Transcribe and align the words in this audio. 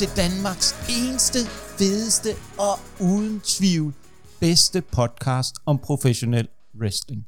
Til 0.00 0.16
Danmarks 0.16 0.74
eneste, 0.88 1.38
fedeste 1.78 2.28
og 2.58 2.78
uden 3.00 3.40
tvivl 3.40 3.94
bedste 4.40 4.80
podcast 4.80 5.54
om 5.66 5.78
professionel 5.78 6.48
wrestling. 6.80 7.26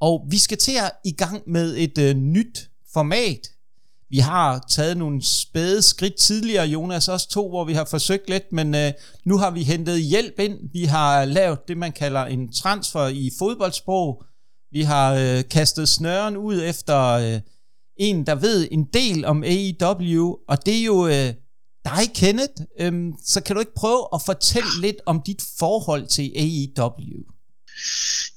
Og 0.00 0.26
vi 0.30 0.38
skal 0.38 0.58
til 0.58 0.76
at 0.76 0.90
i 1.04 1.12
gang 1.12 1.42
med 1.46 1.76
et 1.76 1.98
øh, 1.98 2.16
nyt 2.16 2.70
format. 2.92 3.40
Vi 4.10 4.18
har 4.18 4.64
taget 4.70 4.96
nogle 4.96 5.22
spæde 5.22 5.82
skridt 5.82 6.16
tidligere, 6.16 6.66
Jonas, 6.66 7.08
også 7.08 7.28
to, 7.28 7.48
hvor 7.48 7.64
vi 7.64 7.72
har 7.72 7.84
forsøgt 7.84 8.30
lidt, 8.30 8.52
men 8.52 8.74
øh, 8.74 8.92
nu 9.24 9.38
har 9.38 9.50
vi 9.50 9.62
hentet 9.62 10.02
hjælp 10.02 10.38
ind. 10.38 10.58
Vi 10.72 10.84
har 10.84 11.24
lavet 11.24 11.58
det, 11.68 11.76
man 11.76 11.92
kalder 11.92 12.24
en 12.24 12.52
transfer 12.52 13.06
i 13.06 13.30
fodboldsprog. 13.38 14.22
Vi 14.72 14.82
har 14.82 15.14
øh, 15.14 15.44
kastet 15.50 15.88
snøren 15.88 16.36
ud 16.36 16.62
efter 16.62 17.10
øh, 17.10 17.40
en, 17.96 18.26
der 18.26 18.34
ved 18.34 18.68
en 18.70 18.84
del 18.84 19.24
om 19.24 19.44
AEW, 19.44 20.36
og 20.48 20.66
det 20.66 20.80
er 20.80 20.84
jo 20.84 21.06
øh, 21.06 21.34
dig, 21.84 22.10
Kenneth. 22.14 22.62
Øhm, 22.80 23.12
så 23.26 23.40
kan 23.40 23.56
du 23.56 23.60
ikke 23.60 23.74
prøve 23.76 24.08
at 24.14 24.20
fortælle 24.26 24.80
lidt 24.80 24.96
om 25.06 25.22
dit 25.26 25.42
forhold 25.58 26.06
til 26.08 26.26
AEW? 26.44 27.18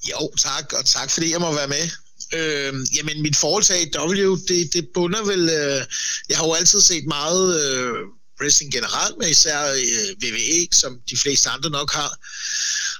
Jo, 0.10 0.32
tak, 0.38 0.74
og 0.74 0.86
tak 0.86 1.12
fordi 1.12 1.32
jeg 1.32 1.42
må 1.42 1.54
være 1.54 1.68
med. 1.68 1.90
Øh, 2.34 2.74
jamen, 2.96 3.22
mit 3.22 3.36
forhold 3.36 3.64
til 3.64 3.74
AEW, 3.74 4.38
det, 4.48 4.74
det 4.74 4.88
bunder 4.94 5.24
vel... 5.26 5.50
Øh, 5.50 5.86
jeg 6.30 6.38
har 6.38 6.46
jo 6.46 6.54
altid 6.54 6.82
set 6.82 7.05
meget 7.05 7.62
øh, 7.62 7.94
wrestling 8.41 8.72
generelt, 8.74 9.18
men 9.20 9.30
især 9.30 9.60
øh, 9.72 10.16
WWE, 10.24 10.68
som 10.72 11.00
de 11.10 11.18
fleste 11.18 11.50
andre 11.50 11.70
nok 11.70 11.93
har. 11.93 12.12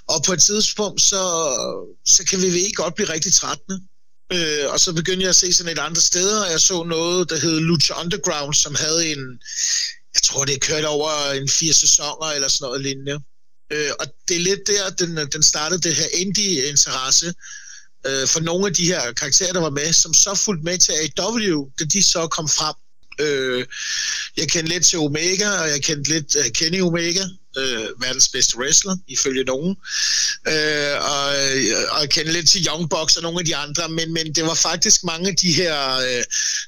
Og 0.08 0.24
på 0.24 0.34
et 0.34 0.42
tidspunkt, 0.42 1.02
så, 1.02 1.24
så 2.06 2.24
kan 2.26 2.40
WWE 2.40 2.72
godt 2.74 2.96
blive 2.96 3.10
rigtig 3.10 3.34
trættende. 3.34 3.82
Øh, 4.34 4.72
og 4.74 4.80
så 4.80 4.94
begyndte 4.94 5.22
jeg 5.22 5.30
at 5.30 5.36
se 5.36 5.54
sådan 5.54 5.72
et 5.72 5.80
andet 5.80 6.04
steder, 6.04 6.46
og 6.46 6.52
jeg 6.52 6.62
så 6.62 6.84
noget, 6.84 7.30
der 7.30 7.40
hed 7.40 7.60
Lucha 7.60 7.94
Underground, 8.02 8.54
som 8.54 8.76
havde 8.76 9.12
en, 9.12 9.40
jeg 10.18 10.24
tror 10.24 10.46
det 10.46 10.62
kørte 10.62 10.88
over 10.88 11.32
en 11.32 11.50
fire 11.50 11.74
sæsoner 11.74 12.28
eller 12.36 12.48
sådan 12.48 12.66
noget 12.66 12.82
lignende. 12.82 13.20
Øh, 13.74 13.92
og 14.00 14.06
det 14.28 14.36
er 14.36 14.40
lidt 14.40 14.68
der, 14.68 14.90
den, 14.90 15.32
den 15.32 15.44
startede 15.44 15.82
det 15.82 15.96
her 15.96 16.08
indie-interesse 16.14 17.34
øh, 18.08 18.28
for 18.28 18.40
nogle 18.40 18.68
af 18.68 18.74
de 18.74 18.86
her 18.86 19.12
karakterer, 19.12 19.54
der 19.54 19.60
var 19.60 19.70
med, 19.70 19.94
som 19.94 20.14
så 20.14 20.36
fulgte 20.36 20.66
med 20.66 20.78
til 20.78 20.94
AW, 21.18 21.70
da 21.80 21.86
de 21.86 22.04
så 22.04 22.28
kom 22.28 22.50
frem. 22.50 22.76
Øh, 23.20 23.66
jeg 24.38 24.48
kendte 24.50 24.74
lidt 24.74 24.86
til 24.86 25.00
Omega, 25.00 25.50
og 25.50 25.70
jeg 25.70 25.84
kendte 25.84 26.10
lidt 26.10 26.36
uh, 26.36 26.46
Kenny 26.54 26.82
Omega, 26.82 27.26
øh, 27.58 28.02
verdens 28.02 28.28
bedste 28.28 28.58
wrestler, 28.58 28.98
ifølge 29.08 29.44
nogen. 29.44 29.76
Øh, 30.48 30.96
og, 31.14 31.26
og 31.94 32.02
jeg 32.02 32.10
kendte 32.10 32.34
lidt 32.34 32.50
til 32.50 32.68
Young 32.68 32.90
Bucks 32.90 33.18
og 33.18 33.24
nogle 33.24 33.40
af 33.40 33.46
de 33.46 33.56
andre, 33.56 33.90
men, 33.90 34.14
men 34.14 34.36
det 34.36 34.44
var 34.44 34.54
faktisk 34.54 35.04
mange 35.04 35.30
af 35.30 35.36
de 35.36 35.54
her 35.54 35.98
øh, 35.98 36.24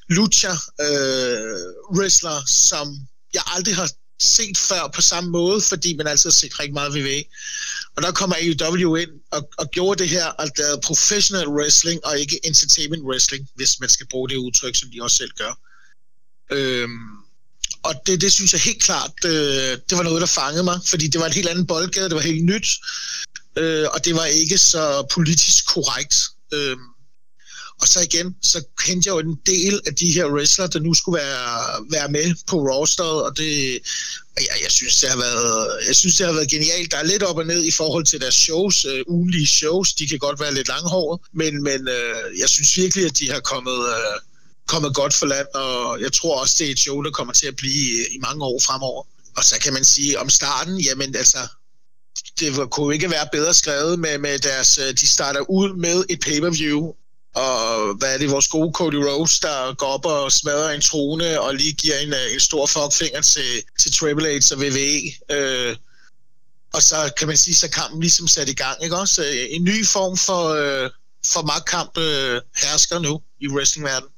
lucha 0.08 0.52
øh, 0.80 1.56
wrestler, 1.96 2.42
som 2.46 2.86
jeg 3.34 3.42
aldrig 3.46 3.76
har 3.76 3.90
set 4.20 4.58
før 4.58 4.90
på 4.94 5.00
samme 5.00 5.30
måde, 5.30 5.60
fordi 5.60 5.96
man 5.96 6.06
altid 6.06 6.30
har 6.30 6.34
set 6.34 6.60
rigtig 6.60 6.74
meget 6.74 6.92
WWE. 6.92 7.24
Og 7.96 8.02
der 8.02 8.12
kommer 8.12 8.36
AEW 8.36 8.96
ind 8.96 9.10
og, 9.30 9.50
og 9.58 9.70
gjorde 9.70 10.02
det 10.02 10.08
her, 10.08 10.26
at 10.42 10.50
lavede 10.58 10.74
er 10.74 10.80
professional 10.80 11.48
wrestling 11.48 12.06
og 12.06 12.18
ikke 12.18 12.46
entertainment 12.46 13.02
wrestling, 13.04 13.48
hvis 13.54 13.80
man 13.80 13.88
skal 13.88 14.06
bruge 14.06 14.28
det 14.28 14.36
udtryk, 14.36 14.76
som 14.76 14.88
de 14.90 15.02
også 15.02 15.16
selv 15.16 15.30
gør. 15.30 15.52
Øhm, 16.50 17.20
og 17.82 17.94
det, 18.06 18.20
det 18.20 18.32
synes 18.32 18.52
jeg 18.52 18.60
helt 18.60 18.82
klart, 18.82 19.12
øh, 19.24 19.78
det 19.88 19.98
var 19.98 20.02
noget, 20.02 20.20
der 20.20 20.26
fangede 20.26 20.64
mig, 20.64 20.80
fordi 20.86 21.08
det 21.08 21.20
var 21.20 21.26
en 21.26 21.32
helt 21.32 21.48
anden 21.48 21.66
boldgade, 21.66 22.08
det 22.08 22.14
var 22.14 22.20
helt 22.20 22.44
nyt, 22.44 22.68
øh, 23.56 23.86
og 23.94 24.04
det 24.04 24.14
var 24.14 24.24
ikke 24.24 24.58
så 24.58 25.06
politisk 25.14 25.66
korrekt. 25.66 26.16
Øh, 26.52 26.76
og 27.80 27.88
så 27.88 28.00
igen, 28.00 28.36
så 28.42 28.64
kendte 28.84 29.08
jeg 29.08 29.14
jo 29.14 29.18
en 29.30 29.38
del 29.46 29.80
af 29.86 29.94
de 29.94 30.12
her 30.12 30.26
wrestlere, 30.26 30.68
der 30.68 30.80
nu 30.80 30.94
skulle 30.94 31.18
være, 31.22 31.86
være 31.90 32.08
med 32.08 32.34
på 32.46 32.56
rosteret, 32.56 33.22
og 33.22 33.36
det, 33.36 33.72
jeg, 34.36 34.56
jeg, 34.62 34.70
synes, 34.70 35.00
det 35.00 35.08
har 35.08 35.16
været, 35.16 35.86
jeg 35.86 35.96
synes, 35.96 36.16
det 36.16 36.26
har 36.26 36.32
været 36.32 36.50
genialt. 36.50 36.92
Der 36.92 36.98
er 36.98 37.02
lidt 37.02 37.22
op 37.22 37.36
og 37.36 37.46
ned 37.46 37.64
i 37.64 37.70
forhold 37.70 38.04
til 38.04 38.20
deres 38.20 38.34
shows, 38.34 38.84
øh, 38.84 39.02
ugenlige 39.06 39.46
shows. 39.46 39.94
De 39.94 40.08
kan 40.08 40.18
godt 40.18 40.40
være 40.40 40.54
lidt 40.54 40.68
langhåret, 40.68 41.20
men, 41.32 41.62
men 41.62 41.88
øh, 41.88 42.38
jeg 42.38 42.48
synes 42.48 42.76
virkelig, 42.76 43.06
at 43.06 43.18
de 43.18 43.30
har 43.30 43.40
kommet, 43.40 43.80
øh, 43.88 44.16
kommet 44.66 44.94
godt 44.94 45.14
for 45.14 45.26
land, 45.26 45.46
og 45.54 46.00
jeg 46.00 46.12
tror 46.12 46.40
også, 46.40 46.54
det 46.58 46.66
er 46.66 46.70
et 46.70 46.78
show, 46.78 47.02
der 47.02 47.10
kommer 47.10 47.32
til 47.32 47.46
at 47.46 47.56
blive 47.56 48.00
øh, 48.00 48.14
i 48.14 48.18
mange 48.18 48.44
år 48.44 48.60
fremover. 48.66 49.02
Og 49.36 49.44
så 49.44 49.60
kan 49.60 49.72
man 49.72 49.84
sige 49.84 50.18
om 50.18 50.30
starten, 50.30 50.80
jamen 50.80 51.16
altså, 51.16 51.38
det 52.40 52.70
kunne 52.70 52.94
ikke 52.94 53.10
være 53.10 53.28
bedre 53.32 53.54
skrevet 53.54 53.98
med, 53.98 54.18
med 54.18 54.38
deres, 54.38 54.78
øh, 54.78 54.94
de 54.94 55.06
starter 55.06 55.50
ud 55.50 55.76
med 55.76 56.04
et 56.08 56.20
pay-per-view, 56.20 56.94
og 57.34 57.94
hvad 57.94 58.14
er 58.14 58.18
det, 58.18 58.30
vores 58.30 58.48
gode 58.48 58.72
Cody 58.72 58.94
Rhodes, 58.94 59.38
der 59.40 59.74
går 59.74 59.86
op 59.86 60.06
og 60.06 60.32
smadrer 60.32 60.70
en 60.70 60.80
trone, 60.80 61.40
og 61.40 61.54
lige 61.54 61.72
giver 61.72 61.98
en, 61.98 62.12
øh, 62.12 62.32
en 62.34 62.40
stor 62.40 62.66
fuckfinger 62.66 63.20
til, 63.20 63.62
til 63.80 63.92
Triple 63.92 64.40
H 64.40 64.52
og 64.52 64.58
WWE. 64.58 65.00
Øh, 65.30 65.76
og 66.72 66.82
så 66.82 67.12
kan 67.18 67.28
man 67.28 67.36
sige, 67.36 67.54
så 67.54 67.70
kampen 67.70 68.00
ligesom 68.00 68.28
sat 68.28 68.48
i 68.48 68.54
gang, 68.54 68.84
ikke 68.84 68.96
også? 68.96 69.22
Øh, 69.22 69.46
en 69.50 69.64
ny 69.64 69.86
form 69.86 70.16
for, 70.16 70.48
øh, 70.48 70.90
for 71.32 71.42
magtkamp 71.42 71.98
øh, 71.98 72.40
hersker 72.62 72.98
nu 72.98 73.20
i 73.40 73.48
wrestlingverdenen 73.48 74.12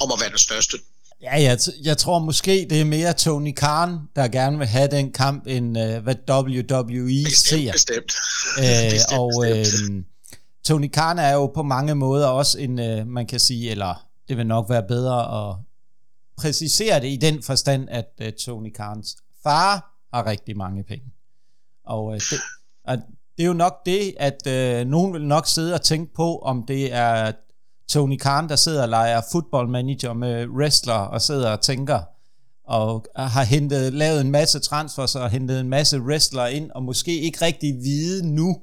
om 0.00 0.12
at 0.12 0.20
være 0.20 0.30
den 0.30 0.38
største. 0.38 0.78
Ja, 1.22 1.42
jeg, 1.42 1.58
jeg 1.82 1.98
tror 1.98 2.18
måske, 2.18 2.66
det 2.70 2.80
er 2.80 2.84
mere 2.84 3.12
Tony 3.12 3.54
Khan, 3.56 3.98
der 4.16 4.28
gerne 4.28 4.58
vil 4.58 4.66
have 4.66 4.88
den 4.90 5.12
kamp, 5.12 5.46
end 5.46 5.78
uh, 5.78 5.96
hvad 5.96 6.14
WWE 6.30 7.24
bestemt, 7.24 7.36
ser. 7.36 7.72
Bestemt. 7.72 8.12
Æ, 8.58 8.90
bestemt 8.90 9.18
og 9.18 9.32
bestemt. 9.46 9.96
Øh, 9.96 10.13
Tony 10.64 10.90
Khan 10.92 11.18
er 11.18 11.32
jo 11.32 11.46
på 11.46 11.62
mange 11.62 11.94
måder 11.94 12.26
også 12.26 12.58
en, 12.58 12.78
øh, 12.78 13.06
man 13.06 13.26
kan 13.26 13.40
sige, 13.40 13.70
eller 13.70 14.06
det 14.28 14.36
vil 14.36 14.46
nok 14.46 14.70
være 14.70 14.82
bedre 14.82 15.50
at 15.50 15.56
præcisere 16.36 17.00
det 17.00 17.08
i 17.08 17.16
den 17.16 17.42
forstand, 17.42 17.88
at 17.90 18.12
øh, 18.20 18.32
Tony 18.32 18.74
Khans 18.74 19.16
far 19.42 20.00
har 20.14 20.26
rigtig 20.26 20.56
mange 20.56 20.84
penge. 20.84 21.12
Og 21.86 22.04
uh, 22.04 22.14
det, 22.14 22.40
og 22.84 22.96
det 23.36 23.42
er 23.42 23.46
jo 23.46 23.52
nok 23.52 23.86
det, 23.86 24.14
at 24.20 24.46
nogen 24.86 25.12
vil 25.12 25.26
nok 25.26 25.46
sidde 25.46 25.74
og 25.74 25.82
tænke 25.82 26.14
på, 26.14 26.38
om 26.38 26.64
det 26.68 26.92
er 26.92 27.32
Tony 27.88 28.18
Khan, 28.18 28.48
der 28.48 28.56
sidder 28.56 28.82
og 28.82 28.88
leger 28.88 29.20
football 29.32 29.68
manager 29.68 30.12
med 30.12 30.46
wrestler 30.46 30.94
og 30.94 31.22
sidder 31.22 31.50
og 31.50 31.60
tænker, 31.60 32.00
og 32.64 33.06
har 33.16 33.44
hentet, 33.44 33.92
lavet 33.92 34.20
en 34.20 34.30
masse 34.30 34.58
transfers 34.58 35.16
og 35.16 35.30
hentet 35.30 35.60
en 35.60 35.68
masse 35.68 36.00
wrestler 36.00 36.46
ind, 36.46 36.70
og 36.70 36.82
måske 36.82 37.20
ikke 37.20 37.44
rigtig 37.44 37.74
vide 37.74 38.34
nu, 38.34 38.62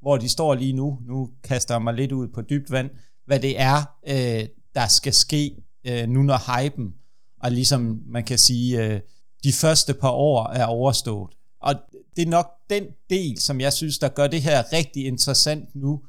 hvor 0.00 0.16
de 0.16 0.28
står 0.28 0.54
lige 0.54 0.72
nu, 0.72 0.98
nu 1.06 1.30
kaster 1.44 1.74
jeg 1.74 1.82
mig 1.82 1.94
lidt 1.94 2.12
ud 2.12 2.28
på 2.28 2.42
dybt 2.42 2.70
vand, 2.70 2.90
hvad 3.26 3.40
det 3.40 3.60
er, 3.60 3.76
øh, 4.08 4.48
der 4.74 4.86
skal 4.88 5.12
ske 5.12 5.56
øh, 5.86 6.08
nu, 6.08 6.22
når 6.22 6.62
hypen, 6.62 6.94
og 7.42 7.52
ligesom 7.52 8.02
man 8.06 8.24
kan 8.24 8.38
sige, 8.38 8.84
øh, 8.84 9.00
de 9.44 9.52
første 9.52 9.94
par 9.94 10.10
år 10.10 10.48
er 10.48 10.64
overstået. 10.64 11.30
Og 11.60 11.74
det 12.16 12.22
er 12.22 12.30
nok 12.30 12.46
den 12.70 12.84
del, 13.10 13.38
som 13.38 13.60
jeg 13.60 13.72
synes, 13.72 13.98
der 13.98 14.08
gør 14.08 14.26
det 14.26 14.42
her 14.42 14.72
rigtig 14.72 15.06
interessant 15.06 15.74
nu, 15.74 16.02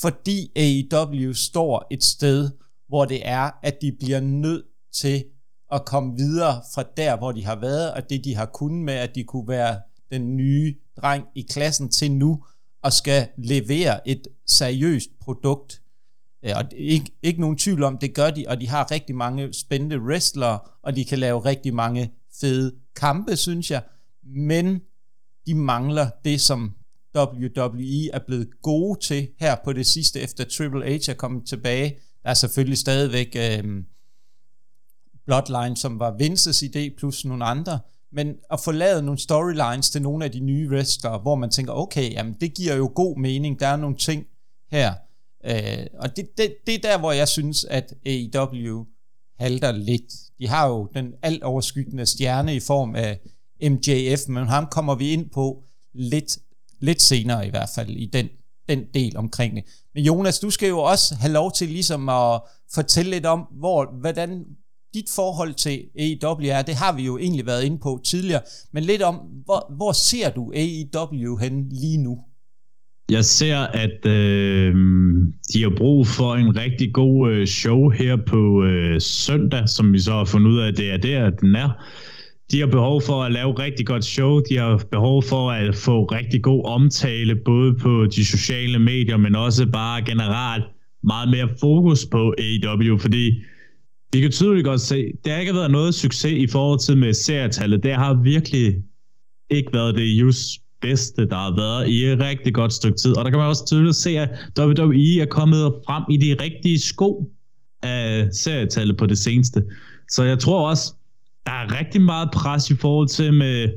fordi 0.00 0.52
AEW 0.56 1.32
står 1.32 1.86
et 1.90 2.04
sted, 2.04 2.50
hvor 2.88 3.04
det 3.04 3.28
er, 3.28 3.50
at 3.62 3.78
de 3.82 3.92
bliver 4.00 4.20
nødt 4.20 4.64
til 4.92 5.24
at 5.72 5.84
komme 5.84 6.16
videre 6.16 6.62
fra 6.74 6.84
der, 6.96 7.16
hvor 7.16 7.32
de 7.32 7.44
har 7.44 7.60
været, 7.60 7.92
og 7.92 8.10
det 8.10 8.24
de 8.24 8.34
har 8.34 8.46
kunnet 8.46 8.84
med, 8.84 8.94
at 8.94 9.14
de 9.14 9.24
kunne 9.24 9.48
være 9.48 9.80
den 10.10 10.36
nye 10.36 10.74
dreng 11.02 11.24
i 11.34 11.42
klassen 11.42 11.88
til 11.88 12.12
nu, 12.12 12.44
og 12.84 12.92
skal 12.92 13.28
levere 13.38 14.08
et 14.08 14.28
seriøst 14.46 15.10
produkt. 15.20 15.82
Øh, 16.44 16.52
og 16.56 16.64
ikke, 16.76 17.10
ikke 17.22 17.40
nogen 17.40 17.58
tvivl 17.58 17.82
om, 17.82 17.98
det 17.98 18.14
gør 18.14 18.30
de, 18.30 18.44
og 18.48 18.60
de 18.60 18.68
har 18.68 18.90
rigtig 18.90 19.16
mange 19.16 19.52
spændende 19.52 20.00
wrestlere, 20.00 20.58
og 20.82 20.96
de 20.96 21.04
kan 21.04 21.18
lave 21.18 21.44
rigtig 21.44 21.74
mange 21.74 22.12
fede 22.40 22.74
kampe, 22.96 23.36
synes 23.36 23.70
jeg, 23.70 23.82
men 24.22 24.80
de 25.46 25.54
mangler 25.54 26.10
det, 26.24 26.40
som 26.40 26.72
WWE 27.16 28.10
er 28.12 28.20
blevet 28.26 28.48
gode 28.62 29.00
til 29.00 29.28
her 29.38 29.56
på 29.64 29.72
det 29.72 29.86
sidste, 29.86 30.20
efter 30.20 30.44
Triple 30.44 30.84
H 30.84 31.08
er 31.08 31.14
kommet 31.14 31.46
tilbage. 31.46 31.98
Der 32.22 32.30
er 32.30 32.34
selvfølgelig 32.34 32.78
stadigvæk 32.78 33.36
øh, 33.36 33.82
Bloodline, 35.26 35.76
som 35.76 35.98
var 35.98 36.16
Vinces 36.18 36.62
idé, 36.62 36.96
plus 36.98 37.24
nogle 37.24 37.44
andre. 37.44 37.78
Men 38.14 38.34
at 38.52 38.60
få 38.60 38.72
lavet 38.72 39.04
nogle 39.04 39.18
storylines 39.18 39.90
til 39.90 40.02
nogle 40.02 40.24
af 40.24 40.32
de 40.32 40.40
nye 40.40 40.68
wrestlere, 40.68 41.18
hvor 41.18 41.34
man 41.34 41.50
tænker, 41.50 41.72
okay, 41.72 42.12
jamen 42.12 42.36
det 42.40 42.54
giver 42.54 42.74
jo 42.74 42.92
god 42.94 43.18
mening, 43.18 43.60
der 43.60 43.66
er 43.66 43.76
nogle 43.76 43.96
ting 43.96 44.26
her. 44.70 44.94
Øh, 45.44 45.86
og 45.98 46.16
det, 46.16 46.28
det, 46.38 46.54
det 46.66 46.74
er 46.74 46.78
der, 46.78 46.98
hvor 46.98 47.12
jeg 47.12 47.28
synes, 47.28 47.64
at 47.64 47.94
AEW 48.06 48.84
halter 49.38 49.72
lidt. 49.72 50.12
De 50.38 50.48
har 50.48 50.68
jo 50.68 50.88
den 50.94 51.12
alt 51.22 51.42
overskyggende 51.42 52.06
stjerne 52.06 52.56
i 52.56 52.60
form 52.60 52.94
af 52.94 53.20
MJF, 53.62 54.28
men 54.28 54.46
ham 54.46 54.66
kommer 54.70 54.94
vi 54.94 55.10
ind 55.10 55.30
på 55.30 55.62
lidt 55.92 56.38
lidt 56.84 57.02
senere 57.02 57.46
i 57.46 57.50
hvert 57.50 57.68
fald 57.74 57.90
i 57.90 58.06
den, 58.06 58.28
den 58.68 58.84
del 58.94 59.16
omkring 59.16 59.56
det. 59.56 59.64
Men 59.94 60.04
Jonas, 60.04 60.38
du 60.38 60.50
skal 60.50 60.68
jo 60.68 60.78
også 60.78 61.14
have 61.14 61.32
lov 61.32 61.52
til 61.52 61.68
ligesom 61.68 62.08
at 62.08 62.40
fortælle 62.74 63.10
lidt 63.10 63.26
om, 63.26 63.40
hvor, 63.40 64.00
hvordan 64.00 64.44
dit 64.94 65.10
forhold 65.14 65.54
til 65.54 65.78
AEW 65.98 66.48
er. 66.48 66.62
Det 66.62 66.74
har 66.74 66.96
vi 66.96 67.02
jo 67.02 67.18
egentlig 67.18 67.46
været 67.46 67.64
inde 67.64 67.78
på 67.82 68.00
tidligere, 68.04 68.40
men 68.72 68.84
lidt 68.84 69.02
om, 69.02 69.14
hvor, 69.44 69.74
hvor 69.76 69.92
ser 69.92 70.30
du 70.30 70.52
AEW 70.56 71.36
hen 71.36 71.68
lige 71.68 71.98
nu? 71.98 72.18
Jeg 73.10 73.24
ser, 73.24 73.58
at 73.58 74.06
øh, 74.06 74.74
de 75.52 75.62
har 75.62 75.72
brug 75.76 76.06
for 76.06 76.34
en 76.34 76.56
rigtig 76.56 76.92
god 76.92 77.30
øh, 77.30 77.46
show 77.46 77.88
her 77.90 78.16
på 78.26 78.64
øh, 78.64 79.00
søndag, 79.00 79.68
som 79.68 79.92
vi 79.92 79.98
så 79.98 80.12
har 80.12 80.24
fundet 80.24 80.50
ud 80.50 80.58
af, 80.58 80.68
at 80.68 80.76
det 80.76 80.90
er 80.90 80.96
der, 80.96 81.30
den 81.30 81.54
er. 81.54 81.70
De 82.52 82.60
har 82.60 82.66
behov 82.66 83.02
for 83.02 83.22
at 83.22 83.32
lave 83.32 83.52
rigtig 83.52 83.86
godt 83.86 84.04
show. 84.04 84.40
De 84.50 84.56
har 84.56 84.84
behov 84.90 85.22
for 85.22 85.50
at 85.50 85.74
få 85.74 86.04
rigtig 86.04 86.42
god 86.42 86.64
omtale, 86.64 87.34
både 87.44 87.74
på 87.74 88.06
de 88.16 88.24
sociale 88.24 88.78
medier, 88.78 89.16
men 89.16 89.34
også 89.34 89.66
bare 89.66 90.02
generelt 90.02 90.64
meget 91.02 91.28
mere 91.30 91.48
fokus 91.60 92.06
på 92.06 92.34
AEW, 92.38 92.98
fordi 92.98 93.42
vi 94.14 94.20
kan 94.20 94.30
tydeligt 94.30 94.64
godt 94.64 94.80
se, 94.80 95.12
det 95.24 95.32
har 95.32 95.40
ikke 95.40 95.54
været 95.54 95.70
noget 95.70 95.94
succes 95.94 96.32
i 96.32 96.46
forhold 96.46 96.78
til 96.78 96.96
med 96.96 97.14
serietallet. 97.14 97.82
Det 97.82 97.94
har 97.94 98.14
virkelig 98.14 98.76
ikke 99.50 99.72
været 99.72 99.94
det 99.94 100.04
just 100.04 100.60
bedste, 100.80 101.28
der 101.28 101.36
har 101.36 101.56
været 101.56 101.88
i 101.88 102.04
et 102.04 102.20
rigtig 102.20 102.54
godt 102.54 102.72
stykke 102.72 102.98
tid. 102.98 103.16
Og 103.16 103.24
der 103.24 103.30
kan 103.30 103.38
man 103.38 103.48
også 103.48 103.66
tydeligt 103.66 103.96
se, 103.96 104.18
at 104.18 104.28
WWE 104.58 105.20
er 105.20 105.26
kommet 105.30 105.74
frem 105.86 106.02
i 106.10 106.16
de 106.16 106.36
rigtige 106.42 106.78
sko 106.78 107.30
af 107.82 108.28
serietallet 108.32 108.96
på 108.96 109.06
det 109.06 109.18
seneste. 109.18 109.62
Så 110.10 110.22
jeg 110.24 110.38
tror 110.38 110.68
også, 110.68 110.94
der 111.46 111.52
er 111.52 111.78
rigtig 111.78 112.00
meget 112.00 112.28
pres 112.34 112.70
i 112.70 112.74
forhold 112.74 113.08
til 113.08 113.32
med 113.34 113.68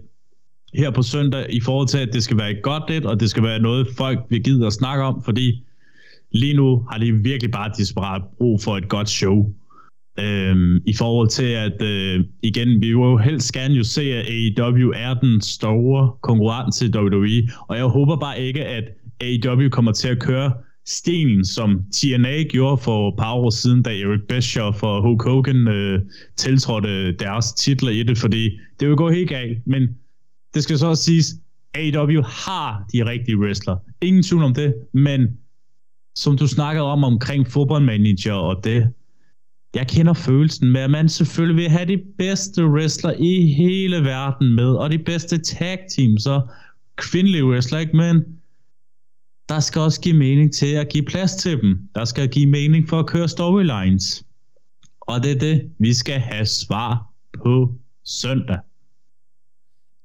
her 0.74 0.92
på 0.92 1.02
søndag, 1.02 1.46
i 1.50 1.60
forhold 1.60 1.88
til, 1.88 1.98
at 1.98 2.10
det 2.14 2.24
skal 2.24 2.38
være 2.38 2.52
et 2.52 2.64
godt 2.64 2.84
lidt, 2.90 3.06
og 3.06 3.20
det 3.20 3.30
skal 3.30 3.44
være 3.44 3.60
noget, 3.60 3.88
folk 3.98 4.20
vil 4.30 4.44
gide 4.44 4.68
at 4.68 4.74
snakke 4.74 5.04
om, 5.04 5.24
fordi 5.24 5.64
lige 6.32 6.54
nu 6.54 6.86
har 6.92 6.98
de 6.98 7.12
virkelig 7.12 7.52
bare 7.52 7.72
desperat 7.78 8.22
brug 8.38 8.62
for 8.62 8.78
et 8.78 8.90
godt 8.90 9.10
show. 9.10 9.54
Øhm, 10.20 10.78
I 10.86 10.94
forhold 10.94 11.30
til, 11.30 11.44
at 11.44 11.82
øh, 11.82 12.26
igen, 12.44 12.70
vi 12.70 12.88
vil 12.88 12.90
jo 12.90 13.18
helst 13.18 13.54
gerne 13.54 13.76
jo 13.76 13.84
se, 13.84 14.02
at 14.02 14.26
AEW 14.26 14.92
er 14.96 15.14
den 15.14 15.42
store 15.42 16.12
konkurrent 16.22 16.76
til 16.76 16.98
WWE, 16.98 17.50
og 17.68 17.78
jeg 17.78 17.86
håber 17.86 18.16
bare 18.18 18.42
ikke, 18.42 18.66
at 18.66 18.84
AEW 19.22 19.70
kommer 19.70 19.92
til 19.92 20.08
at 20.08 20.20
køre 20.20 20.54
stenen, 20.86 21.46
som 21.46 21.82
TNA 21.94 22.44
gjorde 22.44 22.78
for 22.78 23.10
et 23.10 23.16
par 23.18 23.34
år 23.34 23.50
siden, 23.50 23.84
da 23.84 23.90
Eric 23.90 24.22
Bischoff 24.30 24.84
og 24.84 25.02
Hulk 25.02 25.24
Hogan 25.24 25.68
øh, 25.68 26.02
tiltrådte 26.38 27.12
deres 27.12 27.54
titler 27.54 27.92
i 27.92 28.04
det, 28.04 28.18
fordi 28.18 28.60
det 28.80 28.88
vil 28.88 28.96
gå 28.98 29.10
helt 29.10 29.30
galt, 29.30 29.58
men 29.68 29.88
det 30.54 30.64
skal 30.64 30.78
så 30.78 30.88
også 30.88 31.04
siges, 31.04 31.26
AEW 31.76 32.22
har 32.22 32.86
de 32.94 33.06
rigtige 33.06 33.38
wrestler. 33.38 33.78
Ingen 34.02 34.24
tvivl 34.24 34.44
om 34.44 34.54
det, 34.54 34.74
men 34.94 35.28
som 36.16 36.38
du 36.38 36.48
snakkede 36.48 36.86
om 36.86 37.04
omkring 37.04 37.48
fodboldmanager 37.48 38.34
og 38.34 38.64
det, 38.64 38.88
jeg 39.78 39.88
kender 39.88 40.14
følelsen 40.14 40.72
med, 40.72 40.82
at 40.82 40.90
man 40.90 41.10
selvfølgelig 41.10 41.64
vil 41.64 41.70
have 41.70 41.86
de 41.86 42.02
bedste 42.18 42.66
wrestler 42.66 43.14
i 43.20 43.54
hele 43.54 44.04
verden 44.04 44.56
med, 44.56 44.70
og 44.70 44.90
de 44.92 45.00
bedste 45.00 45.38
tag 45.38 45.80
teams 45.90 46.26
og 46.26 46.50
kvindelige 46.96 47.46
wrestler, 47.46 47.80
ikke? 47.80 47.98
men 47.98 48.24
der 49.50 49.60
skal 49.60 49.82
også 49.82 50.02
give 50.02 50.18
mening 50.18 50.54
til 50.54 50.74
at 50.74 50.90
give 50.90 51.06
plads 51.06 51.36
til 51.36 51.62
dem. 51.62 51.80
Der 51.96 52.06
skal 52.06 52.30
give 52.30 52.50
mening 52.50 52.90
for 52.90 53.00
at 53.00 53.06
køre 53.06 53.28
storylines. 53.28 54.24
Og 55.02 55.24
det 55.24 55.32
er 55.32 55.40
det, 55.40 55.72
vi 55.80 55.94
skal 55.94 56.20
have 56.20 56.46
svar 56.46 57.14
på 57.44 57.72
søndag. 58.06 58.58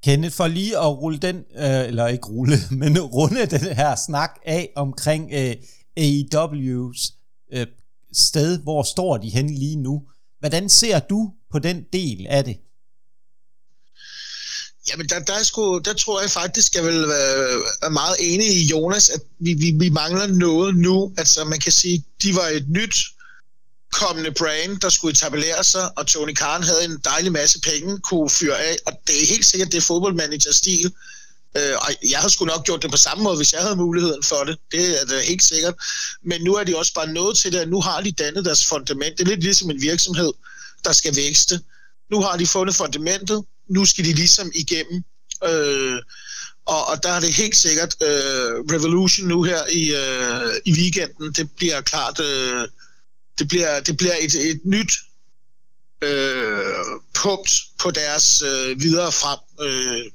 Kenneth, 0.04 0.34
for 0.34 0.46
lige 0.46 0.78
at 0.78 0.98
rulle 1.02 1.18
den, 1.18 1.36
øh, 1.36 1.88
eller 1.88 2.06
ikke 2.06 2.26
rulle, 2.26 2.54
men 2.80 3.00
runde 3.00 3.46
den 3.46 3.76
her 3.76 3.94
snak 4.06 4.30
af 4.44 4.70
omkring 4.76 5.30
øh, 5.34 5.54
AEW's 6.00 7.14
øh, 7.52 7.66
sted, 8.12 8.58
hvor 8.58 8.82
står 8.82 9.16
de 9.16 9.30
hen 9.30 9.50
lige 9.50 9.76
nu. 9.76 10.02
Hvordan 10.40 10.68
ser 10.68 10.98
du 10.98 11.32
på 11.52 11.58
den 11.58 11.84
del 11.92 12.26
af 12.26 12.44
det? 12.44 12.56
Jamen, 14.90 15.08
der, 15.08 15.18
der, 15.18 15.42
sgu, 15.42 15.78
der 15.78 15.94
tror 15.94 16.20
jeg 16.20 16.30
faktisk, 16.30 16.74
jeg 16.74 16.84
vil 16.84 16.96
øh, 16.96 17.60
være 17.82 17.90
meget 17.90 18.16
enig 18.20 18.46
i 18.46 18.66
Jonas, 18.66 19.10
at 19.10 19.20
vi, 19.38 19.54
vi, 19.54 19.70
vi 19.78 19.88
mangler 19.88 20.26
noget 20.26 20.76
nu. 20.76 21.14
Altså, 21.18 21.44
man 21.44 21.60
kan 21.60 21.72
sige, 21.72 22.04
de 22.22 22.34
var 22.34 22.48
et 22.48 22.68
nyt 22.68 22.94
kommende 23.92 24.32
brand, 24.32 24.80
der 24.80 24.88
skulle 24.88 25.12
etablere 25.12 25.64
sig, 25.64 25.98
og 25.98 26.06
Tony 26.06 26.34
Khan 26.34 26.62
havde 26.62 26.84
en 26.84 26.98
dejlig 27.04 27.32
masse 27.32 27.60
penge, 27.60 27.98
kunne 27.98 28.30
fyre 28.30 28.58
af, 28.58 28.76
og 28.86 28.92
det 29.06 29.22
er 29.22 29.26
helt 29.26 29.46
sikkert, 29.46 29.72
det 29.72 29.78
er 29.78 29.82
fodboldmanager-stil. 29.82 30.92
Øh, 31.56 31.76
og 31.76 31.88
jeg 32.10 32.18
havde 32.18 32.32
sgu 32.32 32.44
nok 32.44 32.64
gjort 32.64 32.82
det 32.82 32.90
på 32.90 32.96
samme 32.96 33.24
måde, 33.24 33.36
hvis 33.36 33.52
jeg 33.52 33.60
havde 33.60 33.76
muligheden 33.76 34.22
for 34.22 34.44
det. 34.44 34.58
Det 34.72 35.00
er 35.00 35.04
det 35.04 35.22
helt 35.22 35.42
sikkert. 35.42 35.74
Men 36.24 36.42
nu 36.42 36.54
er 36.54 36.64
de 36.64 36.76
også 36.76 36.94
bare 36.94 37.12
nået 37.12 37.36
til 37.36 37.52
det, 37.52 37.58
at 37.58 37.68
nu 37.68 37.80
har 37.80 38.00
de 38.00 38.12
dannet 38.12 38.44
deres 38.44 38.66
fundament. 38.66 39.18
Det 39.18 39.24
er 39.24 39.28
lidt 39.28 39.42
ligesom 39.42 39.70
en 39.70 39.80
virksomhed, 39.80 40.32
der 40.84 40.92
skal 40.92 41.16
vækste. 41.16 41.60
Nu 42.10 42.20
har 42.20 42.36
de 42.36 42.46
fundet 42.46 42.76
fundamentet, 42.76 43.44
nu 43.68 43.84
skal 43.84 44.04
de 44.04 44.12
ligesom 44.12 44.52
igennem. 44.54 45.04
Øh, 45.44 45.98
og, 46.66 46.88
og 46.88 47.02
der 47.02 47.08
er 47.08 47.20
det 47.20 47.34
helt 47.34 47.56
sikkert 47.56 47.96
øh, 48.02 48.52
Revolution 48.72 49.28
nu 49.28 49.42
her 49.42 49.62
i, 49.72 49.94
øh, 49.94 50.54
i 50.64 50.72
weekenden. 50.72 51.32
Det 51.32 51.50
bliver 51.50 51.80
klart, 51.80 52.20
øh, 52.20 52.68
det 53.38 53.48
bliver, 53.48 53.80
det 53.80 53.96
bliver 53.96 54.14
et, 54.20 54.34
et 54.34 54.60
nyt 54.64 54.92
øh, 56.02 56.84
punkt 57.14 57.50
på 57.78 57.90
deres 57.90 58.42
øh, 58.42 58.82
videre 58.82 59.12
frem. 59.12 59.38
Øh, 59.66 60.12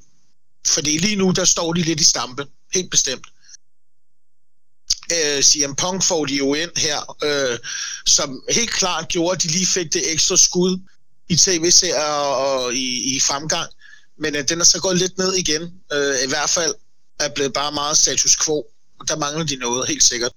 fordi 0.70 0.98
lige 0.98 1.16
nu, 1.16 1.32
der 1.32 1.46
står 1.46 1.74
de 1.74 1.82
lidt 1.82 2.00
i 2.00 2.04
stampe. 2.04 2.48
Helt 2.74 2.92
bestemt. 2.92 3.28
Øh, 5.12 5.44
CM 5.44 5.74
Punk 5.76 6.04
får 6.04 6.26
de 6.26 6.36
jo 6.36 6.54
ind 6.54 6.72
her, 6.78 7.16
øh, 7.24 7.60
som 8.06 8.42
helt 8.50 8.72
klart 8.72 9.08
gjorde, 9.08 9.36
at 9.36 9.44
de 9.44 9.48
lige 9.48 9.66
fik 9.66 9.94
det 9.94 10.12
ekstra 10.12 10.38
skud 10.38 10.80
i 11.30 11.36
tv-serier 11.36 12.02
og 12.02 12.74
i, 12.74 13.16
i 13.16 13.20
fremgang. 13.20 13.72
Men 14.20 14.36
øh, 14.36 14.50
den 14.50 14.60
er 14.62 14.66
så 14.66 14.80
gået 14.80 14.98
lidt 14.98 15.18
ned 15.18 15.34
igen. 15.34 15.62
Øh, 15.94 16.16
I 16.24 16.28
hvert 16.28 16.50
fald 16.50 16.74
er 17.20 17.30
blevet 17.30 17.54
bare 17.54 17.72
meget 17.72 17.98
status 17.98 18.38
quo. 18.46 18.66
Der 19.08 19.16
mangler 19.16 19.46
de 19.46 19.56
noget, 19.56 19.88
helt 19.88 20.04
sikkert. 20.04 20.32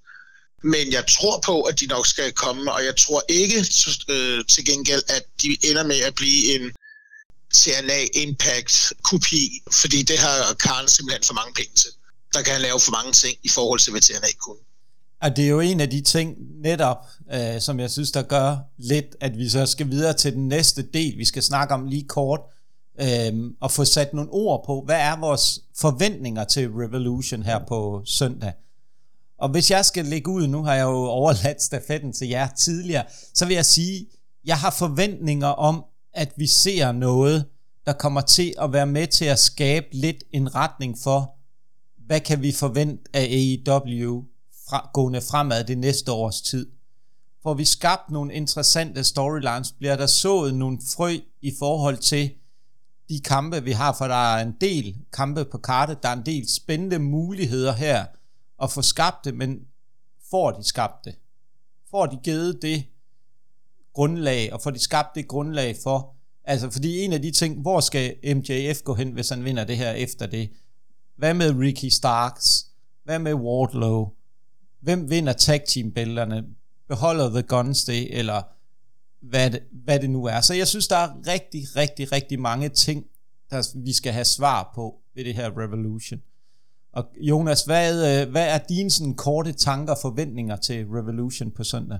Men 0.63 0.93
jeg 0.93 1.05
tror 1.07 1.41
på, 1.45 1.63
at 1.63 1.81
de 1.81 1.87
nok 1.87 2.07
skal 2.07 2.33
komme, 2.33 2.73
og 2.73 2.85
jeg 2.85 2.97
tror 2.97 3.23
ikke 3.29 3.59
øh, 4.09 4.45
til 4.45 4.65
gengæld, 4.65 5.03
at 5.09 5.23
de 5.43 5.57
ender 5.63 5.83
med 5.87 6.01
at 6.01 6.15
blive 6.15 6.55
en 6.55 6.73
CLA 7.55 8.01
Impact 8.15 8.93
kopi, 9.03 9.63
fordi 9.81 10.03
det 10.03 10.19
har 10.19 10.55
Karl 10.55 10.89
simpelthen 10.89 11.25
for 11.25 11.35
mange 11.35 11.55
penge 11.55 11.75
til. 11.75 11.91
Der 12.35 12.43
kan 12.43 12.53
han 12.53 12.63
lave 12.63 12.81
for 12.81 12.93
mange 12.93 13.13
ting 13.13 13.37
i 13.43 13.49
forhold 13.49 13.81
til, 13.81 13.91
hvad 13.91 14.01
TNA 14.01 14.33
kunne. 14.39 14.63
Og 15.23 15.37
det 15.37 15.45
er 15.45 15.49
jo 15.49 15.61
en 15.61 15.81
af 15.81 15.91
de 15.91 16.01
ting 16.01 16.37
netop, 16.63 16.97
øh, 17.33 17.61
som 17.61 17.81
jeg 17.81 17.91
synes, 17.91 18.11
der 18.11 18.23
gør 18.23 18.57
lidt, 18.79 19.17
at 19.21 19.39
vi 19.39 19.49
så 19.49 19.67
skal 19.67 19.91
videre 19.91 20.13
til 20.13 20.33
den 20.33 20.49
næste 20.49 20.83
del, 20.83 21.19
vi 21.19 21.25
skal 21.25 21.43
snakke 21.43 21.75
om 21.75 21.85
lige 21.85 22.09
kort, 22.09 22.41
øh, 23.01 23.33
og 23.61 23.71
få 23.71 23.85
sat 23.85 24.15
nogle 24.15 24.31
ord 24.31 24.65
på, 24.67 24.83
hvad 24.87 25.01
er 25.01 25.21
vores 25.21 25.61
forventninger 25.77 26.45
til 26.45 26.69
Revolution 26.69 27.43
her 27.43 27.61
på 27.69 28.03
søndag. 28.07 28.53
Og 29.39 29.49
hvis 29.49 29.71
jeg 29.71 29.85
skal 29.85 30.05
lægge 30.05 30.31
ud, 30.31 30.47
nu 30.47 30.63
har 30.63 30.75
jeg 30.75 30.83
jo 30.83 31.05
overladt 31.05 31.63
stafetten 31.63 32.13
til 32.13 32.29
jer 32.29 32.49
tidligere, 32.59 33.05
så 33.35 33.47
vil 33.47 33.55
jeg 33.55 33.67
sige, 33.67 34.07
jeg 34.45 34.59
har 34.59 34.71
forventninger 34.71 35.47
om, 35.47 35.85
at 36.13 36.33
vi 36.37 36.47
ser 36.47 36.93
noget, 36.93 37.47
der 37.87 37.93
kommer 37.93 38.21
til 38.21 38.55
at 38.61 38.73
være 38.73 38.87
med 38.87 39.07
til 39.07 39.25
at 39.25 39.39
skabe 39.39 39.87
lidt 39.93 40.25
en 40.33 40.55
retning 40.55 40.99
for, 40.99 41.35
hvad 42.07 42.21
kan 42.21 42.43
vi 42.43 42.53
forvente 42.53 43.05
af 43.13 43.23
AEW 43.23 44.25
fra, 44.69 44.91
gående 44.95 45.21
fremad 45.21 45.65
det 45.65 45.79
næste 45.79 46.13
års 46.13 46.43
tid. 46.43 46.71
Får 47.43 47.55
vi 47.55 47.65
skabt 47.65 48.11
nogle 48.11 48.35
interessante 48.35 49.05
storylines, 49.05 49.73
bliver 49.73 49.97
der 49.97 50.07
sået 50.07 50.55
nogle 50.55 50.79
frø 50.97 51.17
i 51.43 51.53
forhold 51.59 51.97
til 51.97 52.31
de 53.09 53.21
kampe, 53.21 53.65
vi 53.65 53.73
har, 53.73 53.93
for 53.99 54.05
der 54.05 54.35
er 54.35 54.43
en 54.43 54.55
del 54.61 54.97
kampe 55.13 55.45
på 55.45 55.59
kartet, 55.59 56.03
der 56.03 56.09
er 56.09 56.13
en 56.13 56.27
del 56.27 56.49
spændende 56.49 56.99
muligheder 56.99 57.73
her 57.73 58.07
at 58.63 58.71
få 58.71 58.83
skabt 58.83 59.25
det, 59.25 59.35
men 59.35 59.61
får 60.31 60.51
de 60.51 60.65
skabt 60.65 61.05
det? 61.05 61.15
Får 61.91 62.07
de 62.07 62.19
givet 62.25 62.63
det 62.63 62.85
grundlag, 63.93 64.53
og 64.53 64.63
får 64.63 64.71
de 64.71 64.79
skabt 64.79 65.15
det 65.15 65.29
grundlag 65.29 65.77
for, 65.83 66.15
altså 66.45 66.71
fordi 66.71 66.99
en 66.99 67.13
af 67.13 67.23
de 67.23 67.31
ting, 67.31 67.61
hvor 67.61 67.81
skal 67.81 68.15
MJF 68.37 68.83
gå 68.83 68.95
hen, 68.95 69.13
hvis 69.13 69.29
han 69.29 69.45
vinder 69.45 69.65
det 69.65 69.77
her 69.77 69.91
efter 69.91 70.27
det? 70.27 70.51
Hvad 71.17 71.35
med 71.35 71.55
Ricky 71.59 71.89
Starks? 71.89 72.67
Hvad 73.05 73.19
med 73.19 73.35
Wardlow? 73.35 74.09
Hvem 74.81 75.11
vinder 75.11 75.33
tag 75.33 75.65
team 75.69 75.93
bælterne? 75.93 76.45
Beholder 76.89 77.31
The 77.31 77.43
Guns 77.43 77.85
det, 77.85 78.19
eller 78.19 78.43
hvad 79.21 79.51
det, 79.51 79.63
hvad 79.85 80.01
det 80.01 80.11
nu 80.11 80.25
er. 80.25 80.41
Så 80.41 80.55
jeg 80.55 80.69
synes, 80.69 80.89
der 80.89 80.97
er 80.97 81.27
rigtig, 81.27 81.77
rigtig, 81.77 82.13
rigtig 82.13 82.41
mange 82.41 82.69
ting, 82.69 83.07
der 83.51 83.69
vi 83.85 83.93
skal 83.93 84.13
have 84.13 84.25
svar 84.25 84.73
på 84.75 84.95
ved 85.15 85.25
det 85.25 85.35
her 85.35 85.59
Revolution. 85.59 86.21
Og 86.93 87.05
Jonas, 87.21 87.63
hvad, 87.63 88.23
øh, 88.23 88.31
hvad 88.31 88.49
er 88.49 88.59
dine 88.59 88.91
sådan 88.91 89.15
korte 89.15 89.53
tanker 89.53 89.93
og 89.93 89.99
forventninger 90.03 90.57
til 90.57 90.87
Revolution 90.87 91.51
på 91.51 91.65
søndag? 91.65 91.99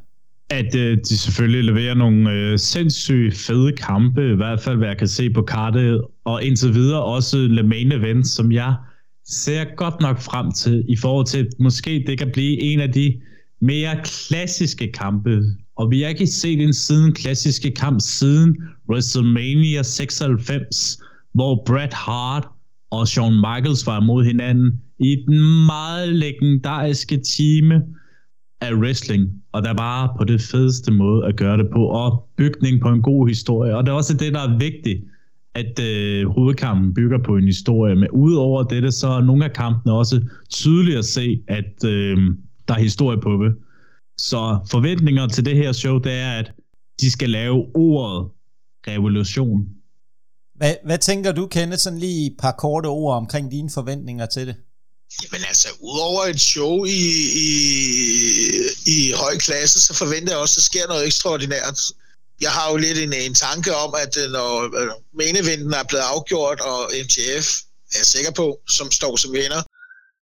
At 0.51 0.75
øh, 0.75 0.99
de 0.99 1.19
selvfølgelig 1.19 1.65
leverer 1.65 1.95
nogle 1.95 2.33
øh, 2.33 2.59
sindssygt 2.59 3.37
fede 3.37 3.73
kampe, 3.73 4.33
i 4.33 4.37
hvert 4.37 4.61
fald 4.61 4.77
hvad 4.77 4.89
jeg 4.89 4.99
kan 4.99 5.09
se 5.09 5.31
på 5.31 5.43
kartet, 5.43 6.05
og 6.25 6.43
indtil 6.45 6.75
videre 6.75 7.05
også 7.05 7.37
Le 7.37 7.63
Main 7.63 7.93
Event, 7.93 8.27
som 8.27 8.53
jeg 8.53 8.75
ser 9.27 9.65
godt 9.77 10.01
nok 10.01 10.21
frem 10.21 10.53
til, 10.53 10.85
i 10.89 10.97
forhold 10.97 11.27
til, 11.27 11.39
at 11.39 11.47
måske 11.61 12.05
det 12.07 12.19
kan 12.19 12.31
blive 12.33 12.61
en 12.61 12.81
af 12.81 12.93
de 12.93 13.21
mere 13.61 13.97
klassiske 14.05 14.93
kampe. 14.93 15.43
Og 15.77 15.91
vi 15.91 16.01
har 16.01 16.09
ikke 16.09 16.27
set 16.27 16.63
en 16.63 16.73
siden 16.73 17.13
klassiske 17.13 17.71
kamp 17.71 18.01
siden 18.01 18.57
WrestleMania 18.89 19.83
96, 19.83 20.99
hvor 21.35 21.63
Bret 21.67 21.93
Hart 21.93 22.49
og 22.91 23.09
Shawn 23.09 23.35
Michaels 23.35 23.87
var 23.87 24.01
mod 24.01 24.25
hinanden 24.25 24.81
i 24.99 25.17
den 25.27 25.67
meget 25.67 26.09
legendariske 26.09 27.17
time 27.37 27.83
af 28.61 28.73
wrestling, 28.73 29.40
og 29.53 29.63
der 29.63 29.75
bare 29.75 30.09
på 30.19 30.25
det 30.25 30.41
fedeste 30.41 30.93
måde 30.93 31.27
at 31.27 31.37
gøre 31.37 31.57
det 31.57 31.71
på, 31.73 31.87
og 31.87 32.29
bygning 32.37 32.81
på 32.81 32.89
en 32.89 33.03
god 33.03 33.29
historie. 33.29 33.77
Og 33.77 33.87
det 33.87 33.91
er 33.93 33.97
også 33.97 34.15
det, 34.15 34.35
der 34.35 34.41
er 34.41 34.59
vigtigt, 34.59 35.05
at 35.55 35.81
øh, 35.81 36.29
hovedkampen 36.29 36.95
bygger 36.95 37.19
på 37.19 37.37
en 37.37 37.45
historie. 37.45 37.95
Men 37.97 38.11
udover 38.11 38.63
dette, 38.63 38.93
så 38.93 39.09
er 39.09 39.21
nogle 39.21 39.45
af 39.45 39.53
kampene 39.53 39.93
også 39.93 40.21
tydeligt 40.51 40.99
at 40.99 41.05
se, 41.05 41.43
at 41.49 41.85
øh, 41.85 42.19
der 42.69 42.75
er 42.75 42.79
historie 42.79 43.21
på 43.21 43.45
det. 43.45 43.55
Så 44.19 44.59
forventninger 44.71 45.27
til 45.27 45.45
det 45.45 45.57
her 45.57 45.73
show, 45.73 45.99
det 45.99 46.13
er, 46.13 46.33
at 46.33 46.53
de 47.01 47.11
skal 47.11 47.31
lave 47.31 47.67
ordet 47.77 48.29
revolution. 48.89 49.69
Hvad, 50.55 50.75
hvad 50.85 50.99
tænker 50.99 51.33
du, 51.33 51.47
Kenneth, 51.47 51.79
sådan 51.79 51.99
lige 51.99 52.27
et 52.27 52.37
par 52.39 52.53
korte 52.53 52.87
ord 52.87 53.17
omkring 53.17 53.51
dine 53.51 53.71
forventninger 53.75 54.27
til 54.27 54.47
det? 54.47 54.57
Jamen 55.23 55.45
altså, 55.49 55.69
udover 55.81 56.25
et 56.25 56.41
show 56.41 56.85
i, 56.85 57.03
i, 57.47 57.59
i 58.87 59.13
høj 59.13 59.39
klasse, 59.39 59.81
så 59.81 59.95
forventer 59.95 60.33
jeg 60.33 60.41
også, 60.41 60.53
at 60.53 60.57
der 60.57 60.63
sker 60.63 60.87
noget 60.87 61.07
ekstraordinært. 61.07 61.81
Jeg 62.41 62.53
har 62.53 62.71
jo 62.71 62.77
lidt 62.77 62.99
en, 62.99 63.13
en 63.13 63.35
tanke 63.35 63.77
om, 63.77 63.95
at 63.95 64.17
øh, 64.17 64.31
når 64.31 64.81
øh, 64.81 64.91
menevinden 65.15 65.73
er 65.73 65.83
blevet 65.83 66.03
afgjort, 66.03 66.61
og 66.61 66.91
MTF 67.05 67.47
er 67.93 67.99
jeg 67.99 68.07
sikker 68.07 68.31
på, 68.31 68.61
som 68.69 68.91
står 68.91 69.17
som 69.17 69.33
vinder, 69.33 69.63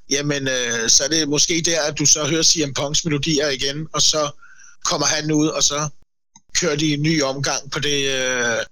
jamen 0.09 0.47
øh, 0.47 0.89
så 0.89 1.03
er 1.03 1.07
det 1.07 1.29
måske 1.29 1.61
der, 1.65 1.81
at 1.81 1.99
du 1.99 2.05
så 2.05 2.27
hører 2.27 2.43
CM 2.43 2.73
Punks 2.73 3.05
melodier 3.05 3.49
igen, 3.49 3.87
og 3.93 4.01
så 4.01 4.31
kommer 4.83 5.07
han 5.07 5.31
ud, 5.31 5.47
og 5.47 5.63
så 5.63 5.89
kører 6.59 6.75
de 6.75 6.93
en 6.93 7.01
ny 7.01 7.23
omgang 7.23 7.71
på, 7.71 7.79
det, 7.79 8.09
øh, 8.11 8.63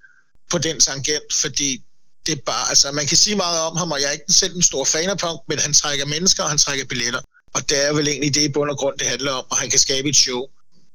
på 0.52 0.58
den 0.58 0.80
tangent, 0.80 1.34
fordi 1.42 1.82
det 2.26 2.32
er 2.32 2.42
bare, 2.46 2.70
altså 2.70 2.92
man 2.92 3.08
kan 3.08 3.18
sige 3.18 3.36
meget 3.36 3.60
om 3.60 3.78
ham, 3.78 3.92
og 3.92 4.02
jeg 4.02 4.08
er 4.08 4.12
ikke 4.12 4.34
selv 4.34 4.56
en 4.56 4.64
stor 4.64 4.84
fan 4.86 5.10
af 5.10 5.18
Punk, 5.18 5.40
men 5.50 5.60
han 5.60 5.74
trækker 5.74 6.06
mennesker, 6.06 6.44
og 6.44 6.50
han 6.50 6.58
trækker 6.58 6.86
billetter. 6.86 7.22
Og 7.54 7.70
det 7.70 7.86
er 7.86 7.94
vel 7.94 8.08
egentlig 8.08 8.36
det 8.36 8.42
i 8.42 8.50
bund 8.50 8.70
og 8.70 8.78
grund, 8.78 8.98
det 8.98 9.08
handler 9.08 9.32
om, 9.32 9.46
og 9.50 9.58
han 9.58 9.70
kan 9.70 9.80
skabe 9.80 10.10
et 10.10 10.16
show. 10.16 10.42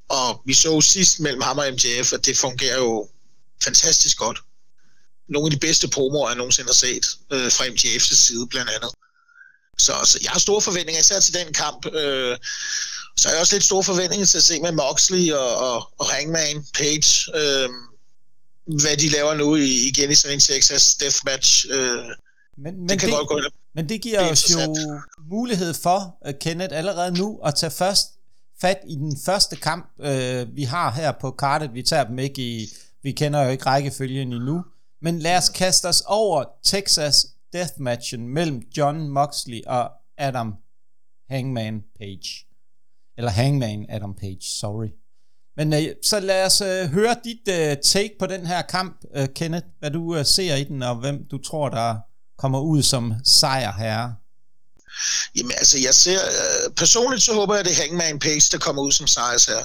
Og 0.09 0.43
vi 0.47 0.55
så 0.55 0.81
sidst 0.81 1.21
mellem 1.21 1.41
ham 1.41 1.59
og 1.59 1.67
MJF, 1.73 2.13
at 2.13 2.27
det 2.27 2.39
fungerer 2.39 2.77
jo 2.79 3.09
fantastisk 3.65 4.19
godt. 4.19 4.39
Nogle 5.29 5.47
af 5.47 5.51
de 5.51 5.59
bedste 5.67 5.89
promoer, 5.89 6.29
jeg 6.29 6.37
nogensinde 6.37 6.69
har 6.69 6.75
set 6.75 7.07
øh, 7.33 7.53
fra 7.53 7.65
MJF's 7.65 8.15
side 8.17 8.47
blandt 8.47 8.71
andet. 8.71 8.91
Så, 9.79 9.93
så 10.05 10.19
jeg 10.23 10.31
har 10.31 10.39
store 10.39 10.63
forventninger, 10.63 11.01
især 11.01 11.21
til 11.21 11.35
den 11.35 11.53
kamp. 11.53 11.87
Øh, 11.87 12.37
så 13.17 13.29
har 13.29 13.35
jeg 13.35 13.41
også 13.41 13.55
lidt 13.55 13.65
store 13.65 13.85
forventninger 13.85 14.27
til 14.27 14.39
at 14.39 14.45
se 14.45 14.61
med 14.61 14.73
Moxley 14.73 15.33
og, 15.33 15.57
og, 15.57 15.93
og 15.99 16.07
Hangman 16.11 16.67
Page. 16.75 17.11
Øh, 17.35 17.69
hvad 18.67 18.97
de 18.97 19.09
laver 19.09 19.35
nu 19.35 19.57
igen 19.57 20.11
i 20.11 20.15
sådan 20.15 20.37
en 20.37 20.41
Texas 20.41 20.95
Deathmatch. 20.95 21.67
Øh, 21.71 22.05
men, 22.57 22.77
men, 22.77 22.89
det 22.89 23.01
kan 23.01 23.09
det, 23.09 23.17
godt 23.17 23.29
gå 23.29 23.41
men 23.75 23.89
det 23.89 24.03
giver 24.03 24.23
det 24.23 24.31
os 24.31 24.51
jo 24.51 24.77
mulighed 25.31 25.75
for, 25.75 26.19
uh, 26.27 26.33
Kenneth, 26.41 26.77
allerede 26.77 27.19
nu 27.19 27.41
at 27.45 27.55
tage 27.55 27.71
først 27.71 28.07
fat 28.61 28.79
i 28.89 28.95
den 28.95 29.17
første 29.25 29.57
kamp, 29.57 29.93
uh, 29.99 30.57
vi 30.57 30.63
har 30.63 30.91
her 30.91 31.13
på 31.21 31.31
kartet. 31.31 31.75
Vi 31.75 31.83
tager 31.83 32.05
dem 32.05 32.19
ikke 32.19 32.43
i, 32.43 32.69
vi 33.03 33.13
kender 33.13 33.43
jo 33.43 33.51
ikke 33.51 33.67
rækkefølgen 33.67 34.33
endnu, 34.33 34.65
men 35.03 35.19
lad 35.19 35.37
os 35.37 35.49
kaste 35.49 35.87
os 35.89 36.03
over 36.07 36.45
Texas 36.65 37.27
Deathmatchen 37.53 38.29
mellem 38.29 38.63
John 38.77 39.09
Moxley 39.09 39.61
og 39.67 39.91
Adam 40.19 40.55
Hangman 41.31 41.85
Page. 41.99 42.47
Eller 43.17 43.31
Hangman 43.31 43.87
Adam 43.89 44.15
Page, 44.15 44.43
sorry. 44.43 44.89
Men 45.61 45.73
øh, 45.73 45.95
så 46.03 46.21
lad 46.21 46.47
os 46.47 46.61
øh, 46.61 46.93
høre 46.93 47.17
dit 47.25 47.49
øh, 47.49 47.77
take 47.85 48.15
på 48.19 48.27
den 48.27 48.47
her 48.47 48.63
kamp, 48.63 48.95
øh, 49.17 49.29
Kenneth. 49.37 49.67
Hvad 49.79 49.91
du 49.91 50.17
øh, 50.17 50.27
ser 50.27 50.55
i 50.55 50.65
den, 50.65 50.83
og 50.83 50.97
hvem 50.97 51.17
du 51.31 51.39
tror, 51.39 51.69
der 51.69 51.97
kommer 52.39 52.61
ud 52.61 52.83
som 52.83 53.15
sejrherre. 53.25 54.15
Jamen 55.37 55.53
altså, 55.53 55.79
jeg 55.79 55.95
ser... 55.95 56.21
Øh, 56.21 56.75
personligt 56.77 57.23
så 57.23 57.35
håber 57.35 57.55
jeg, 57.55 57.61
at 57.61 57.67
det 57.67 57.73
er 57.73 57.81
Hangman 57.83 58.19
Page, 58.19 58.47
der 58.53 58.59
kommer 58.59 58.83
ud 58.83 58.93
som 58.93 59.07
sejrherre. 59.07 59.65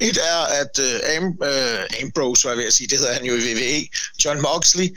Et 0.00 0.18
er, 0.32 0.40
at 0.60 0.78
uh, 0.78 1.16
Am, 1.16 1.24
uh, 1.24 2.02
Ambrose, 2.02 2.44
var 2.44 2.50
jeg 2.50 2.58
ved 2.58 2.66
at 2.66 2.72
sige, 2.72 2.88
det 2.88 2.98
hedder 2.98 3.12
han 3.12 3.24
jo 3.24 3.34
i 3.34 3.54
WWE, 3.54 3.86
John 4.24 4.40
Moxley, 4.42 4.88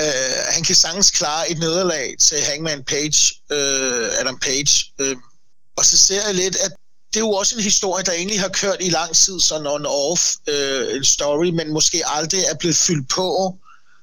uh, 0.00 0.54
han 0.54 0.62
kan 0.62 0.74
sagtens 0.74 1.10
klare 1.10 1.50
et 1.50 1.58
nederlag 1.58 2.14
til 2.20 2.38
Hangman 2.48 2.84
Page, 2.84 3.20
uh, 3.50 4.20
Adam 4.20 4.38
Page. 4.38 4.74
Uh, 5.02 5.16
og 5.76 5.84
så 5.84 5.96
ser 5.98 6.26
jeg 6.26 6.34
lidt, 6.34 6.56
at 6.56 6.72
det 7.14 7.20
er 7.20 7.24
jo 7.24 7.30
også 7.30 7.56
en 7.56 7.62
historie, 7.62 8.04
der 8.04 8.12
egentlig 8.12 8.40
har 8.40 8.48
kørt 8.48 8.76
i 8.80 8.90
lang 8.90 9.16
tid, 9.16 9.40
sådan 9.40 9.66
on-off 9.66 10.22
øh, 10.48 10.96
en 10.96 11.04
story, 11.04 11.46
men 11.46 11.72
måske 11.72 12.02
aldrig 12.06 12.40
er 12.40 12.54
blevet 12.54 12.76
fyldt 12.76 13.08
på. 13.08 13.58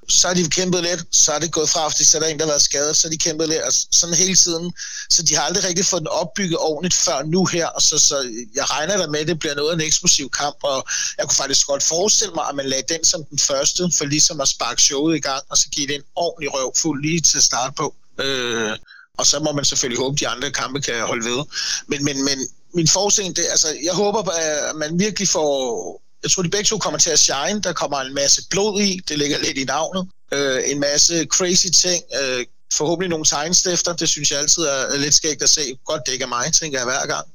Så 0.10 0.28
har 0.28 0.36
de 0.36 0.50
kæmpet 0.50 0.84
lidt, 0.84 1.04
så 1.12 1.32
er 1.32 1.40
det 1.40 1.52
gået 1.52 1.70
fra, 1.70 1.88
fordi 1.88 2.04
så 2.04 2.18
er 2.18 2.22
der 2.22 2.28
en, 2.28 2.40
der 2.40 2.46
har 2.46 2.52
været 2.52 2.62
skadet, 2.62 2.98
så 2.98 3.08
har 3.08 3.12
de 3.12 3.18
kæmpet 3.18 3.50
lidt, 3.50 3.62
og 3.62 3.74
sådan 3.92 4.16
hele 4.16 4.36
tiden. 4.36 4.74
Så 5.10 5.24
de 5.24 5.36
har 5.36 5.44
aldrig 5.44 5.64
rigtig 5.64 5.86
fået 5.86 6.00
den 6.00 6.08
opbygget 6.08 6.58
ordentligt 6.58 6.94
før 6.94 7.24
nu 7.24 7.46
her, 7.46 7.68
og 7.68 7.82
så, 7.82 8.00
så 8.00 8.46
jeg 8.56 8.70
regner 8.70 8.98
der 8.98 9.10
med, 9.10 9.20
at 9.20 9.28
det 9.28 9.40
bliver 9.40 9.56
noget 9.56 9.72
af 9.72 9.76
en 9.76 9.82
eksplosiv 9.82 10.30
kamp, 10.30 10.58
og 10.64 10.88
jeg 11.18 11.26
kunne 11.28 11.36
faktisk 11.36 11.68
godt 11.68 11.84
forestille 11.84 12.34
mig, 12.34 12.46
at 12.50 12.56
man 12.56 12.66
lagde 12.66 12.94
den 12.94 13.04
som 13.04 13.24
den 13.24 13.40
første, 13.40 13.92
for 13.98 14.06
ligesom 14.06 14.42
at 14.42 14.48
sparke 14.48 14.82
showet 14.82 15.16
i 15.16 15.20
gang, 15.20 15.44
og 15.50 15.58
så 15.58 15.70
give 15.70 15.88
det 15.88 15.96
en 15.96 16.04
ordentlig 16.16 16.54
røvfuld 16.54 17.02
lige 17.02 17.22
til 17.22 17.38
at 17.38 17.44
starte 17.44 17.74
på. 17.78 17.96
Øh, 18.20 18.78
og 19.18 19.26
så 19.28 19.40
må 19.40 19.52
man 19.52 19.66
selvfølgelig 19.66 20.00
håbe, 20.04 20.14
at 20.16 20.20
de 20.20 20.28
andre 20.28 20.52
kampe 20.52 20.82
kan 20.82 21.02
holde 21.02 21.26
ved. 21.30 21.44
Men, 21.88 22.04
men, 22.04 22.26
men 22.26 22.48
min 22.74 22.88
forseende, 22.88 23.42
det, 23.42 23.48
altså, 23.50 23.68
jeg 23.84 23.94
håber, 23.94 24.32
at 24.32 24.76
man 24.76 25.00
virkelig 25.00 25.28
får... 25.28 26.02
Jeg 26.24 26.32
tror, 26.32 26.44
de 26.44 26.50
begge 26.50 26.66
to 26.66 26.78
kommer 26.78 27.00
til 27.00 27.10
at 27.10 27.20
shine. 27.20 27.62
Der 27.62 27.74
kommer 27.74 27.98
en 27.98 28.14
masse 28.14 28.42
blod 28.50 28.82
i. 28.82 29.02
Det 29.08 29.18
ligger 29.18 29.38
lidt 29.40 29.58
i 29.58 29.64
navnet. 29.64 30.10
Øh, 30.32 30.64
en 30.66 30.80
masse 30.80 31.26
crazy 31.26 31.68
ting. 31.68 32.04
Øh, 32.22 32.46
forhåbentlig 32.74 33.10
nogle 33.10 33.26
tegnstifter. 33.26 33.94
Det 33.94 34.10
synes 34.10 34.32
jeg 34.32 34.40
altid 34.40 34.64
er 34.64 34.98
lidt 34.98 35.14
skægt 35.14 35.44
at 35.44 35.50
se. 35.50 35.78
Godt, 35.86 36.02
det 36.06 36.14
ikke 36.14 36.24
er 36.24 36.28
mig, 36.28 36.54
tænker 36.54 36.80
jeg 36.80 36.86
hver 36.86 37.06
gang. 37.06 37.28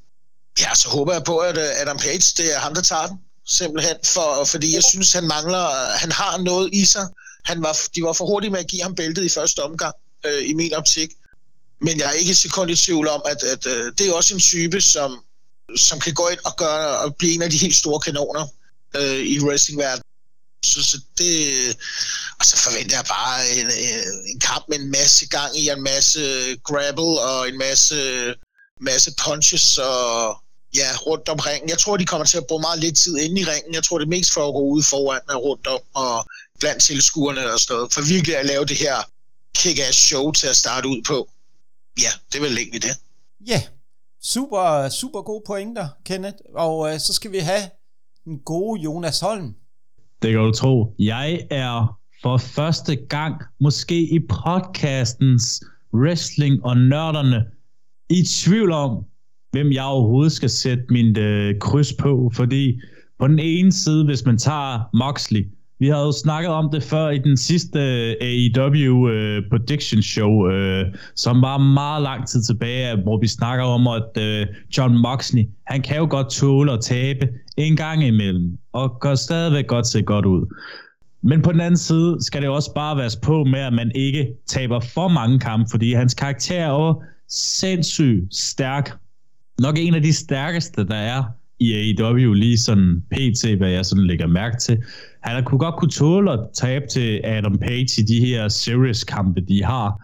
Ja, 0.60 0.74
så 0.74 0.88
håber 0.88 1.12
jeg 1.12 1.24
på, 1.24 1.38
at 1.38 1.58
øh, 1.58 1.80
Adam 1.80 1.98
Page, 1.98 2.34
det 2.36 2.54
er 2.54 2.58
ham, 2.58 2.74
der 2.74 2.82
tager 2.82 3.06
den. 3.06 3.16
Simpelthen, 3.46 3.96
for, 4.04 4.44
fordi 4.44 4.74
jeg 4.74 4.84
synes, 4.84 5.12
han 5.12 5.24
mangler... 5.24 5.96
Han 5.96 6.12
har 6.12 6.38
noget 6.38 6.74
i 6.74 6.84
sig. 6.84 7.08
Han 7.44 7.62
var, 7.62 7.76
de 7.94 8.02
var 8.02 8.12
for 8.12 8.26
hurtige 8.26 8.50
med 8.50 8.60
at 8.60 8.66
give 8.66 8.82
ham 8.82 8.94
bæltet 8.94 9.24
i 9.24 9.28
første 9.28 9.62
omgang, 9.62 9.94
øh, 10.26 10.48
i 10.48 10.54
min 10.54 10.74
optik. 10.74 11.10
Men 11.80 11.98
jeg 11.98 12.06
er 12.06 12.12
ikke 12.12 12.34
sekund 12.34 12.70
i 12.70 12.76
tvivl 12.76 13.08
om, 13.08 13.22
at, 13.24 13.42
at, 13.42 13.66
at 13.66 13.72
øh, 13.72 13.92
det 13.98 14.08
er 14.08 14.12
også 14.12 14.34
en 14.34 14.40
type, 14.40 14.80
som 14.80 15.22
som 15.76 16.00
kan 16.00 16.14
gå 16.14 16.28
ind 16.28 16.38
og, 16.44 16.56
gøre, 16.56 16.98
og 16.98 17.16
blive 17.16 17.34
en 17.34 17.42
af 17.42 17.50
de 17.50 17.58
helt 17.58 17.76
store 17.76 18.00
kanoner 18.00 18.46
øh, 18.96 19.20
i 19.34 19.40
wrestlingverdenen. 19.40 20.02
Så, 20.64 20.84
så 20.84 21.00
det, 21.18 21.76
og 22.38 22.44
så 22.46 22.56
forventer 22.56 22.96
jeg 22.96 23.04
bare 23.08 23.50
en, 23.58 23.66
en 24.32 24.40
kamp 24.40 24.64
med 24.68 24.78
en 24.78 24.90
masse 24.90 25.26
gang 25.28 25.58
i, 25.58 25.68
en 25.68 25.82
masse 25.82 26.20
grapple 26.64 27.20
og 27.20 27.48
en 27.48 27.58
masse, 27.58 28.34
masse 28.80 29.14
punches 29.24 29.78
og 29.78 30.38
ja, 30.76 30.90
rundt 31.06 31.28
om 31.28 31.38
ringen. 31.38 31.70
Jeg 31.70 31.78
tror, 31.78 31.96
de 31.96 32.06
kommer 32.06 32.26
til 32.26 32.36
at 32.36 32.46
bruge 32.46 32.60
meget 32.60 32.78
lidt 32.78 32.96
tid 32.96 33.16
inde 33.16 33.40
i 33.40 33.44
ringen. 33.44 33.74
Jeg 33.74 33.84
tror, 33.84 33.98
det 33.98 34.04
er 34.04 34.16
mest 34.16 34.32
for 34.32 34.48
at 34.48 34.54
gå 34.54 34.60
ud 34.60 34.82
foran 34.82 35.20
og 35.28 35.44
rundt 35.44 35.66
om 35.66 35.80
og 35.94 36.26
blandt 36.60 36.82
tilskuerne 36.82 37.52
og 37.52 37.60
sådan 37.60 37.76
noget. 37.76 37.92
For 37.92 38.02
virkelig 38.02 38.36
at 38.36 38.46
lave 38.46 38.64
det 38.64 38.76
her 38.76 38.96
kick-ass 39.58 39.98
show 39.98 40.32
til 40.32 40.46
at 40.46 40.56
starte 40.56 40.88
ud 40.88 41.02
på. 41.02 41.30
Ja, 42.00 42.12
det 42.32 42.38
er 42.38 42.42
vel 42.42 42.58
egentlig 42.58 42.82
det. 42.82 42.96
Ja, 43.46 43.62
Super, 44.34 44.88
super 44.88 45.22
gode 45.22 45.42
pointer, 45.46 45.88
Kenneth. 46.04 46.36
Og 46.54 46.92
øh, 46.92 46.98
så 46.98 47.12
skal 47.12 47.32
vi 47.32 47.38
have 47.38 47.62
en 48.26 48.38
gode 48.38 48.80
Jonas 48.80 49.20
Holm. 49.20 49.54
Det 50.22 50.30
kan 50.30 50.40
du 50.40 50.52
tro. 50.52 50.94
Jeg 50.98 51.46
er 51.50 51.98
for 52.22 52.36
første 52.36 52.96
gang, 52.96 53.42
måske 53.60 54.00
i 54.14 54.18
podcastens 54.18 55.64
wrestling 55.94 56.64
og 56.64 56.76
nørderne, 56.76 57.44
i 58.10 58.22
tvivl 58.22 58.72
om, 58.72 59.04
hvem 59.52 59.72
jeg 59.72 59.84
overhovedet 59.84 60.32
skal 60.32 60.50
sætte 60.50 60.84
min 60.90 61.18
øh, 61.18 61.58
kryds 61.60 61.92
på. 61.92 62.30
Fordi 62.34 62.80
på 63.18 63.28
den 63.28 63.38
ene 63.38 63.72
side, 63.72 64.04
hvis 64.04 64.24
man 64.24 64.38
tager 64.38 64.96
Moxley, 64.96 65.46
vi 65.78 65.88
havde 65.88 66.04
jo 66.04 66.12
snakket 66.12 66.50
om 66.50 66.70
det 66.72 66.82
før 66.82 67.10
i 67.10 67.18
den 67.18 67.36
sidste 67.36 67.78
øh, 67.78 68.16
AEW 68.20 68.92
uh, 68.92 69.12
øh, 69.12 69.42
Prediction 69.50 70.02
Show, 70.02 70.30
uh, 70.30 70.82
som 71.16 71.42
var 71.42 71.58
meget 71.58 72.02
lang 72.02 72.28
tid 72.28 72.42
tilbage, 72.42 73.02
hvor 73.02 73.20
vi 73.20 73.26
snakker 73.26 73.64
om, 73.64 73.86
at 73.86 74.10
uh, 74.16 74.54
John 74.78 74.98
Moxley, 74.98 75.44
han 75.66 75.82
kan 75.82 75.96
jo 75.96 76.06
godt 76.10 76.30
tåle 76.30 76.72
at 76.72 76.80
tabe 76.80 77.28
en 77.56 77.76
gang 77.76 78.06
imellem, 78.06 78.58
og 78.72 79.00
går 79.00 79.14
stadigvæk 79.14 79.66
godt 79.66 79.86
se 79.86 80.02
godt 80.02 80.26
ud. 80.26 80.54
Men 81.22 81.42
på 81.42 81.52
den 81.52 81.60
anden 81.60 81.78
side 81.78 82.16
skal 82.20 82.42
det 82.42 82.50
også 82.50 82.74
bare 82.74 82.96
være 82.96 83.10
på 83.22 83.44
med, 83.44 83.60
at 83.60 83.72
man 83.72 83.92
ikke 83.94 84.28
taber 84.46 84.80
for 84.80 85.08
mange 85.08 85.38
kampe, 85.38 85.70
fordi 85.70 85.92
hans 85.92 86.14
karakter 86.14 86.56
er 86.56 86.70
jo 86.70 87.02
sindssygt 87.28 88.34
stærk. 88.34 88.98
Nok 89.58 89.74
en 89.78 89.94
af 89.94 90.02
de 90.02 90.12
stærkeste, 90.12 90.86
der 90.86 90.96
er 90.96 91.24
i 91.58 91.72
AEW, 91.72 92.32
lige 92.32 92.58
sådan 92.58 93.02
pt, 93.10 93.58
hvad 93.58 93.70
jeg 93.70 93.86
sådan 93.86 94.06
lægger 94.06 94.26
mærke 94.26 94.56
til. 94.56 94.78
Han 95.26 95.44
kunne 95.44 95.58
godt 95.58 95.76
kunne 95.76 95.90
tåle 95.90 96.32
at 96.32 96.40
tabe 96.54 96.86
til 96.86 97.20
Adam 97.24 97.58
Page 97.58 98.02
i 98.02 98.02
de 98.02 98.26
her 98.26 98.48
series-kampe, 98.48 99.40
de 99.40 99.64
har. 99.64 100.02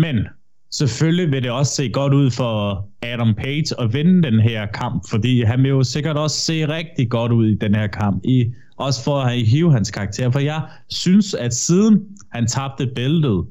Men 0.00 0.26
selvfølgelig 0.70 1.32
vil 1.32 1.42
det 1.42 1.50
også 1.50 1.74
se 1.74 1.88
godt 1.88 2.14
ud 2.14 2.30
for 2.30 2.88
Adam 3.02 3.34
Page 3.34 3.64
at 3.80 3.92
vinde 3.92 4.22
den 4.22 4.40
her 4.40 4.66
kamp, 4.66 5.02
fordi 5.10 5.42
han 5.42 5.62
vil 5.62 5.68
jo 5.68 5.82
sikkert 5.82 6.16
også 6.16 6.36
se 6.36 6.68
rigtig 6.68 7.10
godt 7.10 7.32
ud 7.32 7.46
i 7.46 7.54
den 7.54 7.74
her 7.74 7.86
kamp, 7.86 8.24
i, 8.24 8.52
også 8.76 9.04
for 9.04 9.20
at 9.20 9.42
hive 9.42 9.72
hans 9.72 9.90
karakter. 9.90 10.30
For 10.30 10.38
jeg 10.38 10.62
synes, 10.90 11.34
at 11.34 11.54
siden 11.54 12.00
han 12.32 12.46
tabte 12.46 12.86
bæltet, 12.94 13.44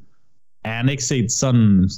er 0.66 0.74
han 0.74 0.90
ikke 0.90 1.04
set 1.04 1.32
sådan 1.32 1.90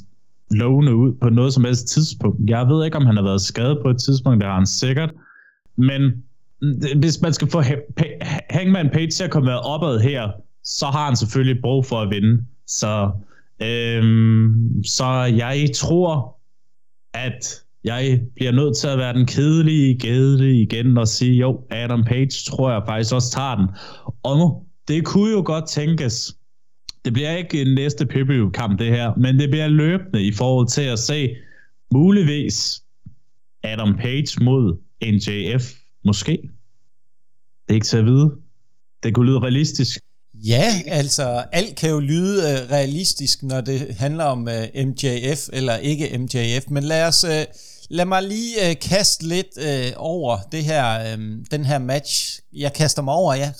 lovende 0.50 0.94
ud 0.94 1.12
på 1.22 1.28
noget 1.28 1.52
som 1.54 1.64
helst 1.64 1.88
tidspunkt. 1.88 2.50
Jeg 2.50 2.68
ved 2.68 2.84
ikke, 2.84 2.96
om 2.96 3.06
han 3.06 3.16
har 3.16 3.22
været 3.24 3.40
skadet 3.40 3.78
på 3.82 3.90
et 3.90 3.98
tidspunkt, 3.98 4.40
det 4.40 4.48
har 4.48 4.56
han 4.56 4.66
sikkert. 4.66 5.10
Men 5.76 6.12
hvis 6.96 7.20
man 7.20 7.32
skal 7.32 7.50
få 7.50 7.62
Hangman 8.50 8.90
Page 8.90 9.10
til 9.10 9.24
at 9.24 9.30
komme 9.30 9.60
opad 9.60 10.00
her, 10.00 10.30
så 10.64 10.86
har 10.86 11.06
han 11.06 11.16
selvfølgelig 11.16 11.62
brug 11.62 11.86
for 11.86 12.00
at 12.00 12.10
vinde. 12.10 12.44
Så, 12.66 13.10
øhm, 13.62 14.84
så 14.84 15.04
jeg 15.36 15.70
tror, 15.74 16.36
at 17.14 17.64
jeg 17.84 18.20
bliver 18.36 18.52
nødt 18.52 18.76
til 18.76 18.88
at 18.88 18.98
være 18.98 19.12
den 19.12 19.26
kedelige 19.26 19.98
gæde 19.98 20.60
igen 20.60 20.98
og 20.98 21.08
sige, 21.08 21.32
jo, 21.32 21.60
Adam 21.70 22.04
Page 22.04 22.50
tror 22.50 22.72
jeg 22.72 22.82
faktisk 22.86 23.14
også 23.14 23.30
tager 23.30 23.56
den. 23.56 23.66
Og 24.22 24.66
det 24.88 25.04
kunne 25.04 25.30
jo 25.30 25.42
godt 25.46 25.68
tænkes, 25.68 26.36
det 27.04 27.12
bliver 27.12 27.36
ikke 27.36 27.62
en 27.62 27.74
næste 27.74 28.06
pay 28.06 28.50
kamp 28.54 28.78
det 28.78 28.88
her, 28.88 29.14
men 29.16 29.38
det 29.38 29.50
bliver 29.50 29.68
løbende 29.68 30.22
i 30.22 30.32
forhold 30.32 30.68
til 30.68 30.82
at 30.82 30.98
se 30.98 31.36
muligvis 31.92 32.82
Adam 33.62 33.96
Page 33.96 34.44
mod 34.44 34.76
NJF, 35.02 35.72
måske. 36.04 36.50
Det 37.68 37.70
er 37.70 37.74
ikke 37.74 37.86
til 37.86 37.96
at 37.96 38.04
vide. 38.04 38.30
Det 39.02 39.14
kunne 39.14 39.26
lyde 39.26 39.38
realistisk. 39.40 40.00
Ja, 40.34 40.82
altså 40.86 41.44
alt 41.52 41.76
kan 41.76 41.90
jo 41.90 42.00
lyde 42.00 42.38
uh, 42.38 42.70
realistisk, 42.70 43.42
når 43.42 43.60
det 43.60 43.94
handler 43.94 44.24
om 44.24 44.48
uh, 44.48 44.52
øh, 44.74 44.86
MJF 44.86 45.48
eller 45.52 45.76
ikke 45.76 46.18
MJF, 46.18 46.70
men 46.70 46.84
lad 46.84 47.06
os 47.06 47.24
uh, 47.24 47.30
lad 47.90 48.04
mig 48.04 48.22
lige 48.22 48.56
uh, 48.70 48.76
kaste 48.80 49.26
lidt 49.26 49.46
uh, 49.56 49.92
over 49.96 50.38
det 50.52 50.64
her, 50.64 51.14
um, 51.14 51.44
den 51.50 51.64
her 51.64 51.78
match. 51.78 52.40
Jeg 52.52 52.72
kaster 52.72 53.02
mig 53.02 53.14
over, 53.14 53.34
ja. 53.34 53.52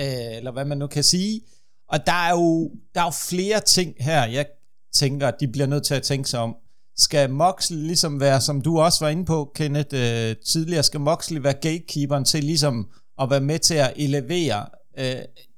Uh, 0.00 0.36
eller 0.36 0.52
hvad 0.52 0.64
man 0.64 0.78
nu 0.78 0.86
kan 0.86 1.02
sige. 1.02 1.40
Og 1.88 2.06
der 2.06 2.12
er 2.12 2.30
jo 2.30 2.70
der 2.94 3.00
er 3.00 3.04
jo 3.04 3.12
flere 3.28 3.60
ting 3.60 3.94
her, 4.00 4.26
jeg 4.26 4.46
tænker, 4.92 5.28
at 5.28 5.34
de 5.40 5.48
bliver 5.48 5.66
nødt 5.66 5.84
til 5.84 5.94
at 5.94 6.02
tænke 6.02 6.28
sig 6.28 6.40
om. 6.40 6.56
Skal 6.96 7.30
Moxley 7.30 7.78
ligesom 7.78 8.20
være, 8.20 8.40
som 8.40 8.60
du 8.60 8.80
også 8.80 9.04
var 9.04 9.10
inde 9.10 9.24
på, 9.24 9.52
Kenneth, 9.54 9.94
øh, 9.94 10.36
tidligere, 10.46 10.82
skal 10.82 11.00
Moxley 11.00 11.40
være 11.40 11.52
gatekeeperen 11.52 12.24
til 12.24 12.44
ligesom 12.44 12.90
at 13.20 13.30
være 13.30 13.40
med 13.40 13.58
til 13.58 13.74
at 13.74 13.92
elevere 13.96 14.66
øh, 14.98 15.16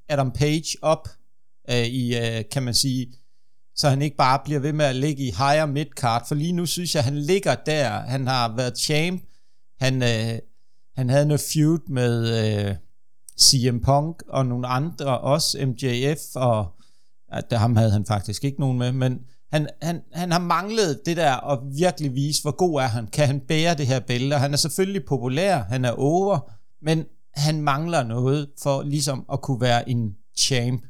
Adam 0.09 0.31
Page 0.31 0.77
op 0.81 1.07
øh, 1.69 1.85
i, 1.85 2.17
øh, 2.17 2.43
kan 2.51 2.63
man 2.63 2.73
sige, 2.73 3.13
så 3.75 3.89
han 3.89 4.01
ikke 4.01 4.17
bare 4.17 4.39
bliver 4.45 4.59
ved 4.59 4.73
med 4.73 4.85
at 4.85 4.95
ligge 4.95 5.23
i 5.23 5.31
higher 5.31 5.65
midcard, 5.65 6.27
for 6.27 6.35
lige 6.35 6.51
nu 6.51 6.65
synes 6.65 6.95
jeg, 6.95 7.03
han 7.03 7.17
ligger 7.17 7.55
der. 7.55 7.89
Han 7.89 8.27
har 8.27 8.55
været 8.55 8.77
champ, 8.77 9.23
han, 9.79 10.03
øh, 10.03 10.39
han 10.95 11.09
havde 11.09 11.25
noget 11.25 11.41
feud 11.53 11.89
med 11.89 12.39
øh, 12.67 12.75
CM 13.41 13.79
Punk 13.79 14.23
og 14.27 14.45
nogle 14.45 14.67
andre, 14.67 15.19
også 15.19 15.65
MJF, 15.65 16.19
og 16.35 16.67
at 17.31 17.59
ham 17.59 17.75
havde 17.75 17.91
han 17.91 18.05
faktisk 18.05 18.43
ikke 18.43 18.59
nogen 18.59 18.77
med, 18.77 18.91
men 18.91 19.19
han, 19.51 19.67
han, 19.81 20.01
han 20.13 20.31
har 20.31 20.39
manglet 20.39 21.01
det 21.05 21.17
der 21.17 21.51
at 21.51 21.59
virkelig 21.77 22.15
vise, 22.15 22.41
hvor 22.41 22.51
god 22.51 22.81
er 22.81 22.87
han. 22.87 23.07
Kan 23.07 23.27
han 23.27 23.39
bære 23.39 23.75
det 23.75 23.87
her 23.87 23.99
bælte? 23.99 24.37
Han 24.37 24.53
er 24.53 24.57
selvfølgelig 24.57 25.05
populær, 25.05 25.63
han 25.63 25.85
er 25.85 25.91
over, 25.91 26.51
men 26.81 27.05
han 27.33 27.61
mangler 27.61 28.03
noget 28.03 28.49
for 28.61 28.83
ligesom 28.83 29.25
at 29.33 29.41
kunne 29.41 29.61
være 29.61 29.89
en 29.89 30.15
champ, 30.37 30.85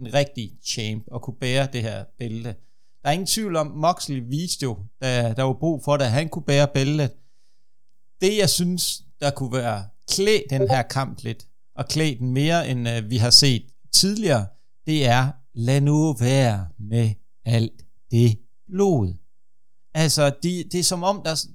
en 0.00 0.14
rigtig 0.14 0.52
champ, 0.66 1.04
og 1.06 1.22
kunne 1.22 1.36
bære 1.40 1.68
det 1.72 1.82
her 1.82 2.04
bælte. 2.18 2.54
Der 3.02 3.08
er 3.08 3.12
ingen 3.12 3.26
tvivl 3.26 3.56
om, 3.56 3.66
Moxley 3.66 4.22
viste 4.28 4.62
jo, 4.62 4.78
da 5.02 5.34
der 5.36 5.42
var 5.42 5.52
brug 5.52 5.84
for 5.84 5.96
det, 5.96 6.04
at 6.04 6.10
han 6.10 6.28
kunne 6.28 6.42
bære 6.42 6.68
bæltet. 6.74 7.10
Det, 8.20 8.38
jeg 8.38 8.50
synes, 8.50 9.02
der 9.20 9.30
kunne 9.30 9.52
være 9.52 9.84
klæ 10.08 10.38
den 10.50 10.68
her 10.70 10.82
kamp 10.82 11.18
lidt, 11.22 11.46
og 11.76 11.88
klæ 11.88 12.14
den 12.18 12.32
mere, 12.32 12.68
end 12.68 12.88
uh, 12.88 13.10
vi 13.10 13.16
har 13.16 13.30
set 13.30 13.62
tidligere, 13.92 14.46
det 14.86 15.06
er, 15.06 15.30
lad 15.54 15.80
nu 15.80 16.12
være 16.12 16.68
med 16.78 17.10
alt 17.44 17.84
det 18.10 18.38
blod. 18.72 19.14
Altså, 19.94 20.32
de, 20.42 20.64
det 20.72 20.80
er 20.80 20.84
som 20.84 21.02
om, 21.02 21.22
der, 21.24 21.46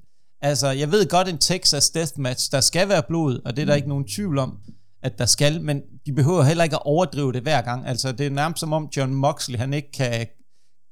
Altså, 0.41 0.67
jeg 0.67 0.91
ved 0.91 1.09
godt 1.09 1.27
en 1.27 1.37
Texas 1.37 1.89
Deathmatch, 1.89 2.51
der 2.51 2.61
skal 2.61 2.89
være 2.89 3.03
blod, 3.07 3.39
og 3.45 3.55
det 3.55 3.61
er 3.61 3.65
der 3.65 3.73
mm. 3.73 3.77
ikke 3.77 3.89
nogen 3.89 4.07
tvivl 4.07 4.37
om, 4.37 4.57
at 5.03 5.19
der 5.19 5.25
skal, 5.25 5.61
men 5.61 5.81
de 6.05 6.13
behøver 6.13 6.43
heller 6.43 6.63
ikke 6.63 6.75
at 6.75 6.85
overdrive 6.85 7.33
det 7.33 7.41
hver 7.41 7.61
gang. 7.61 7.87
Altså, 7.87 8.11
det 8.11 8.25
er 8.25 8.29
nærmest 8.29 8.59
som 8.59 8.73
om 8.73 8.89
John 8.97 9.15
Moxley, 9.15 9.57
han 9.59 9.73
ikke 9.73 9.91
kan 9.91 10.27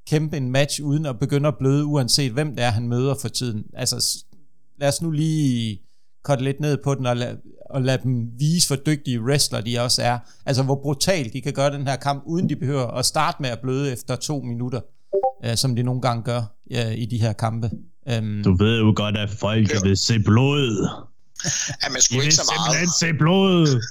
kæmpe 0.08 0.38
en 0.38 0.52
match 0.52 0.82
uden 0.84 1.06
at 1.06 1.20
begynde 1.20 1.48
at 1.48 1.58
bløde, 1.60 1.86
uanset 1.86 2.32
hvem 2.32 2.56
det 2.56 2.66
er, 2.66 2.70
han 2.70 2.88
møder 2.88 3.16
for 3.22 3.28
tiden. 3.28 3.64
Altså, 3.74 4.24
lad 4.80 4.88
os 4.88 5.02
nu 5.02 5.12
lige 5.12 5.82
korte 6.24 6.44
lidt 6.44 6.60
ned 6.60 6.78
på 6.84 6.96
den, 6.96 7.06
og 7.06 7.18
lade, 7.18 7.38
og 7.70 7.82
lade 7.82 8.04
dem 8.04 8.40
vise, 8.40 8.68
hvor 8.68 8.84
dygtige 8.86 9.22
wrestler 9.22 9.62
de 9.62 9.80
også 9.80 10.04
er. 10.04 10.20
Altså, 10.46 10.64
hvor 10.64 10.80
brutalt 10.82 11.34
de 11.34 11.42
kan 11.42 11.54
gøre 11.54 11.74
den 11.74 11.88
her 11.88 11.96
kamp, 11.96 12.24
uden 12.26 12.50
de 12.50 12.56
behøver 12.56 12.88
at 12.88 13.06
starte 13.06 13.38
med 13.42 13.50
at 13.50 13.60
bløde 13.62 13.92
efter 13.92 14.16
to 14.16 14.42
minutter, 14.42 14.82
øh, 15.46 15.58
som 15.58 15.76
de 15.76 15.84
nogle 15.84 16.02
gange 16.02 16.24
gør 16.24 16.42
øh, 16.72 16.94
i 16.98 17.06
de 17.06 17.18
her 17.18 17.34
kampe. 17.34 17.70
Um, 18.20 18.42
du 18.44 18.56
ved 18.56 18.80
jo 18.80 18.94
godt, 18.96 19.18
at 19.18 19.30
folk 19.30 19.74
ja. 19.74 19.80
vil 19.84 19.98
se 19.98 20.20
blod. 20.20 20.90
Ja, 21.84 21.90
man 21.90 22.02
skulle 22.02 22.24
ikke 22.24 22.36
så 22.36 22.54
meget. 22.58 22.90
se 23.00 23.14
blod. 23.14 23.82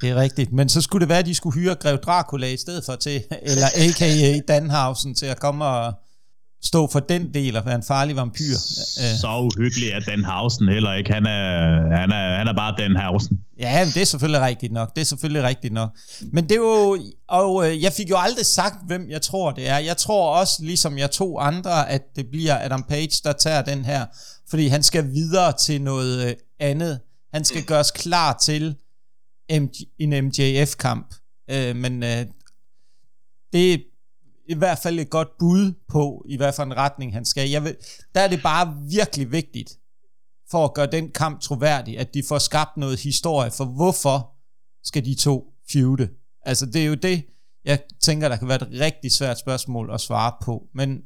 Det 0.00 0.10
er 0.10 0.16
rigtigt. 0.16 0.52
Men 0.52 0.68
så 0.68 0.80
skulle 0.80 1.00
det 1.00 1.08
være, 1.08 1.18
at 1.18 1.26
de 1.26 1.34
skulle 1.34 1.60
hyre 1.60 1.74
Grev 1.74 1.98
Dracula 1.98 2.46
i 2.46 2.56
stedet 2.56 2.84
for 2.84 2.96
til, 2.96 3.22
eller 3.42 3.66
a.k.a. 3.66 4.40
Danhausen 4.48 5.14
til 5.14 5.26
at 5.26 5.40
komme 5.40 5.64
og 5.64 5.94
stå 6.62 6.86
for 6.92 7.00
den 7.00 7.34
del 7.34 7.56
og 7.56 7.66
være 7.66 7.74
en 7.74 7.82
farlig 7.82 8.16
vampyr. 8.16 8.54
Så 9.20 9.50
uhyggeligt 9.56 9.94
er 9.94 10.00
Danhausen 10.00 10.68
heller 10.68 10.94
ikke. 10.94 11.12
Han 11.12 11.26
er, 11.26 11.50
han 11.96 12.12
er, 12.12 12.36
han 12.38 12.48
er 12.48 12.54
bare 12.56 12.74
Danhausen. 12.78 13.40
Ja, 13.58 13.90
det 13.94 14.02
er 14.02 14.06
selvfølgelig 14.06 14.40
rigtigt 14.40 14.72
nok. 14.72 14.94
Det 14.94 15.00
er 15.00 15.04
selvfølgelig 15.04 15.42
rigtigt 15.42 15.74
nok. 15.74 15.90
Men 16.32 16.44
det 16.44 16.52
er 16.52 16.56
jo, 16.56 16.98
og 17.28 17.68
øh, 17.68 17.82
jeg 17.82 17.92
fik 17.92 18.10
jo 18.10 18.16
aldrig 18.18 18.46
sagt, 18.46 18.86
hvem 18.86 19.10
jeg 19.10 19.22
tror 19.22 19.50
det 19.50 19.68
er. 19.68 19.78
Jeg 19.78 19.96
tror 19.96 20.38
også, 20.38 20.64
ligesom 20.64 20.98
jeg 20.98 21.10
to 21.10 21.38
andre, 21.38 21.90
at 21.90 22.02
det 22.16 22.26
bliver 22.30 22.64
Adam 22.64 22.82
Page, 22.88 23.20
der 23.24 23.32
tager 23.32 23.62
den 23.62 23.84
her. 23.84 24.06
Fordi 24.50 24.66
han 24.66 24.82
skal 24.82 25.12
videre 25.12 25.52
til 25.52 25.82
noget 25.82 26.28
øh, 26.28 26.34
andet. 26.60 27.00
Han 27.34 27.44
skal 27.44 27.62
gøres 27.62 27.90
klar 27.90 28.38
til 28.42 28.76
en 29.98 30.24
MJF-kamp. 30.24 31.14
Øh, 31.50 31.76
men 31.76 32.02
øh, 32.02 32.26
det 33.52 33.84
i 34.50 34.54
hvert 34.54 34.78
fald 34.78 34.98
et 34.98 35.10
godt 35.10 35.28
bud 35.38 35.72
på, 35.88 36.24
i 36.28 36.36
hvert 36.36 36.54
fald 36.54 36.66
en 36.66 36.76
retning, 36.76 37.12
han 37.12 37.24
skal. 37.24 37.50
Jeg 37.50 37.64
vil, 37.64 37.76
der 38.14 38.20
er 38.20 38.28
det 38.28 38.42
bare 38.42 38.76
virkelig 38.90 39.32
vigtigt, 39.32 39.78
for 40.50 40.64
at 40.64 40.74
gøre 40.74 40.86
den 40.86 41.10
kamp 41.10 41.40
troværdig, 41.40 41.98
at 41.98 42.14
de 42.14 42.22
får 42.28 42.38
skabt 42.38 42.76
noget 42.76 43.00
historie, 43.00 43.50
for 43.50 43.64
hvorfor 43.64 44.30
skal 44.84 45.04
de 45.04 45.14
to 45.14 45.52
feude? 45.72 46.08
Altså, 46.42 46.66
det 46.66 46.82
er 46.82 46.86
jo 46.86 46.94
det, 46.94 47.24
jeg 47.64 47.78
tænker, 48.00 48.28
der 48.28 48.36
kan 48.36 48.48
være 48.48 48.62
et 48.62 48.80
rigtig 48.80 49.12
svært 49.12 49.38
spørgsmål 49.38 49.90
at 49.94 50.00
svare 50.00 50.32
på. 50.42 50.62
Men 50.74 50.98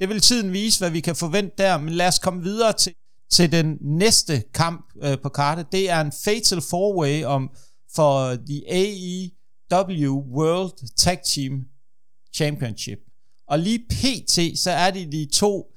det 0.00 0.08
vil 0.08 0.20
tiden 0.20 0.52
vise, 0.52 0.78
hvad 0.78 0.90
vi 0.90 1.00
kan 1.00 1.16
forvente 1.16 1.54
der, 1.58 1.78
men 1.78 1.94
lad 1.94 2.08
os 2.08 2.18
komme 2.18 2.42
videre 2.42 2.72
til, 2.72 2.94
til 3.30 3.52
den 3.52 3.78
næste 3.80 4.42
kamp 4.54 4.92
øh, 5.02 5.18
på 5.22 5.28
kartet. 5.28 5.72
Det 5.72 5.90
er 5.90 6.00
en 6.00 6.12
Fatal 6.24 6.58
4-Way 6.58 7.24
om, 7.24 7.50
for 7.94 8.34
the 8.34 8.62
AEW 8.70 10.24
World 10.36 10.94
Tag 10.96 11.18
Team 11.24 11.64
Championship. 12.34 12.98
Og 13.46 13.58
lige 13.58 13.78
pt, 13.78 14.58
så 14.58 14.70
er 14.70 14.90
det 14.90 15.12
de 15.12 15.28
to 15.32 15.72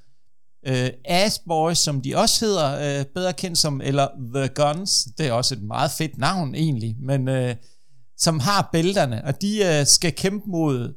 øh, 0.66 0.90
Ass 1.04 1.38
Boys, 1.38 1.78
som 1.78 2.00
de 2.00 2.16
også 2.16 2.44
hedder, 2.44 2.98
øh, 3.00 3.06
bedre 3.06 3.32
kendt 3.32 3.58
som, 3.58 3.80
eller 3.84 4.08
The 4.34 4.48
Guns, 4.48 5.08
det 5.18 5.26
er 5.26 5.32
også 5.32 5.54
et 5.54 5.62
meget 5.62 5.90
fedt 5.90 6.18
navn 6.18 6.54
egentlig, 6.54 6.96
men 6.98 7.28
øh, 7.28 7.56
som 8.18 8.40
har 8.40 8.68
bælterne, 8.72 9.24
og 9.24 9.42
de 9.42 9.64
øh, 9.64 9.86
skal 9.86 10.12
kæmpe 10.12 10.50
mod 10.50 10.94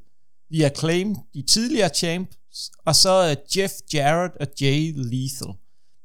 The 0.54 0.65
Acclaim, 0.65 1.15
de 1.34 1.41
tidligere 1.41 1.89
champs, 1.89 2.38
og 2.86 2.95
så 2.95 3.30
øh, 3.30 3.58
Jeff 3.58 3.74
Jarrett 3.93 4.36
og 4.39 4.48
Jay 4.62 4.93
Lethal. 4.95 5.54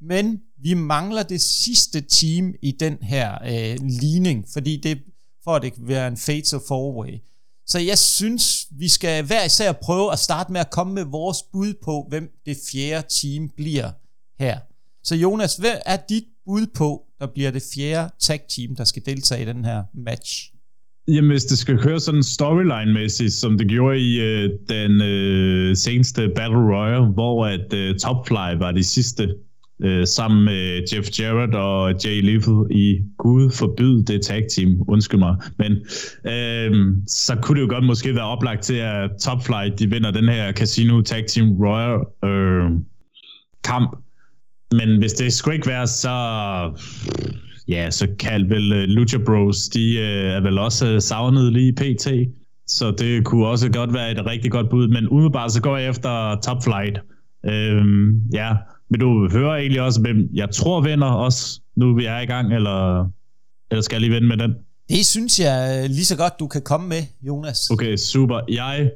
Men 0.00 0.40
vi 0.62 0.74
mangler 0.74 1.22
det 1.22 1.40
sidste 1.40 2.00
team 2.00 2.54
i 2.62 2.70
den 2.70 2.98
her 3.02 3.34
øh, 3.34 3.78
ligning, 3.82 4.46
fordi 4.52 4.76
det 4.76 4.98
for 5.44 5.56
at 5.56 5.62
det 5.62 5.74
kan 5.74 5.88
være 5.88 6.08
en 6.08 6.16
fatal 6.16 6.58
four-way. 6.58 7.33
Så 7.66 7.78
jeg 7.78 7.98
synes, 7.98 8.66
vi 8.78 8.88
skal 8.88 9.24
hver 9.24 9.44
især 9.44 9.72
prøve 9.72 10.12
at 10.12 10.18
starte 10.18 10.52
med 10.52 10.60
at 10.60 10.70
komme 10.70 10.94
med 10.94 11.04
vores 11.04 11.38
bud 11.52 11.74
på, 11.84 12.06
hvem 12.08 12.30
det 12.46 12.56
fjerde 12.72 13.06
team 13.08 13.48
bliver 13.56 13.90
her. 14.40 14.58
Så 15.04 15.14
Jonas, 15.14 15.56
hvad 15.56 15.74
er 15.86 15.98
dit 16.08 16.24
bud 16.46 16.66
på, 16.76 17.02
der 17.20 17.26
bliver 17.26 17.50
det 17.50 17.62
fjerde 17.74 18.10
tag 18.20 18.40
team, 18.48 18.76
der 18.76 18.84
skal 18.84 19.02
deltage 19.06 19.42
i 19.42 19.44
den 19.44 19.64
her 19.64 19.82
match? 19.94 20.50
Jamen, 21.08 21.30
hvis 21.30 21.44
det 21.44 21.58
skal 21.58 21.78
køre 21.78 22.00
sådan 22.00 22.22
storyline-mæssigt, 22.22 23.32
som 23.32 23.58
det 23.58 23.68
gjorde 23.68 23.98
i 24.00 24.20
øh, 24.20 24.50
den 24.68 25.00
øh, 25.00 25.76
seneste 25.76 26.28
Battle 26.36 26.58
Royale, 26.58 27.06
hvor 27.06 27.46
at 27.46 27.72
øh, 27.72 27.98
Topfly 27.98 28.58
var 28.58 28.72
de 28.72 28.84
sidste 28.84 29.34
øh, 29.82 30.06
sammen 30.06 30.44
med 30.44 30.82
Jeff 30.92 31.08
Jarrett 31.20 31.54
og 31.54 31.94
Jay 32.04 32.22
Lethal 32.22 32.66
i 32.70 33.00
Gud 33.18 33.50
forbyd 33.50 34.02
det 34.02 34.22
tag 34.22 34.46
team, 34.56 34.82
undskyld 34.88 35.20
mig. 35.20 35.36
Men 35.58 35.72
øh, 36.32 36.96
så 37.06 37.36
kunne 37.42 37.60
det 37.60 37.66
jo 37.66 37.72
godt 37.74 37.84
måske 37.84 38.14
være 38.14 38.24
oplagt 38.24 38.62
til, 38.62 38.74
at 38.74 39.10
Top 39.20 39.44
Flight 39.44 39.78
de 39.78 39.90
vinder 39.90 40.10
den 40.10 40.28
her 40.28 40.52
Casino 40.52 41.00
Tag 41.00 41.26
Team 41.26 41.52
Royal 41.52 42.00
øh, 42.24 42.70
kamp. 43.64 43.96
Men 44.72 44.98
hvis 44.98 45.12
det 45.12 45.32
skulle 45.32 45.54
ikke 45.54 45.68
være, 45.68 45.86
så 45.86 46.10
ja, 47.68 47.90
så 47.90 48.08
kan 48.18 48.50
vel 48.50 48.72
uh, 48.72 48.78
Lucha 48.78 49.18
Bros, 49.26 49.68
de 49.68 49.94
uh, 49.98 50.34
er 50.36 50.40
vel 50.40 50.58
også 50.58 50.86
øh, 50.86 51.00
savnet 51.00 51.52
lige 51.52 51.72
pt. 51.72 52.08
så 52.66 52.90
det 52.90 53.24
kunne 53.24 53.46
også 53.46 53.72
godt 53.72 53.94
være 53.94 54.10
et 54.10 54.26
rigtig 54.26 54.50
godt 54.50 54.70
bud, 54.70 54.88
men 54.88 55.08
umiddelbart 55.08 55.52
så 55.52 55.62
går 55.62 55.76
jeg 55.76 55.88
efter 55.88 56.40
Top 56.42 56.64
Flight. 56.64 56.98
Øhm, 57.46 58.22
ja, 58.32 58.56
men 58.94 59.00
du 59.00 59.28
hører 59.30 59.56
egentlig 59.56 59.80
også, 59.82 60.00
hvem 60.00 60.28
jeg 60.34 60.50
tror 60.50 60.80
vinder 60.80 61.06
også, 61.06 61.60
nu 61.76 61.94
vi 61.94 62.04
er 62.04 62.20
i 62.20 62.26
gang, 62.26 62.54
eller, 62.54 63.08
eller 63.70 63.82
skal 63.82 63.94
jeg 63.96 64.00
lige 64.00 64.12
vende 64.12 64.28
med 64.28 64.36
den? 64.36 64.54
Det 64.88 65.06
synes 65.06 65.40
jeg 65.40 65.82
øh, 65.84 65.90
lige 65.90 66.04
så 66.04 66.16
godt, 66.16 66.32
du 66.40 66.46
kan 66.46 66.62
komme 66.62 66.88
med, 66.88 67.02
Jonas. 67.22 67.70
Okay, 67.70 67.96
super. 67.96 68.40
Jeg 68.48 68.90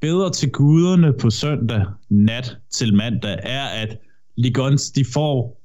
beder 0.00 0.30
til 0.30 0.50
guderne 0.50 1.12
på 1.12 1.30
søndag 1.30 1.84
nat 2.10 2.56
til 2.70 2.94
mandag, 2.94 3.38
er, 3.42 3.64
at 3.64 3.98
Ligons, 4.36 4.90
de 4.90 5.04
får 5.04 5.62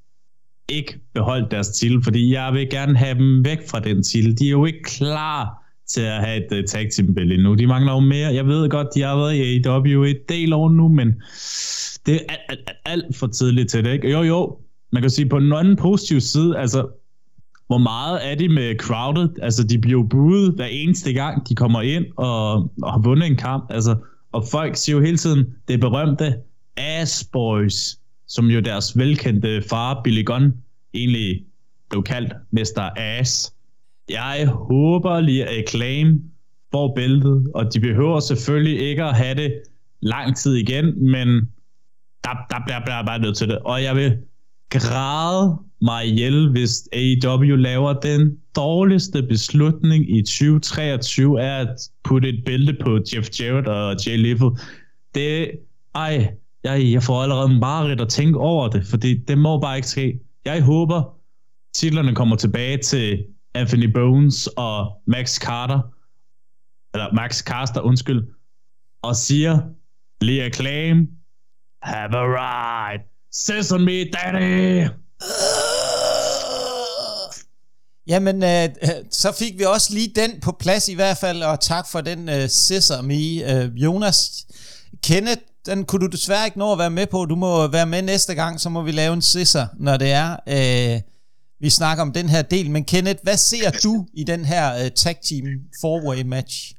ikke 0.69 0.99
beholdt 1.13 1.51
deres 1.51 1.69
titel, 1.69 2.03
fordi 2.03 2.33
jeg 2.33 2.53
vil 2.53 2.69
gerne 2.69 2.97
have 2.97 3.17
dem 3.17 3.45
væk 3.45 3.69
fra 3.69 3.79
den 3.79 4.03
titel. 4.03 4.39
De 4.39 4.45
er 4.47 4.51
jo 4.51 4.65
ikke 4.65 4.83
klar 4.83 5.63
til 5.87 6.01
at 6.01 6.25
have 6.25 6.45
et 6.45 6.59
uh, 6.59 6.65
tag 6.65 6.89
team 6.91 7.13
belt 7.13 7.33
endnu. 7.33 7.55
De 7.55 7.67
mangler 7.67 7.93
jo 7.93 7.99
mere. 7.99 8.33
Jeg 8.33 8.47
ved 8.47 8.69
godt, 8.69 8.87
de 8.95 9.01
har 9.01 9.15
været 9.15 9.35
i 9.35 9.67
AEW 9.67 10.03
et 10.03 10.29
del 10.29 10.53
år 10.53 10.69
nu, 10.69 10.87
men 10.87 11.07
det 12.05 12.15
er 12.15 12.19
alt, 12.29 12.41
alt, 12.49 12.69
alt, 12.85 13.15
for 13.15 13.27
tidligt 13.27 13.69
til 13.69 13.83
det, 13.83 13.93
ikke? 13.93 14.11
Jo, 14.11 14.21
jo, 14.23 14.57
man 14.91 15.01
kan 15.01 15.09
sige 15.09 15.29
på 15.29 15.37
en 15.37 15.53
anden 15.53 15.75
positiv 15.75 16.19
side, 16.19 16.57
altså, 16.57 16.87
hvor 17.67 17.77
meget 17.77 18.31
er 18.31 18.35
de 18.35 18.49
med 18.49 18.75
crowded? 18.75 19.29
Altså, 19.41 19.63
de 19.63 19.79
bliver 19.79 19.99
jo 19.99 20.07
budet 20.09 20.53
hver 20.53 20.65
eneste 20.65 21.13
gang, 21.13 21.49
de 21.49 21.55
kommer 21.55 21.81
ind 21.81 22.05
og, 22.17 22.53
og 22.81 22.91
har 22.91 23.01
vundet 23.03 23.27
en 23.27 23.35
kamp. 23.35 23.65
Altså, 23.69 23.95
og 24.31 24.45
folk 24.51 24.75
siger 24.75 24.95
jo 24.95 25.03
hele 25.03 25.17
tiden, 25.17 25.45
det 25.67 25.79
berømte 25.79 26.35
Ass 26.77 27.23
Boys, 27.23 27.97
som 28.27 28.45
jo 28.45 28.59
deres 28.59 28.97
velkendte 28.97 29.63
far, 29.69 30.01
Billy 30.03 30.25
Gunn, 30.25 30.53
egentlig 30.93 31.43
blev 31.89 32.03
kaldt 32.03 32.33
Mr. 32.51 32.89
Ass. 32.95 33.53
Jeg 34.09 34.47
håber 34.47 35.19
lige, 35.19 35.45
at 35.45 35.57
Acclaim 35.57 36.21
får 36.71 36.95
bæltet, 36.95 37.51
og 37.55 37.73
de 37.73 37.79
behøver 37.79 38.19
selvfølgelig 38.19 38.79
ikke 38.79 39.03
at 39.03 39.15
have 39.15 39.35
det 39.35 39.61
lang 40.01 40.37
tid 40.37 40.55
igen, 40.55 41.09
men 41.11 41.27
der, 42.23 42.33
der 42.49 42.59
bliver 42.65 42.95
jeg 42.95 43.05
bare 43.05 43.19
nødt 43.19 43.37
til 43.37 43.47
det. 43.47 43.59
Og 43.59 43.83
jeg 43.83 43.95
vil 43.95 44.17
græde 44.69 45.57
mig 45.81 46.05
ihjel, 46.05 46.51
hvis 46.51 46.89
AEW 46.93 47.55
laver 47.55 47.93
den 47.93 48.37
dårligste 48.55 49.23
beslutning 49.23 50.17
i 50.17 50.21
2023, 50.21 51.41
er 51.41 51.57
at 51.57 51.89
putte 52.03 52.29
et 52.29 52.43
bælte 52.45 52.77
på 52.81 52.99
Jeff 53.13 53.29
Jarrett 53.39 53.67
og 53.67 53.95
Jay 54.07 54.17
Lethal. 54.17 54.49
Det, 55.15 55.51
ej, 55.95 56.33
jeg, 56.63 56.91
jeg 56.91 57.03
får 57.03 57.23
allerede 57.23 57.59
meget 57.59 58.01
at 58.01 58.09
tænke 58.09 58.39
over 58.39 58.67
det, 58.69 58.85
fordi 58.85 59.13
det 59.13 59.37
må 59.37 59.59
bare 59.59 59.75
ikke 59.75 59.87
ske. 59.87 60.19
Jeg 60.45 60.63
håber, 60.63 61.13
titlerne 61.73 62.15
kommer 62.15 62.35
tilbage 62.35 62.77
til 62.77 63.25
Anthony 63.57 63.93
Bones 63.93 64.47
og 64.47 64.87
Max 65.07 65.39
Carter, 65.39 65.79
eller 66.93 67.13
Max 67.13 67.43
Caster, 67.43 67.81
undskyld, 67.81 68.23
og 69.03 69.15
siger, 69.15 69.59
Leah 70.21 70.51
Claim, 70.51 71.07
have 71.83 72.15
a 72.15 72.25
ride, 72.37 73.03
sesame 73.31 73.97
daddy! 74.13 74.87
Jamen, 78.07 78.43
øh, 78.43 78.69
så 79.11 79.31
fik 79.39 79.59
vi 79.59 79.63
også 79.63 79.93
lige 79.93 80.11
den 80.15 80.39
på 80.41 80.51
plads 80.59 80.89
i 80.89 80.93
hvert 80.93 81.17
fald, 81.17 81.43
og 81.43 81.59
tak 81.59 81.87
for 81.91 82.01
den 82.01 82.29
øh, 82.29 82.49
sesame, 82.49 83.13
Øh, 83.13 83.75
Jonas, 83.75 84.45
Kenneth, 85.03 85.41
den 85.65 85.85
kunne 85.85 86.01
du 86.01 86.11
desværre 86.11 86.45
ikke 86.45 86.59
nå 86.59 86.71
at 86.71 86.79
være 86.79 86.89
med 86.89 87.07
på. 87.07 87.25
Du 87.25 87.35
må 87.35 87.67
være 87.67 87.85
med 87.85 88.01
næste 88.01 88.35
gang, 88.35 88.59
så 88.59 88.69
må 88.69 88.81
vi 88.81 88.91
lave 88.91 89.13
en 89.13 89.21
sisser, 89.21 89.67
når 89.79 89.97
det 89.97 90.11
er. 90.11 90.31
Øh, 90.47 91.01
vi 91.59 91.69
snakker 91.69 92.01
om 92.01 92.13
den 92.13 92.29
her 92.29 92.41
del. 92.41 92.71
Men 92.71 92.85
Kenneth, 92.85 93.19
hvad 93.23 93.37
ser 93.37 93.71
du 93.71 94.07
i 94.13 94.23
den 94.23 94.45
her 94.45 94.85
uh, 94.85 94.91
tag 94.95 95.17
team 95.29 95.45
four-way 95.81 96.23
match? 96.23 96.73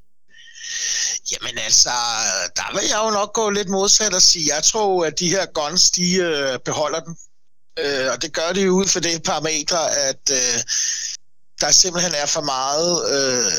Jamen 1.33 1.59
altså, 1.59 1.91
der 2.57 2.73
vil 2.75 2.89
jeg 2.89 3.01
jo 3.05 3.11
nok 3.11 3.33
gå 3.33 3.51
lidt 3.51 3.69
modsat 3.69 4.15
og 4.15 4.23
sige, 4.23 4.55
jeg 4.55 4.65
tror, 4.65 5.05
at 5.05 5.19
de 5.19 5.31
her 5.31 5.47
guns, 5.47 5.91
de 5.91 6.15
øh, 6.15 6.59
beholder 6.65 7.01
den. 7.01 7.17
Øh, 7.79 8.13
og 8.13 8.23
det 8.23 8.33
gør 8.33 8.53
de 8.53 8.73
ud 8.73 8.87
for 8.87 9.01
det 9.01 9.23
parametre, 9.23 9.97
at 9.97 10.31
øh, 10.31 10.59
der 11.61 11.71
simpelthen 11.71 12.15
er 12.15 12.27
for 12.27 12.41
meget 12.41 12.93
øh, 13.17 13.53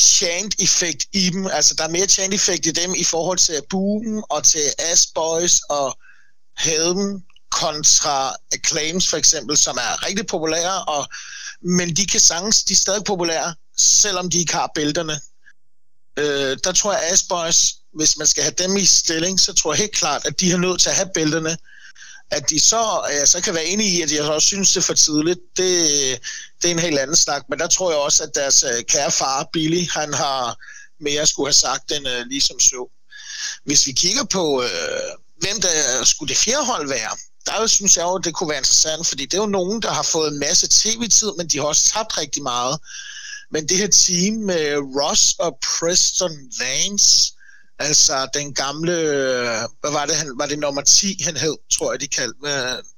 chant-effekt 0.00 1.06
i 1.12 1.30
dem. 1.30 1.46
Altså, 1.46 1.74
der 1.74 1.84
er 1.84 1.88
mere 1.88 2.08
chant-effekt 2.08 2.66
i 2.66 2.70
dem 2.70 2.94
i 2.94 3.04
forhold 3.04 3.38
til 3.38 3.62
Boom 3.70 4.24
og 4.30 4.44
til 4.44 4.66
Ass 4.78 5.06
Boys 5.14 5.60
og 5.68 5.98
Helm 6.58 7.22
kontra 7.50 8.36
Claims 8.66 9.08
for 9.08 9.16
eksempel, 9.16 9.56
som 9.56 9.76
er 9.76 10.06
rigtig 10.06 10.26
populære, 10.26 10.84
og, 10.84 11.06
men 11.62 11.96
de 11.96 12.06
kan 12.06 12.20
sanges, 12.20 12.64
de 12.64 12.72
er 12.72 12.76
stadig 12.76 13.04
populære, 13.04 13.54
selvom 13.78 14.30
de 14.30 14.38
ikke 14.38 14.52
har 14.52 14.70
bælterne. 14.74 15.20
Øh, 16.16 16.56
der 16.64 16.72
tror 16.72 16.92
jeg, 16.92 17.02
Ass 17.02 17.24
hvis 17.94 18.16
man 18.16 18.26
skal 18.26 18.42
have 18.42 18.54
dem 18.58 18.76
i 18.76 18.84
stilling, 18.84 19.40
så 19.40 19.52
tror 19.52 19.72
jeg 19.72 19.78
helt 19.78 19.92
klart, 19.92 20.26
at 20.26 20.40
de 20.40 20.50
har 20.50 20.58
nødt 20.58 20.80
til 20.80 20.88
at 20.88 20.96
have 20.96 21.10
bælterne. 21.14 21.56
At 22.30 22.50
de 22.50 22.60
så, 22.60 23.06
ja, 23.10 23.26
så 23.26 23.40
kan 23.40 23.54
være 23.54 23.64
enige 23.64 23.98
i, 23.98 24.02
at 24.02 24.12
jeg 24.12 24.22
også 24.22 24.46
synes, 24.46 24.72
det 24.72 24.76
er 24.76 24.84
for 24.84 24.94
tidligt, 24.94 25.38
det, 25.56 25.68
det 26.62 26.68
er 26.68 26.74
en 26.74 26.78
helt 26.78 26.98
anden 26.98 27.16
snak. 27.16 27.42
Men 27.48 27.58
der 27.58 27.66
tror 27.66 27.90
jeg 27.90 27.98
også, 27.98 28.22
at 28.22 28.30
deres 28.34 28.62
øh, 28.62 28.84
kære 28.84 29.10
far, 29.10 29.48
Billy, 29.52 29.88
han 29.90 30.14
har 30.14 30.56
mere 31.00 31.26
skulle 31.26 31.46
have 31.46 31.52
sagt, 31.52 31.92
end 31.92 32.08
øh, 32.08 32.26
ligesom 32.26 32.60
så. 32.60 32.90
Hvis 33.64 33.86
vi 33.86 33.92
kigger 33.92 34.24
på, 34.24 34.62
øh, 34.62 35.10
hvem 35.40 35.60
der 35.60 36.04
skulle 36.04 36.28
det 36.28 36.38
fjerde 36.38 36.64
hold 36.64 36.88
være, 36.88 37.16
der 37.48 37.66
synes 37.66 37.96
jeg 37.96 38.02
jo, 38.02 38.18
det 38.18 38.34
kunne 38.34 38.48
være 38.48 38.58
interessant, 38.58 39.06
fordi 39.06 39.24
det 39.24 39.34
er 39.34 39.42
jo 39.42 39.46
nogen, 39.46 39.82
der 39.82 39.90
har 39.90 40.02
fået 40.02 40.32
en 40.32 40.38
masse 40.38 40.68
tv-tid, 40.70 41.32
men 41.36 41.48
de 41.48 41.58
har 41.58 41.64
også 41.64 41.92
tabt 41.94 42.18
rigtig 42.18 42.42
meget. 42.42 42.78
Men 43.50 43.68
det 43.68 43.76
her 43.76 43.88
team 43.88 44.34
med 44.34 44.76
Ross 45.00 45.34
og 45.38 45.58
Preston 45.62 46.36
Vance, 46.60 47.32
altså 47.78 48.28
den 48.34 48.54
gamle, 48.54 48.94
hvad 49.80 49.92
var 49.92 50.06
det, 50.06 50.16
han, 50.16 50.32
var 50.38 50.46
det 50.46 50.58
nummer 50.58 50.82
10, 50.82 51.22
han 51.24 51.36
hed, 51.36 51.56
tror 51.72 51.92
jeg, 51.92 52.00
de 52.00 52.08
kaldte. 52.08 52.38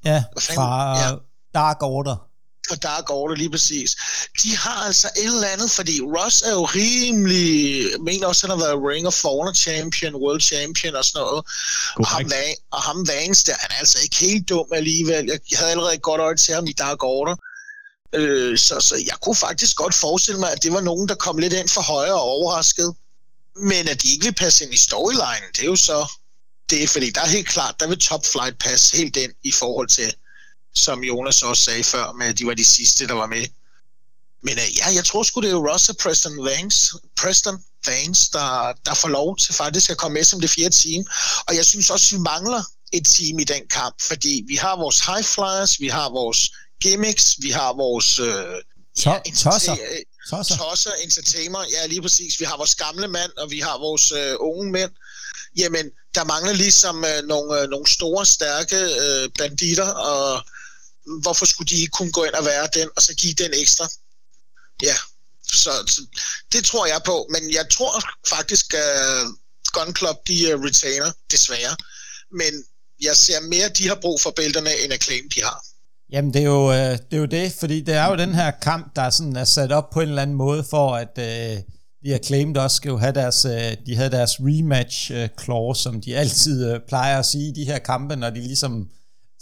Ja, 0.05 0.25
fra 0.41 0.99
ja. 0.99 1.15
Dark 1.55 1.83
Order 1.83 2.30
for 2.70 2.76
Dark 2.88 3.11
Order 3.11 3.35
lige 3.35 3.50
præcis. 3.50 3.90
De 4.42 4.56
har 4.56 4.78
altså 4.88 5.09
et 5.16 5.24
eller 5.24 5.48
andet, 5.54 5.70
fordi 5.70 5.94
Ross 6.00 6.42
er 6.42 6.52
jo 6.59 6.64
rimelig, 6.64 7.46
jeg 7.92 8.00
mener 8.00 8.26
også, 8.26 8.46
han 8.46 8.59
har 8.59 8.64
været 8.66 8.85
Ring 8.90 9.06
of 9.06 9.22
Honor 9.22 9.52
champion, 9.52 10.14
world 10.14 10.40
champion 10.40 10.94
og 10.94 11.04
sådan 11.04 11.20
noget. 11.20 11.42
Og 11.96 12.06
ham, 12.06 12.33
og 12.70 12.80
ham 12.83 13.09
Vance 13.09 13.46
der, 13.46 13.54
han 13.59 13.70
er 13.70 13.78
altså 13.85 13.98
ikke 14.02 14.16
helt 14.16 14.48
dum 14.48 14.66
alligevel. 14.72 15.24
Jeg, 15.50 15.59
havde 15.59 15.70
allerede 15.70 15.94
et 15.94 16.02
godt 16.02 16.20
øje 16.20 16.37
til 16.37 16.54
ham 16.54 16.66
i 16.66 16.72
Dark 16.72 17.02
Order. 17.02 17.37
Øh, 18.14 18.59
så, 18.59 18.80
så 18.80 18.96
jeg 18.96 19.16
kunne 19.22 19.37
faktisk 19.37 19.76
godt 19.76 19.94
forestille 19.94 20.40
mig, 20.40 20.52
at 20.52 20.62
det 20.62 20.72
var 20.72 20.80
nogen, 20.80 21.09
der 21.09 21.14
kom 21.14 21.38
lidt 21.38 21.52
ind 21.52 21.68
for 21.68 21.80
højre 21.80 22.14
og 22.14 22.28
overrasket. 22.37 22.94
Men 23.56 23.88
at 23.88 24.02
de 24.02 24.12
ikke 24.12 24.24
vil 24.24 24.35
passe 24.35 24.64
ind 24.64 24.74
i 24.74 24.76
storyline, 24.76 25.46
det 25.56 25.62
er 25.62 25.66
jo 25.66 25.76
så 25.76 25.98
det, 26.70 26.83
er, 26.83 26.88
fordi 26.88 27.11
der 27.11 27.20
er 27.20 27.26
helt 27.26 27.48
klart, 27.48 27.80
der 27.80 27.87
vil 27.87 27.98
Top 27.98 28.26
Flight 28.26 28.59
passe 28.59 28.96
helt 28.96 29.16
ind 29.16 29.33
i 29.42 29.52
forhold 29.52 29.88
til 29.88 30.14
som 30.74 31.04
Jonas 31.04 31.42
også 31.42 31.64
sagde 31.64 31.85
før, 31.85 32.12
med 32.12 32.26
at 32.26 32.38
de 32.38 32.46
var 32.46 32.54
de 32.54 32.64
sidste, 32.64 33.06
der 33.06 33.14
var 33.14 33.26
med. 33.26 33.46
Men 34.42 34.59
uh, 34.59 34.76
ja, 34.78 34.94
jeg 34.94 35.04
tror 35.04 35.22
sgu, 35.22 35.40
det 35.40 35.50
er 35.50 35.70
Ross 35.70 35.88
og 35.88 35.96
Preston 35.96 36.44
Vance, 36.44 36.94
Preston 37.16 37.59
Vance 37.87 38.30
der, 38.33 38.72
der 38.87 38.94
får 38.94 39.09
lov 39.09 39.37
til 39.37 39.54
faktisk 39.54 39.90
at 39.90 39.96
komme 39.96 40.14
med 40.14 40.24
som 40.24 40.40
det 40.40 40.50
fjerde 40.50 40.76
team. 40.76 41.04
Og 41.48 41.56
jeg 41.56 41.66
synes 41.66 41.90
også, 41.90 42.16
vi 42.16 42.20
mangler 42.20 42.62
et 42.92 43.06
team 43.06 43.38
i 43.38 43.44
den 43.44 43.62
kamp, 43.70 44.02
fordi 44.02 44.44
vi 44.46 44.56
har 44.56 44.76
vores 44.76 45.00
high 45.00 45.24
flyers, 45.24 45.80
vi 45.80 45.88
har 45.88 46.09
vores 46.11 46.50
gimmicks, 46.83 47.37
vi 47.38 47.50
har 47.50 47.72
vores... 47.72 48.18
Øh, 48.18 48.62
ja, 49.06 49.18
tosser. 49.37 49.76
tosser. 50.30 50.56
Tosser, 50.56 50.90
entertainer, 51.04 51.59
ja 51.72 51.87
lige 51.87 52.02
præcis. 52.02 52.40
Vi 52.40 52.44
har 52.44 52.56
vores 52.56 52.74
gamle 52.74 53.09
mand, 53.09 53.33
og 53.37 53.50
vi 53.50 53.61
har 53.61 53.78
vores 53.78 54.12
øh, 54.12 54.37
unge 54.40 54.72
mænd. 54.72 54.90
Jamen, 55.56 55.90
der 56.14 56.24
mangler 56.24 56.52
ligesom 56.52 57.04
øh, 57.04 57.28
nogle, 57.28 57.61
øh, 57.61 57.68
nogle 57.68 57.87
store, 57.87 58.26
stærke 58.26 58.76
øh, 58.76 59.30
banditter, 59.38 59.88
og 59.88 60.44
hvorfor 61.23 61.47
skulle 61.47 61.69
de 61.69 61.81
ikke 61.81 61.91
kunne 61.99 62.13
gå 62.13 62.25
ind 62.25 62.35
og 62.35 62.45
være 62.45 62.69
den, 62.75 62.89
og 62.97 63.03
så 63.03 63.15
give 63.15 63.35
den 63.35 63.53
ekstra? 63.55 63.89
Ja, 64.83 64.97
så, 65.53 65.71
så 65.87 66.01
det 66.53 66.65
tror 66.65 66.87
jeg 66.87 67.01
på, 67.05 67.27
men 67.31 67.53
jeg 67.53 67.67
tror 67.71 67.93
faktisk, 68.29 68.75
at 68.75 69.27
Gun 69.73 69.97
Club, 69.97 70.17
de 70.29 70.55
uh, 70.55 70.65
retainer, 70.65 71.13
desværre. 71.31 71.77
Men 72.33 72.53
jeg 73.03 73.17
ser 73.17 73.41
mere, 73.41 73.65
at 73.65 73.79
de 73.79 73.89
har 73.89 73.95
brug 73.95 74.21
for 74.21 74.31
bælterne, 74.31 74.71
end 74.85 74.93
Acclaim, 74.93 75.31
de 75.35 75.43
har. 75.43 75.65
Jamen, 76.13 76.35
det 76.35 76.41
er, 76.41 76.47
jo, 76.47 76.73
øh, 76.73 76.93
det 77.11 77.13
er 77.13 77.17
jo 77.17 77.25
det, 77.25 77.53
fordi 77.61 77.81
det 77.81 77.95
er 77.95 78.07
jo 78.11 78.17
den 78.17 78.35
her 78.35 78.51
kamp, 78.51 78.97
der 78.97 79.11
sådan 79.11 79.37
er 79.37 79.45
sat 79.45 79.73
op 79.73 79.91
på 79.91 80.01
en 80.01 80.09
eller 80.09 80.23
anden 80.23 80.37
måde, 80.37 80.65
for 80.71 80.95
at 80.95 81.19
øh, 81.19 81.63
de 82.05 82.15
Acclaimed 82.15 82.57
også 82.57 82.77
skal 82.77 82.89
jo 82.89 82.99
have 82.99 83.13
deres, 83.13 83.45
øh, 83.45 83.77
de 83.87 83.97
havde 83.97 84.11
deres 84.11 84.31
rematch 84.41 85.13
øh, 85.13 85.29
clause, 85.43 85.83
som 85.83 86.01
de 86.01 86.17
altid 86.17 86.73
øh, 86.73 86.81
plejer 86.89 87.19
at 87.19 87.27
sige 87.27 87.49
i 87.49 87.53
de 87.53 87.65
her 87.65 87.79
kampe, 87.79 88.17
når 88.17 88.31
de 88.31 88.41
ligesom 88.41 88.89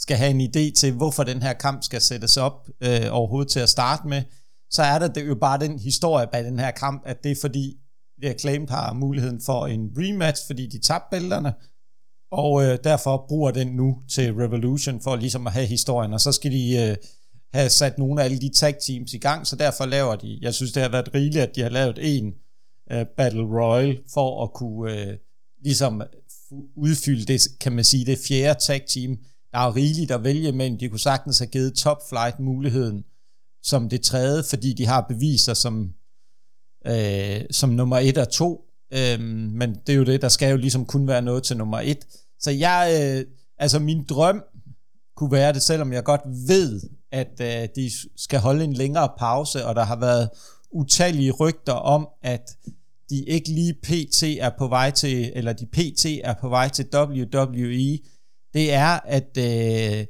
skal 0.09 0.17
have 0.17 0.31
en 0.31 0.41
idé 0.41 0.73
til, 0.73 0.93
hvorfor 0.93 1.25
den 1.25 1.43
her 1.43 1.53
kamp 1.53 1.83
skal 1.83 2.01
sættes 2.01 2.37
op 2.37 2.69
øh, 2.81 3.07
overhovedet 3.11 3.53
til 3.53 3.61
at 3.61 3.69
starte 3.69 4.09
med, 4.09 4.23
så 4.71 4.83
er 4.83 4.99
der 4.99 5.09
det 5.09 5.27
jo 5.27 5.35
bare 5.35 5.59
den 5.59 5.79
historie 5.79 6.27
bag 6.33 6.45
den 6.45 6.59
her 6.59 6.71
kamp, 6.71 7.03
at 7.07 7.25
det 7.25 7.33
er 7.33 7.37
fordi, 7.41 7.77
de 8.23 8.35
Claimed 8.41 8.69
har 8.69 8.93
muligheden 8.93 9.41
for 9.47 9.67
en 9.67 9.91
rematch, 9.97 10.47
fordi 10.47 10.67
de 10.67 10.79
tabte 10.79 11.07
bælterne, 11.11 11.55
og 12.31 12.65
øh, 12.65 12.79
derfor 12.85 13.25
bruger 13.29 13.51
den 13.51 13.67
nu 13.67 13.99
til 14.11 14.35
Revolution 14.35 15.01
for 15.01 15.17
ligesom 15.17 15.47
at 15.47 15.53
have 15.53 15.67
historien, 15.67 16.13
og 16.13 16.21
så 16.21 16.33
skal 16.33 16.53
de 16.53 16.89
øh, 16.89 16.97
have 17.55 17.71
sat 17.71 17.99
nogle 17.99 18.21
af 18.21 18.25
alle 18.25 18.39
de 18.41 18.51
tag 18.55 18.75
teams 18.87 19.15
i 19.15 19.19
gang, 19.19 19.47
så 19.47 19.57
derfor 19.57 19.87
laver 19.87 20.17
de, 20.17 20.39
jeg 20.43 20.55
synes 20.55 20.73
det 20.73 20.83
har 20.83 20.91
været 20.91 21.15
rigeligt, 21.15 21.43
at 21.43 21.57
de 21.57 21.63
har 21.63 21.71
lavet 21.71 21.99
en 22.01 22.35
øh, 22.93 23.07
Battle 23.17 23.45
Royal 23.61 23.99
for 24.15 24.45
at 24.45 24.53
kunne 24.53 24.93
øh, 24.93 25.17
ligesom 25.65 26.03
udfylde 26.77 27.25
det, 27.25 27.49
kan 27.61 27.73
man 27.73 27.85
sige, 27.85 28.05
det 28.07 28.19
fjerde 28.29 28.61
tag 28.61 28.83
team. 28.89 29.19
Der 29.53 29.59
er 29.59 29.77
rigeligt 29.77 30.11
at 30.11 30.25
vælge 30.25 30.49
imellem. 30.49 30.79
De 30.79 30.89
kunne 30.89 31.01
sagtens 31.01 31.39
have 31.39 31.47
givet 31.47 31.75
Top 31.75 32.09
Flight 32.09 32.39
muligheden 32.39 33.05
som 33.63 33.89
det 33.89 34.01
tredje, 34.03 34.43
fordi 34.43 34.73
de 34.73 34.87
har 34.87 35.07
beviser 35.09 35.55
som, 35.55 35.91
øh, 36.87 37.41
som 37.51 37.71
nummer 37.71 37.99
et 37.99 38.19
og 38.19 38.29
to. 38.29 38.65
Øh, 38.93 39.21
men 39.21 39.75
det 39.87 39.93
er 39.93 39.97
jo 39.97 40.05
det, 40.05 40.23
der 40.23 40.29
skal 40.29 40.51
jo 40.51 40.57
ligesom 40.57 40.87
kun 40.87 41.09
være 41.09 41.23
noget 41.23 41.43
til 41.43 41.57
nummer 41.57 41.81
et. 41.81 42.07
Så 42.41 42.51
jeg, 42.51 43.01
øh, 43.03 43.25
altså 43.59 43.79
min 43.79 44.05
drøm 44.05 44.43
kunne 45.17 45.33
være 45.33 45.53
det, 45.53 45.63
selvom 45.63 45.93
jeg 45.93 46.05
godt 46.05 46.21
ved, 46.49 46.81
at 47.13 47.41
øh, 47.41 47.69
de 47.77 47.91
skal 48.17 48.41
holde 48.41 48.65
en 48.65 48.73
længere 48.73 49.11
pause, 49.19 49.67
og 49.67 49.75
der 49.75 49.85
har 49.85 49.97
været 49.97 50.29
utallige 50.71 51.33
rygter 51.33 51.73
om, 51.73 52.09
at 52.23 52.57
de 53.11 53.25
ikke 53.25 53.49
lige 53.49 53.75
PT 53.83 54.23
er 54.23 54.51
på 54.59 54.69
vej 54.69 54.91
til, 54.91 55.33
eller 55.35 55.53
de 55.53 55.67
PT 55.67 56.07
er 56.25 56.35
på 56.41 56.49
vej 56.49 56.69
til 56.69 56.87
WWE, 56.95 57.99
det 58.55 58.73
er, 58.73 59.01
at 59.05 59.39
øh, 59.39 60.07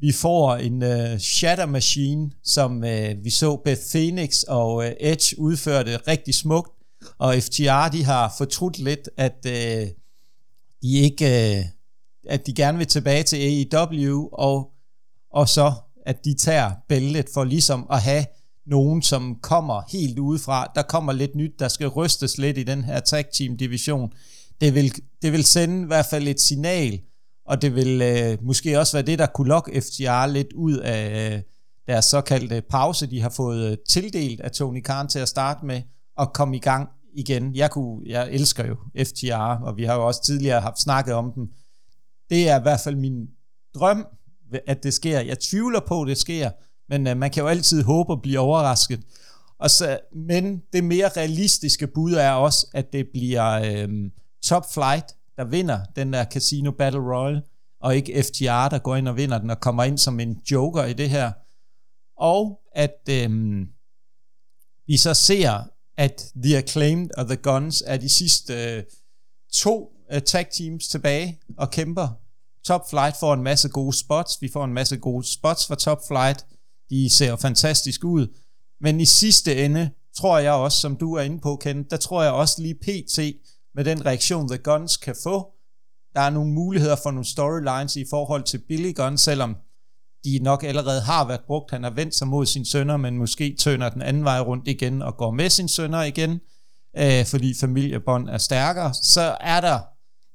vi 0.00 0.12
får 0.12 0.56
en 0.56 0.82
øh, 0.82 1.18
Shatter 1.18 1.66
Machine, 1.66 2.30
som 2.44 2.84
øh, 2.84 3.24
vi 3.24 3.30
så 3.30 3.56
Beth 3.56 3.80
Phoenix 3.92 4.42
og 4.42 4.86
øh, 4.86 4.92
Edge 5.00 5.38
udførte 5.38 5.96
rigtig 5.96 6.34
smukt, 6.34 6.70
og 7.18 7.34
FTR, 7.34 7.88
de 7.92 8.04
har 8.04 8.34
fortrudt 8.38 8.78
lidt, 8.78 9.08
at 9.16 9.46
øh, 9.46 9.88
de 10.82 10.92
ikke, 10.92 11.56
øh, 11.56 11.64
at 12.28 12.46
de 12.46 12.54
gerne 12.54 12.78
vil 12.78 12.86
tilbage 12.86 13.22
til 13.22 13.36
AEW, 13.36 14.28
og, 14.32 14.70
og 15.32 15.48
så, 15.48 15.72
at 16.06 16.24
de 16.24 16.34
tager 16.34 16.70
bæltet 16.88 17.26
for 17.34 17.44
ligesom 17.44 17.86
at 17.90 18.02
have 18.02 18.24
nogen, 18.66 19.02
som 19.02 19.38
kommer 19.42 19.82
helt 19.88 20.18
udefra. 20.18 20.72
Der 20.74 20.82
kommer 20.82 21.12
lidt 21.12 21.34
nyt, 21.34 21.58
der 21.58 21.68
skal 21.68 21.88
rystes 21.88 22.38
lidt 22.38 22.58
i 22.58 22.62
den 22.62 22.84
her 22.84 23.00
tag 23.00 23.24
team 23.32 23.56
division. 23.56 24.12
Det 24.60 24.74
vil, 24.74 24.92
det 25.22 25.32
vil 25.32 25.44
sende 25.44 25.82
i 25.82 25.86
hvert 25.86 26.06
fald 26.06 26.28
et 26.28 26.40
signal, 26.40 27.00
og 27.48 27.62
det 27.62 27.74
vil 27.74 28.02
øh, 28.02 28.38
måske 28.42 28.78
også 28.78 28.96
være 28.96 29.06
det, 29.06 29.18
der 29.18 29.26
kunne 29.26 29.48
lokke 29.48 29.80
FCR 29.80 30.26
lidt 30.26 30.52
ud 30.52 30.76
af 30.76 31.32
øh, 31.34 31.42
deres 31.86 32.04
såkaldte 32.04 32.62
pause, 32.70 33.06
de 33.06 33.20
har 33.20 33.28
fået 33.28 33.70
øh, 33.70 33.76
tildelt 33.88 34.40
af 34.40 34.50
Tony 34.50 34.82
Khan 34.82 35.08
til 35.08 35.18
at 35.18 35.28
starte 35.28 35.66
med, 35.66 35.82
og 36.16 36.32
komme 36.32 36.56
i 36.56 36.60
gang 36.60 36.88
igen. 37.14 37.54
Jeg, 37.54 37.70
kunne, 37.70 38.02
jeg 38.06 38.28
elsker 38.30 38.66
jo 38.66 38.76
FTR, 39.04 39.64
og 39.64 39.76
vi 39.76 39.84
har 39.84 39.94
jo 39.94 40.06
også 40.06 40.22
tidligere 40.22 40.60
haft 40.60 40.80
snakket 40.80 41.14
om 41.14 41.32
dem. 41.32 41.48
Det 42.30 42.48
er 42.48 42.58
i 42.58 42.62
hvert 42.62 42.80
fald 42.80 42.96
min 42.96 43.28
drøm, 43.74 44.06
at 44.66 44.82
det 44.82 44.94
sker. 44.94 45.20
Jeg 45.20 45.38
tvivler 45.38 45.80
på, 45.88 46.02
at 46.02 46.08
det 46.08 46.18
sker, 46.18 46.50
men 46.88 47.06
øh, 47.06 47.16
man 47.16 47.30
kan 47.30 47.42
jo 47.42 47.48
altid 47.48 47.82
håbe 47.82 48.12
at 48.12 48.22
blive 48.22 48.38
overrasket. 48.38 49.00
Og 49.58 49.70
så, 49.70 49.98
men 50.14 50.62
det 50.72 50.84
mere 50.84 51.08
realistiske 51.16 51.86
bud 51.86 52.12
er 52.12 52.30
også, 52.30 52.66
at 52.74 52.92
det 52.92 53.06
bliver 53.12 53.52
øh, 53.52 54.10
Top 54.42 54.72
Flight, 54.72 55.06
der 55.36 55.44
vinder 55.44 55.80
den 55.96 56.12
der 56.12 56.24
Casino 56.24 56.70
Battle 56.70 57.00
Royale, 57.00 57.42
og 57.80 57.96
ikke 57.96 58.22
FTR, 58.22 58.68
der 58.68 58.78
går 58.78 58.96
ind 58.96 59.08
og 59.08 59.16
vinder 59.16 59.38
den 59.38 59.50
og 59.50 59.60
kommer 59.60 59.84
ind 59.84 59.98
som 59.98 60.20
en 60.20 60.40
joker 60.50 60.84
i 60.84 60.92
det 60.92 61.10
her. 61.10 61.32
Og 62.18 62.60
at 62.72 63.00
øh, 63.10 63.60
vi 64.86 64.96
så 64.96 65.14
ser, 65.14 65.62
at 65.96 66.32
The 66.42 66.58
Acclaimed 66.58 67.10
og 67.16 67.26
The 67.26 67.36
Guns 67.36 67.82
er 67.86 67.96
de 67.96 68.08
sidste 68.08 68.76
øh, 68.76 68.82
to 69.52 69.92
øh, 70.12 70.22
tag 70.22 70.46
teams 70.50 70.88
tilbage 70.88 71.40
og 71.58 71.70
kæmper. 71.70 72.08
Top 72.64 72.90
Flight 72.90 73.16
får 73.20 73.34
en 73.34 73.42
masse 73.42 73.68
gode 73.68 73.96
spots. 73.96 74.42
Vi 74.42 74.48
får 74.52 74.64
en 74.64 74.72
masse 74.72 74.96
gode 74.96 75.26
spots 75.26 75.66
for 75.66 75.74
Top 75.74 76.06
Flight. 76.08 76.46
De 76.90 77.10
ser 77.10 77.36
fantastisk 77.36 78.04
ud. 78.04 78.26
Men 78.80 79.00
i 79.00 79.04
sidste 79.04 79.64
ende, 79.64 79.90
tror 80.16 80.38
jeg 80.38 80.52
også, 80.52 80.80
som 80.80 80.96
du 80.96 81.14
er 81.14 81.22
inde 81.22 81.40
på, 81.40 81.56
Ken, 81.56 81.84
der 81.90 81.96
tror 81.96 82.22
jeg 82.22 82.32
også 82.32 82.62
lige 82.62 82.74
PT, 82.74 83.18
med 83.76 83.84
den 83.84 84.06
reaktion, 84.06 84.48
The 84.48 84.58
Guns 84.58 84.96
kan 84.96 85.14
få, 85.22 85.52
der 86.14 86.20
er 86.20 86.30
nogle 86.30 86.52
muligheder 86.52 86.96
for 87.02 87.10
nogle 87.10 87.24
storylines 87.24 87.96
i 87.96 88.04
forhold 88.10 88.42
til 88.42 88.58
Billy 88.68 88.94
Gunn, 88.94 89.18
selvom 89.18 89.56
de 90.24 90.38
nok 90.42 90.64
allerede 90.64 91.00
har 91.00 91.26
været 91.26 91.40
brugt. 91.46 91.70
Han 91.70 91.82
har 91.82 91.90
vendt 91.90 92.14
sig 92.14 92.28
mod 92.28 92.46
sine 92.46 92.66
sønner, 92.66 92.96
men 92.96 93.18
måske 93.18 93.56
tønder 93.58 93.88
den 93.88 94.02
anden 94.02 94.24
vej 94.24 94.40
rundt 94.40 94.68
igen 94.68 95.02
og 95.02 95.16
går 95.16 95.30
med 95.30 95.50
sine 95.50 95.68
sønner 95.68 96.02
igen, 96.02 96.40
øh, 96.98 97.26
fordi 97.26 97.54
familiebånd 97.60 98.28
er 98.28 98.38
stærkere. 98.38 98.94
Så 98.94 99.36
er 99.40 99.60
der 99.60 99.78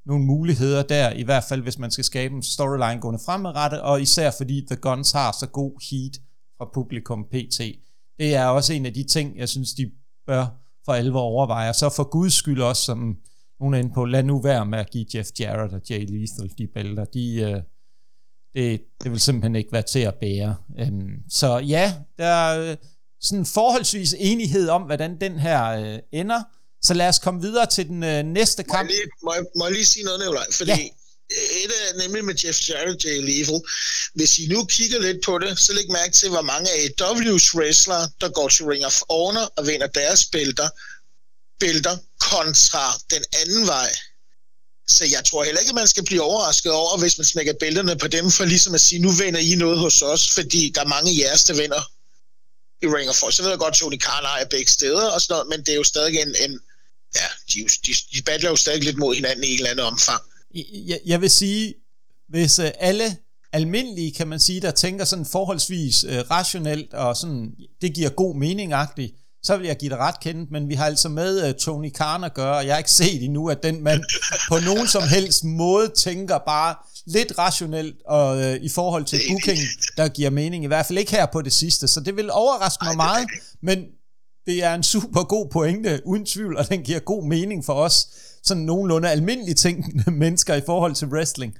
nogle 0.05 0.25
muligheder 0.25 0.83
der, 0.83 1.09
i 1.09 1.23
hvert 1.23 1.43
fald 1.43 1.61
hvis 1.61 1.79
man 1.79 1.91
skal 1.91 2.03
skabe 2.03 2.35
en 2.35 2.43
storyline 2.43 3.01
gående 3.01 3.19
fremadrettet, 3.25 3.81
og 3.81 4.01
især 4.01 4.31
fordi 4.37 4.65
The 4.67 4.75
Guns 4.75 5.11
har 5.11 5.35
så 5.39 5.47
god 5.47 5.71
heat 5.91 6.21
fra 6.57 6.69
publikum 6.73 7.23
PT. 7.23 7.59
Det 8.19 8.35
er 8.35 8.45
også 8.45 8.73
en 8.73 8.85
af 8.85 8.93
de 8.93 9.03
ting, 9.03 9.37
jeg 9.37 9.49
synes, 9.49 9.73
de 9.73 9.91
bør 10.27 10.45
for 10.85 10.93
alvor 10.93 11.21
overveje. 11.21 11.69
Og 11.69 11.75
så 11.75 11.89
for 11.89 12.03
guds 12.03 12.33
skyld 12.33 12.61
også, 12.61 12.81
som 12.81 13.17
nogen 13.61 13.73
er 13.73 13.79
inde 13.79 13.93
på, 13.93 14.05
lad 14.05 14.23
nu 14.23 14.41
være 14.41 14.65
med 14.65 14.79
at 14.79 14.89
give 14.91 15.05
Jeff 15.15 15.29
Jarrett 15.39 15.73
og 15.73 15.81
Jay 15.89 16.05
Lethal 16.09 16.49
de 16.57 16.67
bælter. 16.67 17.05
De, 17.05 17.25
uh, 17.45 17.61
det, 18.55 18.81
det 19.03 19.11
vil 19.11 19.19
simpelthen 19.19 19.55
ikke 19.55 19.71
være 19.71 19.81
til 19.81 19.99
at 19.99 20.15
bære. 20.15 20.55
Um, 20.87 21.09
så 21.29 21.57
ja, 21.57 21.93
der 22.17 22.25
er 22.25 22.75
sådan 23.21 23.45
forholdsvis 23.45 24.15
enighed 24.17 24.69
om, 24.69 24.81
hvordan 24.81 25.21
den 25.21 25.39
her 25.39 25.61
uh, 25.79 25.99
ender. 26.11 26.41
Så 26.83 26.93
lad 26.93 27.07
os 27.07 27.19
komme 27.19 27.41
videre 27.41 27.65
til 27.65 27.87
den 27.87 28.03
øh, 28.03 28.23
næste 28.23 28.63
kamp. 28.63 28.73
Må 28.73 28.77
jeg, 28.77 28.87
lige, 28.87 29.11
må, 29.23 29.33
jeg, 29.33 29.43
må 29.57 29.65
jeg 29.65 29.73
lige 29.73 29.85
sige 29.85 30.05
noget, 30.05 30.19
Nicolaj? 30.19 30.47
Fordi 30.51 30.71
ja. 30.71 30.77
et 31.63 31.71
er 31.87 31.97
nemlig 32.03 32.25
med 32.25 32.35
Jeff 32.43 32.69
Jarrett, 32.69 33.05
Jay 33.05 33.17
Lethal. 33.29 33.61
Hvis 34.13 34.39
I 34.39 34.47
nu 34.47 34.65
kigger 34.65 34.99
lidt 34.99 35.25
på 35.25 35.37
det, 35.37 35.59
så 35.59 35.73
læg 35.73 35.91
mærke 35.91 36.13
til, 36.13 36.29
hvor 36.29 36.41
mange 36.41 36.67
af 36.71 36.77
AW's 37.01 37.47
wrestlere, 37.57 38.09
der 38.21 38.29
går 38.29 38.47
til 38.47 38.65
Ring 38.65 38.85
of 38.85 39.01
Honor 39.09 39.45
og 39.57 39.67
vinder 39.67 39.87
deres 39.87 40.25
bælter, 40.25 40.69
bælter 41.63 41.95
kontra 42.29 42.83
den 43.13 43.23
anden 43.41 43.63
vej. 43.67 43.91
Så 44.87 45.03
jeg 45.15 45.21
tror 45.25 45.43
heller 45.43 45.61
ikke, 45.61 45.73
at 45.75 45.81
man 45.83 45.87
skal 45.93 46.05
blive 46.05 46.21
overrasket 46.21 46.71
over, 46.71 46.97
hvis 46.97 47.17
man 47.17 47.25
smækker 47.25 47.53
bælterne 47.59 47.95
på 48.03 48.07
dem, 48.07 48.31
for 48.31 48.45
ligesom 48.45 48.73
at 48.73 48.81
sige, 48.81 49.01
nu 49.01 49.11
vender 49.11 49.39
I 49.39 49.55
noget 49.55 49.77
hos 49.79 50.01
os, 50.01 50.23
fordi 50.37 50.71
der 50.75 50.81
er 50.81 50.87
mange 50.95 51.11
af 51.11 51.17
jeres, 51.23 51.43
der 51.43 51.53
vinder 51.53 51.81
i 52.83 52.87
Ring 52.95 53.09
of 53.09 53.21
Honor. 53.21 53.31
Så 53.31 53.41
ved 53.43 53.49
jeg 53.49 53.59
godt, 53.59 53.75
at 53.75 53.79
Tony 53.79 53.97
Khan 53.97 54.23
ejer 54.23 54.45
begge 54.45 54.71
steder 54.71 55.07
og 55.09 55.21
sådan 55.21 55.33
noget, 55.33 55.47
men 55.49 55.59
det 55.65 55.71
er 55.71 55.75
jo 55.75 55.83
stadig 55.83 56.21
en, 56.21 56.35
en 56.45 56.59
ja, 57.15 57.27
de, 57.53 57.59
de, 57.85 57.93
de 58.13 58.21
battler 58.21 58.49
jo 58.49 58.55
stadig 58.55 58.83
lidt 58.83 58.97
mod 58.97 59.15
hinanden 59.15 59.43
i 59.43 59.47
et 59.47 59.57
eller 59.57 59.69
andet 59.69 59.85
omfang. 59.85 60.21
Jeg, 60.91 60.99
jeg 61.05 61.21
vil 61.21 61.31
sige, 61.31 61.75
hvis 62.29 62.59
øh, 62.59 62.71
alle 62.79 63.17
almindelige, 63.53 64.11
kan 64.13 64.27
man 64.27 64.39
sige, 64.39 64.61
der 64.61 64.71
tænker 64.71 65.05
sådan 65.05 65.25
forholdsvis 65.25 66.03
øh, 66.03 66.19
rationelt, 66.31 66.93
og 66.93 67.17
sådan, 67.17 67.51
det 67.81 67.95
giver 67.95 68.09
god 68.09 68.35
mening 68.35 68.73
-agtigt, 68.73 69.20
så 69.43 69.57
vil 69.57 69.67
jeg 69.67 69.77
give 69.77 69.91
det 69.91 69.97
ret 69.97 70.19
kendt, 70.19 70.51
men 70.51 70.69
vi 70.69 70.73
har 70.75 70.85
altså 70.85 71.09
med 71.09 71.49
uh, 71.49 71.55
Tony 71.55 71.91
Khan 71.93 72.23
at 72.23 72.33
gøre, 72.33 72.57
og 72.57 72.65
jeg 72.65 72.73
har 72.73 72.77
ikke 72.77 72.91
set 72.91 73.23
endnu, 73.23 73.49
at 73.49 73.63
den 73.63 73.83
mand 73.83 74.03
på 74.49 74.57
nogen 74.65 74.87
som 74.87 75.03
helst 75.03 75.43
måde 75.43 75.87
tænker 75.87 76.37
bare 76.37 76.75
lidt 77.05 77.37
rationelt 77.37 77.95
og 78.05 78.37
uh, 78.37 78.53
i 78.53 78.69
forhold 78.69 79.05
til 79.05 79.19
booking, 79.29 79.59
der 79.97 80.07
giver 80.07 80.29
mening, 80.29 80.63
i 80.63 80.67
hvert 80.67 80.85
fald 80.85 80.99
ikke 80.99 81.11
her 81.11 81.25
på 81.25 81.41
det 81.41 81.53
sidste, 81.53 81.87
så 81.87 81.99
det 81.99 82.15
vil 82.15 82.31
overraske 82.31 82.85
mig 82.85 82.95
meget, 82.95 83.27
men 83.61 83.85
det 84.45 84.63
er 84.63 84.75
en 84.75 84.83
super 84.83 85.23
god 85.23 85.49
pointe, 85.51 86.01
uden 86.05 86.25
tvivl, 86.25 86.57
og 86.57 86.69
den 86.69 86.81
giver 86.81 86.99
god 86.99 87.23
mening 87.27 87.65
for 87.65 87.73
os, 87.73 88.07
sådan 88.43 88.63
nogenlunde 88.63 89.09
almindelige 89.09 89.55
ting, 89.55 89.85
mennesker 90.11 90.55
i 90.55 90.61
forhold 90.65 90.95
til 90.95 91.07
wrestling. 91.07 91.53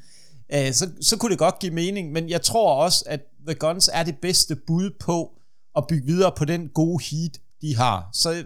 Uh, 0.54 0.74
så, 0.74 0.90
så 1.02 1.18
kunne 1.18 1.30
det 1.30 1.40
godt 1.40 1.60
give 1.60 1.74
mening, 1.74 2.12
men 2.12 2.30
jeg 2.30 2.42
tror 2.42 2.84
også, 2.84 3.04
at 3.08 3.20
The 3.48 3.56
Guns 3.56 3.90
er 3.94 4.04
det 4.04 4.16
bedste 4.22 4.56
bud 4.56 4.90
på 5.00 5.32
at 5.76 5.84
bygge 5.90 6.06
videre 6.06 6.32
på 6.38 6.46
den 6.46 6.70
gode 6.74 7.04
heat, 7.04 7.38
de 7.62 7.76
har. 7.76 8.10
Så 8.14 8.44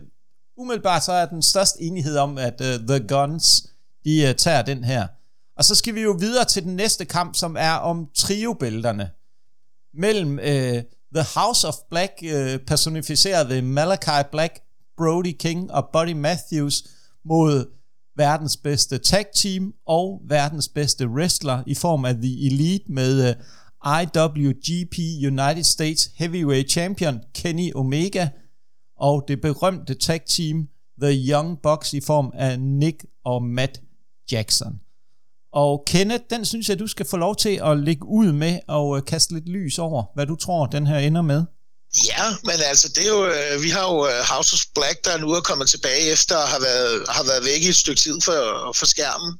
umiddelbart 0.58 1.04
så 1.04 1.12
er 1.12 1.25
den 1.25 1.41
største 1.41 1.82
enighed 1.82 2.17
om, 2.17 2.38
at 2.38 2.62
uh, 2.62 2.88
The 2.88 3.08
Guns, 3.08 3.67
de 4.06 4.30
uh, 4.30 4.36
tager 4.36 4.62
den 4.62 4.84
her. 4.84 5.08
Og 5.58 5.65
så 5.65 5.75
skal 5.75 5.95
vi 5.95 6.01
jo 6.01 6.12
videre 6.19 6.45
til 6.45 6.63
den 6.63 6.75
næste 6.75 7.06
kamp, 7.06 7.36
som 7.36 7.56
er 7.60 7.71
om 7.71 8.08
triobælterne 8.15 9.10
mellem 9.93 10.32
uh, 10.32 10.82
The 11.15 11.25
House 11.36 11.67
of 11.67 11.73
Black, 11.89 12.12
uh, 12.21 12.60
personificeret 12.67 13.49
ved 13.49 13.62
Malachi 13.62 14.23
Black, 14.32 14.60
Brody 14.97 15.36
King 15.39 15.71
og 15.71 15.89
Buddy 15.93 16.13
Matthews 16.13 16.84
mod 17.25 17.65
verdens 18.17 18.58
bedste 18.58 18.97
tag 18.97 19.25
team 19.36 19.73
og 19.88 20.21
verdens 20.28 20.67
bedste 20.69 21.08
wrestler 21.08 21.63
i 21.67 21.75
form 21.75 22.06
af 22.06 22.15
The 22.15 22.45
Elite 22.45 22.91
med 22.91 23.30
uh, 23.30 23.36
IWGP 24.01 24.97
United 25.25 25.63
States 25.63 26.10
Heavyweight 26.15 26.71
Champion 26.71 27.19
Kenny 27.34 27.71
Omega 27.75 28.30
og 28.99 29.25
det 29.27 29.41
berømte 29.41 29.93
tag 29.93 30.21
team 30.25 30.67
The 31.01 31.12
Young 31.31 31.62
Bucks 31.63 31.93
i 31.93 32.01
form 32.01 32.31
af 32.34 32.60
Nick 32.60 33.05
og 33.25 33.43
Matt 33.43 33.81
Jackson. 34.31 34.79
Og 35.53 35.84
Kenneth, 35.88 36.23
den 36.29 36.45
synes 36.45 36.69
jeg, 36.69 36.79
du 36.79 36.88
skal 36.88 37.05
få 37.05 37.17
lov 37.17 37.36
til 37.36 37.62
at 37.63 37.79
lægge 37.79 38.05
ud 38.05 38.31
med 38.31 38.60
og 38.67 38.97
øh, 38.97 39.05
kaste 39.05 39.34
lidt 39.34 39.49
lys 39.49 39.79
over, 39.79 40.03
hvad 40.15 40.25
du 40.25 40.36
tror, 40.36 40.65
den 40.65 40.88
her 40.88 40.97
ender 40.97 41.21
med. 41.21 41.43
Ja, 42.10 42.25
men 42.43 42.58
altså, 42.69 42.88
det 42.95 43.03
er 43.08 43.12
jo, 43.17 43.25
øh, 43.25 43.63
vi 43.63 43.69
har 43.69 43.86
jo 43.93 44.08
øh, 44.08 44.19
House 44.31 44.53
of 44.53 44.62
Black, 44.75 45.05
der 45.05 45.17
nu 45.17 45.31
er 45.31 45.41
kommet 45.41 45.69
tilbage 45.69 46.12
efter 46.12 46.38
at 46.38 46.49
have 46.49 46.62
været, 46.62 47.05
har 47.10 47.23
været 47.23 47.45
væk 47.45 47.62
i 47.63 47.69
et 47.69 47.75
stykke 47.75 48.01
tid 48.01 48.21
for, 48.21 48.39
for 48.79 48.86
skærmen, 48.86 49.34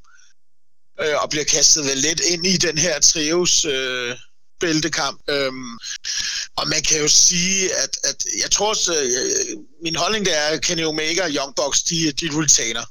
øh, 1.02 1.16
og 1.24 1.30
bliver 1.30 1.46
kastet 1.46 1.86
vel 1.86 1.98
lidt 1.98 2.22
ind 2.32 2.46
i 2.46 2.58
den 2.58 2.78
her 2.78 3.00
trios, 3.00 3.66
bæltekamp. 4.60 5.22
Øhm, 5.30 5.78
og 6.56 6.68
man 6.68 6.82
kan 6.84 7.02
jo 7.02 7.08
sige, 7.08 7.76
at, 7.84 7.98
at 8.04 8.26
jeg 8.42 8.52
tror 8.52 8.70
også, 8.70 8.94
øh, 8.94 9.58
min 9.84 9.96
holdning 9.96 10.26
det 10.26 10.38
er, 10.38 10.48
at 10.48 10.62
Kenny 10.62 10.86
Omega 10.86 11.24
og 11.24 11.30
Young 11.30 11.56
Bucks, 11.56 11.84
de, 11.84 12.12
de 12.12 12.30
retainer. 12.42 12.86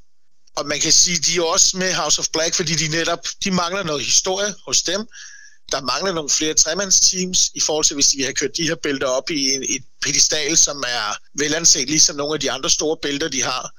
Og 0.56 0.66
man 0.66 0.80
kan 0.80 0.92
sige, 0.92 1.18
de 1.18 1.36
er 1.36 1.42
også 1.42 1.76
med 1.76 1.94
House 1.94 2.18
of 2.18 2.28
Black, 2.32 2.54
fordi 2.54 2.74
de 2.74 2.88
netop 2.88 3.18
de 3.44 3.50
mangler 3.50 3.82
noget 3.82 4.04
historie 4.04 4.54
hos 4.66 4.82
dem. 4.82 5.00
Der 5.72 5.80
mangler 5.80 6.12
nogle 6.12 6.30
flere 6.30 6.54
tremandsteams 6.54 7.50
i 7.54 7.60
forhold 7.60 7.84
til, 7.84 7.94
hvis 7.94 8.06
de 8.06 8.24
har 8.24 8.32
kørt 8.32 8.56
de 8.56 8.68
her 8.68 8.74
bælter 8.74 9.06
op 9.06 9.30
i 9.30 9.50
en, 9.54 9.62
et 9.68 9.82
pedestal, 10.02 10.56
som 10.56 10.84
er 10.86 11.16
velanset, 11.38 11.88
ligesom 11.88 12.16
nogle 12.16 12.34
af 12.34 12.40
de 12.40 12.50
andre 12.50 12.70
store 12.70 12.96
bælter, 13.02 13.28
de 13.28 13.42
har. 13.42 13.70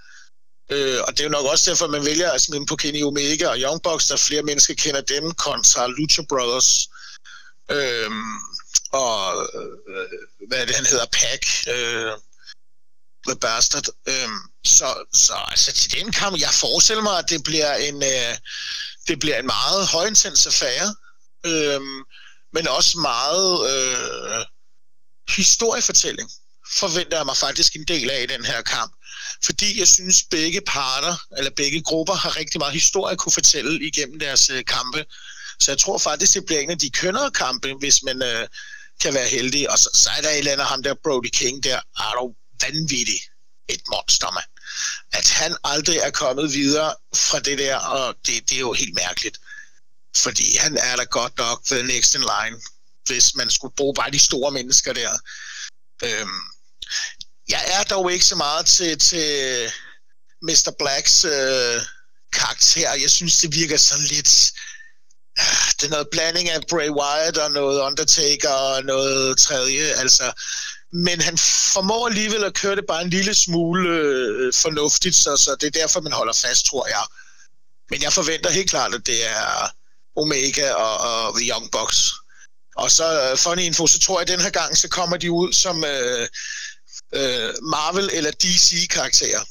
Øh, 0.71 0.99
og 1.07 1.13
det 1.13 1.19
er 1.19 1.23
jo 1.23 1.29
nok 1.29 1.45
også 1.45 1.71
derfor, 1.71 1.87
man 1.87 2.05
vælger 2.05 2.31
at 2.31 2.41
smide 2.41 2.65
på 2.65 2.75
Kenny 2.75 3.03
Omega 3.03 3.47
og 3.47 3.57
Young 3.57 3.81
Bucks, 3.81 4.07
der 4.07 4.17
flere 4.17 4.43
mennesker 4.43 4.73
kender 4.73 5.01
dem, 5.01 5.31
kontra 5.31 5.87
Lucha 5.87 6.21
Brothers. 6.29 6.87
Øh, 7.71 8.11
og 8.91 9.49
øh, 9.53 10.07
hvad 10.47 10.61
er 10.61 10.65
det, 10.65 10.75
han 10.75 10.85
hedder, 10.85 11.05
Pack. 11.05 11.43
Øh, 11.67 12.11
The 13.27 13.35
Bastard. 13.35 13.87
Øh, 14.07 14.29
så, 14.65 15.05
så 15.13 15.33
altså, 15.47 15.71
til 15.71 15.91
den 15.91 16.11
kamp, 16.11 16.39
jeg 16.39 16.49
forestiller 16.53 17.03
mig, 17.03 17.17
at 17.19 17.29
det 17.29 17.43
bliver 17.43 17.75
en, 17.75 18.03
øh, 18.03 18.37
det 19.07 19.19
bliver 19.19 19.39
en 19.39 19.45
meget 19.45 19.87
højintens 19.87 20.45
affære, 20.45 20.95
øh, 21.45 21.81
men 22.53 22.67
også 22.67 22.97
meget 22.97 23.49
øh, 23.71 24.45
historiefortælling 25.29 26.31
forventer 26.79 27.17
jeg 27.17 27.25
mig 27.25 27.37
faktisk 27.37 27.75
en 27.75 27.85
del 27.87 28.09
af 28.09 28.23
i 28.23 28.25
den 28.25 28.45
her 28.45 28.61
kamp. 28.61 28.93
Fordi 29.45 29.79
jeg 29.79 29.87
synes, 29.87 30.23
begge 30.31 30.61
parter, 30.61 31.15
eller 31.37 31.51
begge 31.51 31.81
grupper, 31.81 32.13
har 32.13 32.37
rigtig 32.37 32.59
meget 32.59 32.73
historie 32.73 33.11
at 33.11 33.17
kunne 33.17 33.31
fortælle 33.31 33.87
igennem 33.87 34.19
deres 34.19 34.49
øh, 34.49 34.65
kampe. 34.65 35.05
Så 35.59 35.71
jeg 35.71 35.79
tror 35.79 35.97
faktisk, 35.97 36.33
det 36.33 36.45
bliver 36.45 36.61
en 36.61 36.69
af 36.69 36.79
de 36.79 36.89
kønnere 36.89 37.31
kampe, 37.31 37.73
hvis 37.79 38.03
man 38.03 38.23
øh, 38.23 38.47
kan 39.01 39.13
være 39.13 39.27
heldig. 39.27 39.69
Og 39.71 39.79
så, 39.79 39.89
så 39.93 40.09
er 40.17 40.21
der 40.21 40.29
et 40.29 40.37
eller 40.37 40.51
andet 40.51 40.67
ham 40.67 40.83
der, 40.83 40.93
Brody 41.03 41.29
King 41.33 41.63
der, 41.63 41.79
er 41.97 42.11
jo 42.15 42.35
vanvittig 42.61 43.19
et 43.67 43.81
monster, 43.89 44.31
mand. 44.31 44.51
At 45.11 45.29
han 45.29 45.55
aldrig 45.63 45.97
er 45.97 46.11
kommet 46.11 46.53
videre 46.53 46.95
fra 47.15 47.39
det 47.39 47.57
der, 47.57 47.75
og 47.75 48.15
det, 48.25 48.49
det 48.49 48.55
er 48.55 48.59
jo 48.59 48.73
helt 48.73 48.95
mærkeligt. 48.95 49.37
Fordi 50.17 50.57
han 50.57 50.77
er 50.77 50.95
da 50.95 51.03
godt 51.03 51.37
nok 51.37 51.65
the 51.65 51.83
next 51.83 52.15
in 52.15 52.21
line, 52.21 52.61
hvis 53.05 53.35
man 53.35 53.49
skulle 53.49 53.75
bruge 53.75 53.95
bare 53.95 54.11
de 54.11 54.19
store 54.19 54.51
mennesker 54.51 54.93
der. 54.93 55.17
Øhm, 56.03 56.41
jeg 57.49 57.63
er 57.67 57.83
dog 57.83 58.13
ikke 58.13 58.25
så 58.25 58.35
meget 58.35 58.65
til, 58.65 58.99
til 58.99 59.71
Mr. 60.41 60.71
Blacks 60.79 61.23
øh, 61.25 61.81
karakter. 62.33 62.93
Jeg 62.93 63.09
synes, 63.09 63.37
det 63.37 63.55
virker 63.55 63.77
sådan 63.77 64.05
lidt... 64.05 64.51
Det 65.77 65.83
er 65.83 65.89
noget 65.89 66.07
blanding 66.11 66.49
af 66.49 66.61
Bray 66.69 66.89
Wyatt 66.89 67.37
og 67.37 67.51
noget 67.51 67.81
Undertaker 67.81 68.49
og 68.49 68.83
noget 68.83 69.37
tredje. 69.37 69.83
Altså, 69.83 70.33
men 70.93 71.21
han 71.21 71.37
formår 71.73 72.07
alligevel 72.07 72.43
at 72.43 72.53
køre 72.53 72.75
det 72.75 72.85
bare 72.87 73.01
en 73.01 73.09
lille 73.09 73.33
smule 73.33 73.89
øh, 73.89 74.53
fornuftigt, 74.53 75.15
så, 75.15 75.37
så 75.37 75.55
det 75.61 75.67
er 75.67 75.79
derfor, 75.81 76.01
man 76.01 76.11
holder 76.11 76.33
fast, 76.33 76.65
tror 76.65 76.87
jeg. 76.87 77.03
Men 77.89 78.01
jeg 78.01 78.13
forventer 78.13 78.49
helt 78.49 78.69
klart, 78.69 78.93
at 78.93 79.05
det 79.05 79.27
er 79.27 79.71
Omega 80.15 80.73
og, 80.73 80.97
og 80.97 81.39
The 81.39 81.49
Young 81.49 81.71
Bucks. 81.71 82.11
Og 82.75 82.91
så 82.91 83.31
uh, 83.31 83.37
funny 83.37 83.61
info, 83.61 83.87
så 83.87 83.99
tror 83.99 84.19
jeg, 84.19 84.21
at 84.21 84.27
den 84.27 84.41
her 84.41 84.49
gang, 84.49 84.77
så 84.77 84.87
kommer 84.89 85.17
de 85.17 85.31
ud 85.31 85.53
som 85.53 85.77
uh, 85.77 86.25
uh, 87.19 87.63
Marvel 87.63 88.09
eller 88.13 88.31
DC-karakterer. 88.31 89.43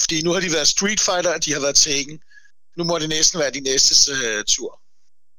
Fordi 0.00 0.22
nu 0.22 0.32
har 0.32 0.40
de 0.40 0.52
været 0.52 0.68
Street 0.68 1.00
Fighter, 1.00 1.34
og 1.34 1.44
de 1.44 1.52
har 1.52 1.60
været 1.60 1.76
Tekken. 1.76 2.20
Nu 2.76 2.84
må 2.84 2.98
det 2.98 3.08
næsten 3.08 3.38
være 3.38 3.50
de 3.50 3.60
næste 3.60 4.12
uh, 4.12 4.44
tur. 4.48 4.79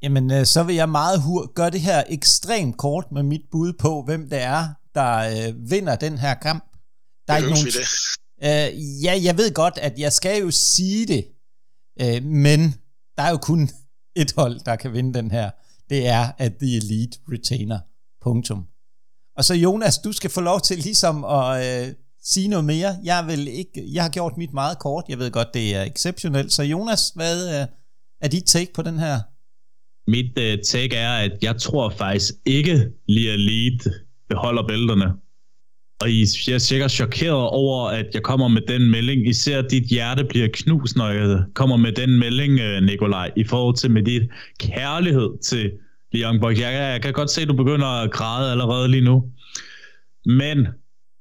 Jamen, 0.04 0.32
uh, 0.32 0.44
så 0.44 0.64
vil 0.64 0.76
jeg 0.76 0.90
meget 0.90 1.22
hurtigt 1.22 1.56
gøre 1.56 1.70
det 1.70 1.82
her 1.82 2.04
ekstremt 2.10 2.78
kort 2.78 3.12
med 3.12 3.24
mit 3.24 3.42
bud 3.52 3.74
på, 3.80 4.04
hvem 4.06 4.30
det 4.30 4.42
er, 4.42 4.68
der 4.96 5.50
uh, 5.50 5.72
vinder 5.72 5.96
den 5.96 6.18
her 6.18 6.34
kamp. 6.34 6.64
Der 7.28 7.34
er 7.34 7.38
ikke 7.38 7.50
nogen... 7.50 7.66
Det. 7.66 7.78
Uh, 8.38 9.04
ja, 9.04 9.20
jeg 9.24 9.38
ved 9.38 9.54
godt, 9.54 9.78
at 9.78 10.00
jeg 10.00 10.14
skal 10.14 10.42
jo 10.42 10.52
sige 10.52 11.08
det, 11.08 11.26
uh, 12.04 12.24
men 12.24 12.76
der 13.18 13.24
er 13.24 13.30
jo 13.30 13.38
kun 13.38 13.70
et 14.22 14.34
hold, 14.38 14.60
der 14.60 14.76
kan 14.76 14.94
vinde 14.94 15.14
den 15.14 15.32
her 15.32 15.50
det 15.92 16.08
er, 16.08 16.32
at 16.38 16.54
The 16.62 16.78
Elite 16.78 17.20
retainer. 17.32 17.80
Punktum. 18.22 18.66
Og 19.38 19.46
så 19.46 19.54
Jonas, 19.54 19.98
du 19.98 20.12
skal 20.12 20.30
få 20.30 20.42
lov 20.42 20.62
til 20.62 20.78
ligesom 20.78 21.26
at 21.26 21.88
øh, 21.88 21.94
sige 22.24 22.48
noget 22.48 22.66
mere. 22.66 22.98
Jeg, 23.04 23.28
vil 23.28 23.48
ikke, 23.48 23.94
jeg 23.94 24.04
har 24.04 24.10
gjort 24.10 24.38
mit 24.38 24.54
meget 24.54 24.80
kort. 24.80 25.06
Jeg 25.10 25.20
ved 25.20 25.32
godt, 25.32 25.54
det 25.54 25.76
er 25.76 25.84
exceptionelt. 25.84 26.54
Så 26.54 26.64
Jonas, 26.64 27.10
hvad 27.16 27.62
øh, 27.62 27.68
er 28.22 28.28
dit 28.28 28.44
take 28.44 28.74
på 28.74 28.82
den 28.82 29.00
her? 29.00 29.20
Mit 30.08 30.40
øh, 30.40 30.58
take 30.64 30.96
er, 30.96 31.12
at 31.12 31.32
jeg 31.42 31.58
tror 31.58 31.90
faktisk 31.90 32.34
ikke, 32.46 32.90
lige 33.08 33.38
Lead 33.38 33.94
beholder 34.30 34.68
bælterne. 34.68 35.14
Og 36.02 36.10
I 36.10 36.22
er 36.22 36.58
sikkert 36.58 36.92
chokeret 36.92 37.50
over, 37.50 37.90
at 37.90 38.06
jeg 38.14 38.24
kommer 38.24 38.48
med 38.48 38.62
den 38.68 38.92
melding. 38.92 39.28
Især 39.28 39.52
ser, 39.52 39.60
at 39.60 39.72
dit 39.72 39.84
hjerte 39.84 40.24
bliver 40.24 40.48
knust, 40.54 40.96
når 40.96 41.10
jeg 41.10 41.44
kommer 41.54 41.78
med 41.78 41.92
den 41.92 42.20
melding, 42.20 42.60
øh, 42.60 42.84
Nikolaj, 42.84 43.32
i 43.36 43.44
forhold 43.44 43.76
til 43.76 43.92
med 43.92 44.04
dit 44.04 44.22
kærlighed 44.60 45.30
til 45.44 45.72
Leon 46.12 46.40
Borg. 46.40 46.60
Jeg, 46.60 46.74
jeg 46.74 47.02
kan 47.02 47.14
godt 47.14 47.30
se, 47.30 47.42
at 47.42 47.48
du 47.48 47.54
begynder 47.54 47.88
at 47.88 48.12
græde 48.12 48.52
allerede 48.52 48.88
lige 48.88 49.04
nu. 49.04 49.24
Men 50.26 50.68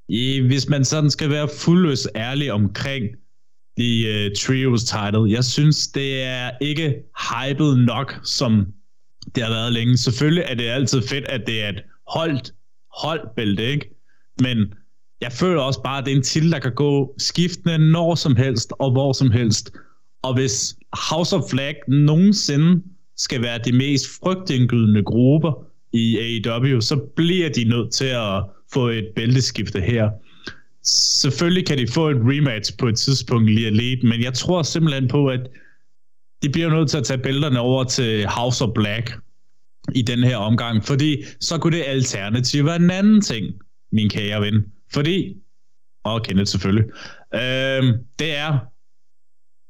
i, 0.09 0.40
hvis 0.40 0.69
man 0.69 0.85
sådan 0.85 1.11
skal 1.11 1.31
være 1.31 1.49
fuldløs 1.49 2.09
ærlig 2.16 2.53
omkring 2.53 3.05
The 3.78 4.09
uh, 4.09 4.24
øh, 4.24 4.30
trios 4.37 4.85
title, 4.85 5.30
jeg 5.30 5.44
synes, 5.44 5.88
det 5.88 6.22
er 6.22 6.50
ikke 6.61 6.94
hypet 7.33 7.78
nok, 7.78 8.20
som 8.24 8.66
det 9.35 9.42
har 9.42 9.50
været 9.50 9.72
længe. 9.72 9.96
Selvfølgelig 9.96 10.44
er 10.46 10.54
det 10.54 10.64
altid 10.64 11.02
fedt, 11.02 11.24
at 11.24 11.42
det 11.46 11.62
er 11.62 11.68
et 11.68 11.83
holdt 12.98 13.35
bælte, 13.37 13.64
ikke? 13.64 13.90
Men 14.40 14.74
jeg 15.20 15.33
føler 15.33 15.61
også 15.61 15.83
bare, 15.83 15.98
at 15.98 16.04
det 16.04 16.12
er 16.12 16.16
en 16.16 16.22
til, 16.22 16.52
der 16.52 16.59
kan 16.59 16.74
gå 16.74 17.14
skiftende 17.18 17.92
når 17.92 18.14
som 18.14 18.37
helst 18.37 18.72
og 18.78 18.90
hvor 18.90 19.12
som 19.12 19.30
helst. 19.30 19.72
Og 20.22 20.35
hvis 20.35 20.76
House 21.11 21.37
of 21.37 21.42
Flag 21.50 21.74
nogensinde 21.88 22.83
skal 23.16 23.42
være 23.42 23.59
de 23.59 23.72
mest 23.72 24.06
frygtindgydende 24.22 25.02
grupper 25.02 25.66
i 25.92 26.18
AEW, 26.18 26.80
så 26.80 26.96
bliver 27.16 27.48
de 27.48 27.64
nødt 27.64 27.92
til 27.92 28.04
at 28.04 28.42
få 28.72 28.88
et 28.88 29.09
bælteskifte 29.16 29.80
her. 29.80 30.11
Selvfølgelig 31.21 31.66
kan 31.66 31.79
de 31.79 31.87
få 31.87 32.09
et 32.09 32.16
rematch 32.16 32.77
på 32.79 32.88
et 32.88 32.99
tidspunkt 32.99 33.51
lige 33.51 33.66
Elite, 33.66 34.07
men 34.07 34.23
jeg 34.23 34.35
tror 34.35 34.62
simpelthen 34.62 35.09
på, 35.09 35.27
at 35.27 35.40
de 36.43 36.49
bliver 36.51 36.71
nødt 36.71 36.90
til 36.90 36.99
at 36.99 37.05
tage 37.05 37.23
bælterne 37.23 37.61
over 37.61 37.85
til 37.85 38.27
House 38.27 38.64
of 38.64 38.71
Black 38.75 39.19
i 39.95 40.03
den 40.03 40.19
her 40.19 40.37
omgang, 40.37 40.85
fordi 40.85 41.25
så 41.40 41.59
kunne 41.59 41.77
det 41.77 41.85
alternativ 41.87 42.64
være 42.64 42.77
en 42.77 42.90
anden 42.90 43.21
ting 43.21 43.47
min 43.93 44.11
kære 44.11 44.40
ven. 44.40 44.64
Fordi, 44.93 45.37
og 46.05 46.23
Kenneth 46.23 46.49
selvfølgelig, 46.49 46.85
øh, 47.35 47.95
det 48.19 48.37
er, 48.37 48.59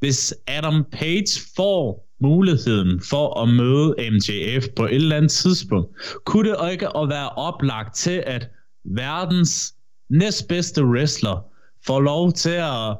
hvis 0.00 0.34
Adam 0.46 0.84
Page 0.92 1.40
får 1.56 2.10
muligheden 2.20 3.00
for 3.00 3.42
at 3.42 3.48
møde 3.48 4.10
MJF 4.10 4.68
på 4.76 4.84
et 4.84 4.94
eller 4.94 5.16
andet 5.16 5.30
tidspunkt, 5.30 5.96
kunne 6.24 6.50
det 6.50 6.72
ikke 6.72 6.96
at 6.96 7.08
være 7.08 7.28
oplagt 7.28 7.94
til, 7.94 8.22
at 8.26 8.48
verdens 8.84 9.74
næstbedste 10.10 10.84
wrestler 10.84 11.44
får 11.86 12.00
lov 12.00 12.32
til 12.32 12.50
at 12.50 12.96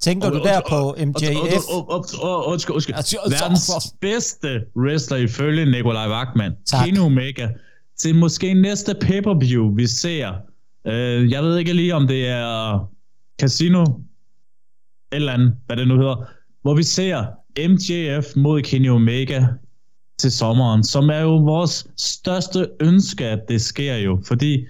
Tænker 0.00 0.30
du 0.30 0.38
der 0.38 0.60
på 0.68 0.94
MJF? 1.06 1.64
Undskyld, 2.46 2.74
undskyld. 2.74 2.94
Verdens 3.30 3.70
bedste 4.00 4.64
wrestler 4.76 5.16
ifølge 5.16 5.70
Nikolaj 5.70 6.08
Wagman, 6.08 6.52
Kino 6.84 7.04
Omega, 7.04 7.48
til 7.98 8.14
måske 8.14 8.54
næste 8.54 8.94
pay-per-view, 8.94 9.74
vi 9.74 9.86
ser. 9.86 10.32
Øh, 10.86 11.30
jeg 11.30 11.42
ved 11.42 11.58
ikke 11.58 11.72
lige, 11.72 11.94
om 11.94 12.06
det 12.06 12.28
er 12.28 12.78
Casino, 13.40 13.84
eller 15.12 15.32
andet, 15.32 15.56
hvad 15.66 15.76
det 15.76 15.88
nu 15.88 15.96
hedder, 15.96 16.24
hvor 16.62 16.74
vi 16.74 16.82
ser 16.82 17.24
MJF 17.68 18.36
mod 18.36 18.62
Kenny 18.62 18.90
Omega 18.90 19.46
til 20.18 20.32
sommeren, 20.32 20.84
som 20.84 21.10
er 21.10 21.20
jo 21.20 21.36
vores 21.36 21.86
største 21.96 22.68
ønske, 22.80 23.26
at 23.26 23.40
det 23.48 23.60
sker 23.60 23.96
jo, 23.96 24.22
fordi 24.26 24.66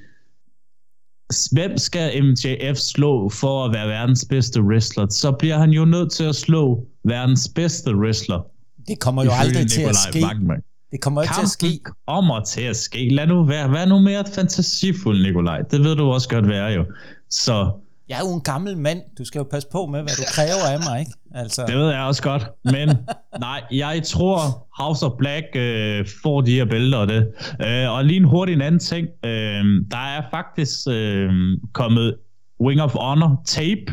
hvem 1.52 1.78
skal 1.78 2.24
MJF 2.24 2.76
slå 2.76 3.28
for 3.28 3.64
at 3.64 3.72
være 3.72 3.88
verdens 3.88 4.24
bedste 4.30 4.62
wrestler? 4.62 5.06
Så 5.10 5.32
bliver 5.32 5.58
han 5.58 5.70
jo 5.70 5.84
nødt 5.84 6.12
til 6.12 6.24
at 6.24 6.34
slå 6.34 6.86
verdens 7.04 7.48
bedste 7.54 7.96
wrestler. 7.96 8.46
Det 8.88 9.00
kommer 9.00 9.24
jo 9.24 9.30
aldrig 9.32 9.70
til 9.70 9.82
at 9.82 9.96
ske. 9.96 10.20
Magman. 10.20 10.62
Det 10.92 11.00
kommer 11.00 11.22
ikke 11.22 11.34
til 11.34 11.42
at 11.42 11.48
ske. 11.48 11.80
kommer 12.08 12.44
til 12.44 12.62
at 12.62 12.76
ske. 12.76 13.08
Lad 13.08 13.26
nu 13.26 13.44
være. 13.44 13.72
Vær 13.72 13.84
nu 13.86 13.98
mere 13.98 14.24
fantasifuld, 14.34 15.22
Nikolaj. 15.22 15.62
Det 15.70 15.84
ved 15.84 15.96
du 15.96 16.04
også 16.04 16.28
godt 16.28 16.48
være 16.48 16.66
jo. 16.66 16.84
Så 17.30 17.70
jeg 18.12 18.20
er 18.20 18.28
jo 18.28 18.34
en 18.34 18.40
gammel 18.40 18.78
mand. 18.78 19.00
Du 19.18 19.24
skal 19.24 19.38
jo 19.38 19.44
passe 19.44 19.68
på 19.72 19.86
med, 19.86 20.02
hvad 20.02 20.12
du 20.16 20.22
kræver 20.26 20.66
af 20.72 20.78
mig, 20.88 21.00
ikke? 21.00 21.12
Altså. 21.34 21.64
Det 21.66 21.76
ved 21.76 21.90
jeg 21.90 22.00
også 22.00 22.22
godt. 22.22 22.44
Men 22.64 22.88
nej, 23.46 23.62
jeg 23.70 24.02
tror, 24.04 24.38
House 24.82 25.06
of 25.06 25.12
Black 25.18 25.46
øh, 25.56 26.06
får 26.22 26.40
de 26.40 26.52
her 26.52 26.64
bælter 26.64 26.98
og 26.98 27.08
det. 27.08 27.28
Øh, 27.66 27.92
og 27.92 28.04
lige 28.04 28.16
en 28.16 28.24
hurtig 28.24 28.52
en 28.52 28.60
anden 28.60 28.78
ting. 28.78 29.08
Øh, 29.24 29.64
der 29.90 30.04
er 30.16 30.22
faktisk 30.30 30.88
øh, 30.90 31.30
kommet 31.72 32.16
Ring 32.60 32.82
of 32.82 32.92
Honor 32.92 33.42
tape 33.46 33.92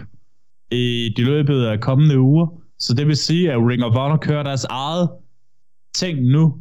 i 0.71 1.13
de 1.17 1.23
løbet 1.23 1.65
af 1.65 1.79
kommende 1.79 2.19
uger. 2.19 2.47
Så 2.79 2.93
det 2.93 3.07
vil 3.07 3.17
sige, 3.17 3.51
at 3.51 3.57
Ring 3.57 3.83
of 3.83 3.93
Honor 3.93 4.17
kører 4.17 4.43
deres 4.43 4.63
eget 4.63 5.09
ting 5.95 6.21
nu 6.21 6.53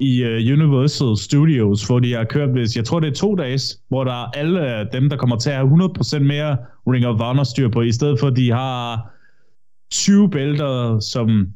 i 0.00 0.22
øh, 0.22 0.34
uh, 0.34 0.60
Universal 0.60 1.16
Studios, 1.16 1.86
hvor 1.86 1.98
de 1.98 2.12
har 2.12 2.24
kørt, 2.24 2.48
hvis 2.48 2.76
jeg 2.76 2.84
tror 2.84 3.00
det 3.00 3.08
er 3.08 3.14
to 3.14 3.34
dage, 3.34 3.60
hvor 3.88 4.04
der 4.04 4.12
er 4.12 4.30
alle 4.34 4.88
dem, 4.92 5.08
der 5.08 5.16
kommer 5.16 5.36
til 5.36 5.50
at 5.50 5.56
have 5.56 5.68
100% 5.68 6.18
mere 6.18 6.56
Ring 6.86 7.06
of 7.06 7.20
Honor 7.20 7.44
styr 7.44 7.68
på, 7.68 7.82
i 7.82 7.92
stedet 7.92 8.20
for 8.20 8.26
at 8.26 8.36
de 8.36 8.52
har 8.52 9.10
20 9.90 10.30
bælter, 10.30 11.00
som 11.00 11.46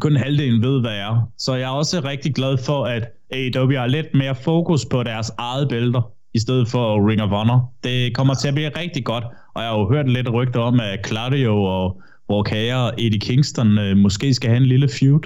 kun 0.00 0.16
halvdelen 0.16 0.62
ved, 0.62 0.80
hvad 0.80 0.96
er. 0.96 1.30
Så 1.38 1.54
jeg 1.54 1.64
er 1.64 1.74
også 1.74 2.00
rigtig 2.04 2.34
glad 2.34 2.58
for, 2.58 2.84
at 2.86 3.08
AEW 3.30 3.76
har 3.76 3.86
lidt 3.86 4.14
mere 4.14 4.34
fokus 4.34 4.84
på 4.84 5.02
deres 5.02 5.32
eget 5.38 5.68
bælter, 5.68 6.10
i 6.34 6.38
stedet 6.38 6.68
for 6.68 7.08
Ring 7.08 7.22
of 7.22 7.30
Honor. 7.30 7.72
Det 7.84 8.14
kommer 8.14 8.34
til 8.34 8.48
at 8.48 8.54
blive 8.54 8.68
rigtig 8.68 9.04
godt, 9.04 9.24
og 9.54 9.62
jeg 9.62 9.70
har 9.70 9.78
jo 9.78 9.88
hørt 9.88 10.08
lidt 10.08 10.32
rygter 10.32 10.60
om, 10.60 10.80
at 10.80 11.06
Claudio 11.06 11.62
og 11.62 12.00
Walker 12.30 12.76
og 12.76 12.92
Eddie 12.98 13.20
Kingston 13.20 13.78
øh, 13.78 13.96
måske 13.96 14.34
skal 14.34 14.50
have 14.50 14.56
en 14.56 14.66
lille 14.66 14.88
feud. 14.88 15.20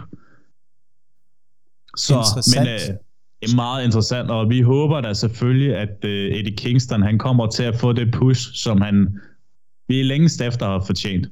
Så, 1.98 2.52
men 2.56 2.68
øh, 2.68 2.96
er 3.42 3.56
meget 3.56 3.84
interessant, 3.84 4.30
og 4.30 4.50
vi 4.50 4.60
håber 4.60 5.00
da 5.00 5.14
selvfølgelig, 5.14 5.76
at 5.76 6.04
øh, 6.04 6.36
Eddie 6.36 6.56
Kingston 6.56 7.02
han 7.02 7.18
kommer 7.18 7.46
til 7.46 7.62
at 7.62 7.76
få 7.76 7.92
det 7.92 8.14
push, 8.14 8.54
som 8.54 8.80
han 8.80 9.18
vi 9.88 10.02
længst 10.02 10.40
efter 10.40 10.66
har 10.66 10.84
fortjent. 10.86 11.26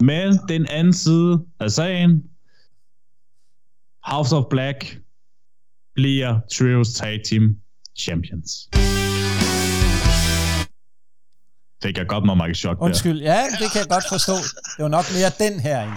Men 0.00 0.38
den 0.48 0.66
anden 0.70 0.92
side 0.92 1.44
af 1.60 1.70
sagen, 1.70 2.22
House 4.02 4.36
of 4.36 4.44
Black 4.50 5.00
bliver 5.94 6.40
Trios 6.56 6.88
Tag 6.88 7.20
Team 7.30 7.56
Champions. 7.98 8.68
Det 11.82 11.94
kan 11.94 12.06
godt 12.06 12.24
mig 12.24 12.56
chok 12.56 12.76
Undskyld, 12.80 13.20
ja, 13.20 13.42
det 13.60 13.72
kan 13.72 13.80
jeg 13.80 13.88
godt 13.88 14.04
forstå. 14.08 14.36
Det 14.76 14.82
var 14.82 14.88
nok 14.88 15.04
mere 15.16 15.30
den 15.50 15.60
her. 15.60 15.82
Ikke? 15.82 15.96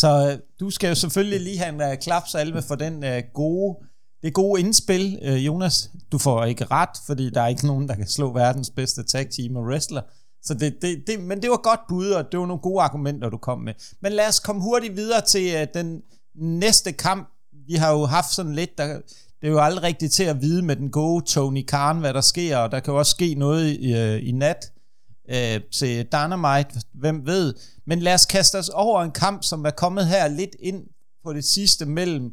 Så 0.00 0.30
øh, 0.30 0.38
du 0.60 0.70
skal 0.70 0.88
jo 0.88 0.94
selvfølgelig 0.94 1.40
lige 1.40 1.58
have 1.58 1.68
en 1.68 1.92
uh, 1.92 1.98
klapsalve 2.02 2.62
for 2.62 2.74
den 2.74 2.94
uh, 3.04 3.32
gode, 3.34 3.76
det 4.22 4.34
gode 4.34 4.60
indspil, 4.60 5.18
uh, 5.22 5.46
Jonas. 5.46 5.90
Du 6.12 6.18
får 6.18 6.44
ikke 6.44 6.64
ret, 6.64 6.96
fordi 7.06 7.30
der 7.30 7.42
er 7.42 7.46
ikke 7.46 7.66
nogen, 7.66 7.88
der 7.88 7.94
kan 7.94 8.08
slå 8.08 8.32
verdens 8.32 8.70
bedste 8.70 9.02
tag 9.02 9.26
team 9.30 9.56
og 9.56 9.62
wrestler. 9.62 10.02
Så 10.42 10.54
det, 10.54 10.76
det, 10.82 11.04
det, 11.06 11.20
men 11.20 11.42
det 11.42 11.50
var 11.50 11.56
godt 11.56 11.80
bud, 11.88 12.10
og 12.10 12.24
det 12.32 12.40
var 12.40 12.46
nogle 12.46 12.62
gode 12.62 12.82
argumenter, 12.82 13.28
du 13.28 13.36
kom 13.36 13.58
med. 13.58 13.74
Men 14.02 14.12
lad 14.12 14.28
os 14.28 14.40
komme 14.40 14.62
hurtigt 14.62 14.96
videre 14.96 15.20
til 15.20 15.54
uh, 15.54 15.66
den 15.74 16.02
næste 16.34 16.92
kamp. 16.92 17.28
Vi 17.66 17.74
har 17.74 17.92
jo 17.92 18.06
haft 18.06 18.30
sådan 18.32 18.54
lidt, 18.54 18.78
der, 18.78 18.86
det 19.40 19.46
er 19.46 19.50
jo 19.50 19.60
aldrig 19.60 19.82
rigtigt 19.82 20.12
til 20.12 20.24
at 20.24 20.42
vide 20.42 20.62
med 20.62 20.76
den 20.76 20.90
gode 20.90 21.24
Tony 21.24 21.64
Khan, 21.66 21.98
hvad 21.98 22.14
der 22.14 22.20
sker, 22.20 22.56
og 22.56 22.72
der 22.72 22.80
kan 22.80 22.92
jo 22.92 22.98
også 22.98 23.10
ske 23.10 23.34
noget 23.34 23.76
i, 23.78 23.92
uh, 23.92 24.28
i 24.28 24.32
nat 24.32 24.72
øh, 25.30 25.60
til 25.72 26.06
Dynamite, 26.12 26.80
hvem 26.94 27.26
ved. 27.26 27.54
Men 27.86 28.00
lad 28.00 28.14
os 28.14 28.26
kaste 28.26 28.58
os 28.58 28.68
over 28.68 29.02
en 29.02 29.10
kamp, 29.10 29.44
som 29.44 29.64
er 29.64 29.70
kommet 29.70 30.06
her 30.06 30.28
lidt 30.28 30.56
ind 30.60 30.86
på 31.24 31.32
det 31.32 31.44
sidste 31.44 31.86
mellem 31.86 32.32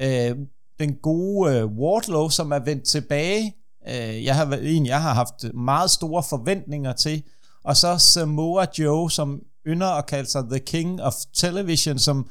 øh, 0.00 0.36
den 0.78 0.94
gode 1.02 1.56
øh, 1.56 1.66
Wardlow, 1.66 2.28
som 2.28 2.52
er 2.52 2.58
vendt 2.58 2.84
tilbage. 2.84 3.56
Øh, 3.88 4.24
jeg 4.24 4.36
har 4.36 4.56
en, 4.56 4.86
jeg 4.86 5.02
har 5.02 5.14
haft 5.14 5.54
meget 5.54 5.90
store 5.90 6.22
forventninger 6.22 6.92
til, 6.92 7.22
og 7.64 7.76
så 7.76 7.98
Samoa 7.98 8.66
Joe, 8.78 9.10
som 9.10 9.42
ynder 9.66 9.86
at 9.86 10.06
kalde 10.06 10.30
sig 10.30 10.44
The 10.50 10.58
King 10.58 11.02
of 11.02 11.14
Television, 11.34 11.98
som 11.98 12.28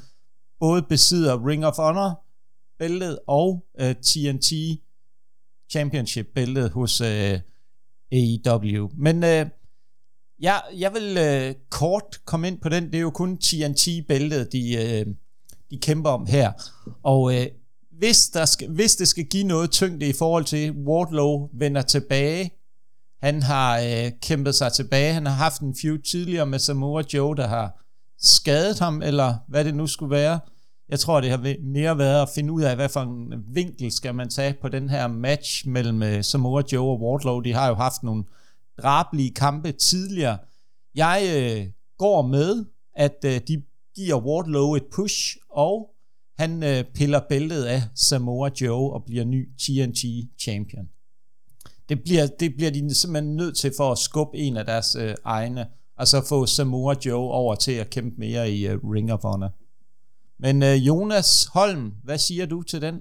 både 0.59 0.81
besidder 0.81 1.47
Ring 1.47 1.65
of 1.65 1.77
Honor 1.77 2.23
bæltet 2.79 3.19
og 3.27 3.65
øh, 3.79 3.95
TNT 3.95 4.51
Championship 5.71 6.27
bæltet 6.35 6.71
hos 6.71 7.01
øh, 7.01 7.39
AEW. 8.11 8.89
Men 8.97 9.23
øh, 9.23 9.45
ja, 10.41 10.55
jeg 10.77 10.93
vil 10.93 11.17
øh, 11.17 11.55
kort 11.69 12.19
komme 12.25 12.47
ind 12.47 12.59
på 12.61 12.69
den. 12.69 12.85
Det 12.85 12.95
er 12.95 13.01
jo 13.01 13.09
kun 13.09 13.37
TNT 13.37 13.87
bæltet, 14.07 14.51
de, 14.51 14.73
øh, 14.75 15.05
de 15.71 15.77
kæmper 15.77 16.09
om 16.09 16.25
her. 16.25 16.51
Og 17.03 17.35
øh, 17.35 17.47
hvis, 17.91 18.29
der 18.29 18.45
skal, 18.45 18.69
hvis 18.69 18.95
det 18.95 19.07
skal 19.07 19.25
give 19.25 19.43
noget 19.43 19.71
tyngde 19.71 20.09
i 20.09 20.13
forhold 20.13 20.45
til 20.45 20.71
Wardlow 20.71 21.49
vender 21.53 21.81
tilbage, 21.81 22.51
han 23.21 23.43
har 23.43 23.79
øh, 23.79 24.11
kæmpet 24.21 24.55
sig 24.55 24.73
tilbage. 24.73 25.13
Han 25.13 25.25
har 25.25 25.33
haft 25.33 25.61
en 25.61 25.75
feud 25.81 25.97
tidligere 25.97 26.45
med 26.45 26.59
Samoa 26.59 27.03
Joe, 27.13 27.35
der 27.35 27.47
har 27.47 27.83
skadet 28.19 28.79
ham, 28.79 29.01
eller 29.01 29.35
hvad 29.47 29.65
det 29.65 29.75
nu 29.75 29.87
skulle 29.87 30.11
være. 30.11 30.39
Jeg 30.89 30.99
tror, 30.99 31.21
det 31.21 31.29
har 31.29 31.55
mere 31.63 31.97
været 31.97 32.21
at 32.21 32.29
finde 32.35 32.53
ud 32.53 32.61
af, 32.61 32.75
hvad 32.75 32.89
for 32.89 33.01
en 33.01 33.33
vinkel 33.47 33.91
skal 33.91 34.15
man 34.15 34.29
tage 34.29 34.55
på 34.61 34.69
den 34.69 34.89
her 34.89 35.07
match 35.07 35.67
mellem 35.67 36.03
øh, 36.03 36.23
Samoa 36.23 36.63
Joe 36.73 36.89
og 36.89 37.01
Wardlow. 37.01 37.39
De 37.39 37.53
har 37.53 37.67
jo 37.67 37.75
haft 37.75 38.03
nogle 38.03 38.23
drablige 38.81 39.33
kampe 39.33 39.71
tidligere. 39.71 40.37
Jeg 40.95 41.23
øh, 41.35 41.67
går 41.97 42.21
med, 42.21 42.65
at 42.95 43.17
øh, 43.25 43.41
de 43.47 43.63
giver 43.95 44.25
Wardlow 44.25 44.75
et 44.75 44.85
push, 44.95 45.37
og 45.49 45.89
han 46.37 46.63
øh, 46.63 46.83
piller 46.83 47.21
bæltet 47.29 47.63
af 47.63 47.81
Samoa 47.95 48.49
Joe 48.61 48.93
og 48.93 49.03
bliver 49.05 49.25
ny 49.25 49.49
TNT 49.57 50.03
champion. 50.39 50.89
Det 51.89 52.03
bliver, 52.03 52.27
det 52.39 52.55
bliver 52.55 52.71
de 52.71 52.95
simpelthen 52.95 53.35
nødt 53.35 53.57
til 53.57 53.73
for 53.77 53.91
at 53.91 53.97
skubbe 53.97 54.37
en 54.37 54.57
af 54.57 54.65
deres 54.65 54.95
øh, 54.95 55.15
egne, 55.23 55.67
og 55.97 56.07
så 56.07 56.25
få 56.29 56.45
Samoa 56.45 56.95
Joe 57.05 57.31
over 57.31 57.55
til 57.55 57.71
at 57.71 57.89
kæmpe 57.89 58.15
mere 58.17 58.51
i 58.51 58.67
øh, 58.67 58.77
Ring 58.83 59.13
of 59.13 59.21
Honor. 59.21 59.49
Men 60.39 60.63
øh, 60.63 60.87
Jonas 60.87 61.45
Holm, 61.53 61.93
hvad 62.03 62.17
siger 62.17 62.45
du 62.45 62.61
til 62.61 62.81
den? 62.81 62.99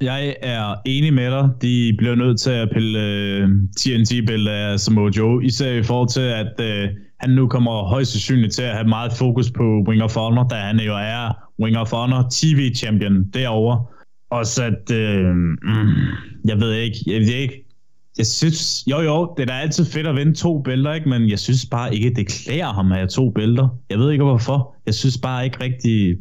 Jeg 0.00 0.36
er 0.42 0.74
enig 0.86 1.14
med 1.14 1.30
dig. 1.30 1.50
De 1.62 1.94
bliver 1.98 2.14
nødt 2.14 2.40
til 2.40 2.50
at 2.50 2.70
pille 2.72 3.00
øh, 3.00 3.48
TNT-bæltet 3.76 4.50
af 4.50 4.80
Samoa 4.80 5.10
Joe, 5.16 5.44
især 5.44 5.72
i 5.72 5.82
forhold 5.82 6.08
til, 6.08 6.20
at 6.20 6.60
øh, 6.60 6.88
han 7.20 7.30
nu 7.30 7.48
kommer 7.48 7.88
højst 7.88 8.12
sandsynligt 8.12 8.52
til 8.52 8.62
at 8.62 8.74
have 8.74 8.88
meget 8.88 9.12
fokus 9.12 9.50
på 9.50 9.84
Wing 9.88 10.02
of 10.02 10.14
Honor, 10.14 10.48
da 10.48 10.54
han 10.54 10.80
jo 10.80 10.94
er 10.96 11.32
Wing 11.60 11.78
of 11.78 11.90
Honor 11.90 12.28
TV-champion 12.30 13.24
derovre. 13.34 13.84
Og 14.30 14.46
så 14.46 14.64
at, 14.64 14.90
øh, 14.96 15.34
mm, 15.34 15.56
jeg 16.44 16.60
ved 16.60 16.72
ikke, 16.72 16.98
jeg 17.06 17.20
ved 17.20 17.34
ikke, 17.34 17.64
jeg 18.18 18.26
synes, 18.26 18.84
jo 18.90 19.00
jo, 19.00 19.34
det 19.36 19.42
er 19.42 19.46
da 19.46 19.52
altid 19.52 19.84
fedt 19.84 20.06
at 20.06 20.16
vinde 20.16 20.34
to 20.34 20.62
bælter, 20.62 20.92
ikke? 20.94 21.08
men 21.08 21.30
jeg 21.30 21.38
synes 21.38 21.66
bare 21.70 21.94
ikke, 21.94 22.14
det 22.16 22.28
klæder 22.28 22.72
ham 22.72 22.92
at 22.92 22.98
have 22.98 23.08
to 23.08 23.30
bælter. 23.30 23.68
Jeg 23.90 23.98
ved 23.98 24.10
ikke 24.10 24.24
hvorfor. 24.24 24.74
Jeg 24.86 24.94
synes 24.94 25.18
bare 25.18 25.44
ikke 25.44 25.60
rigtig, 25.60 26.16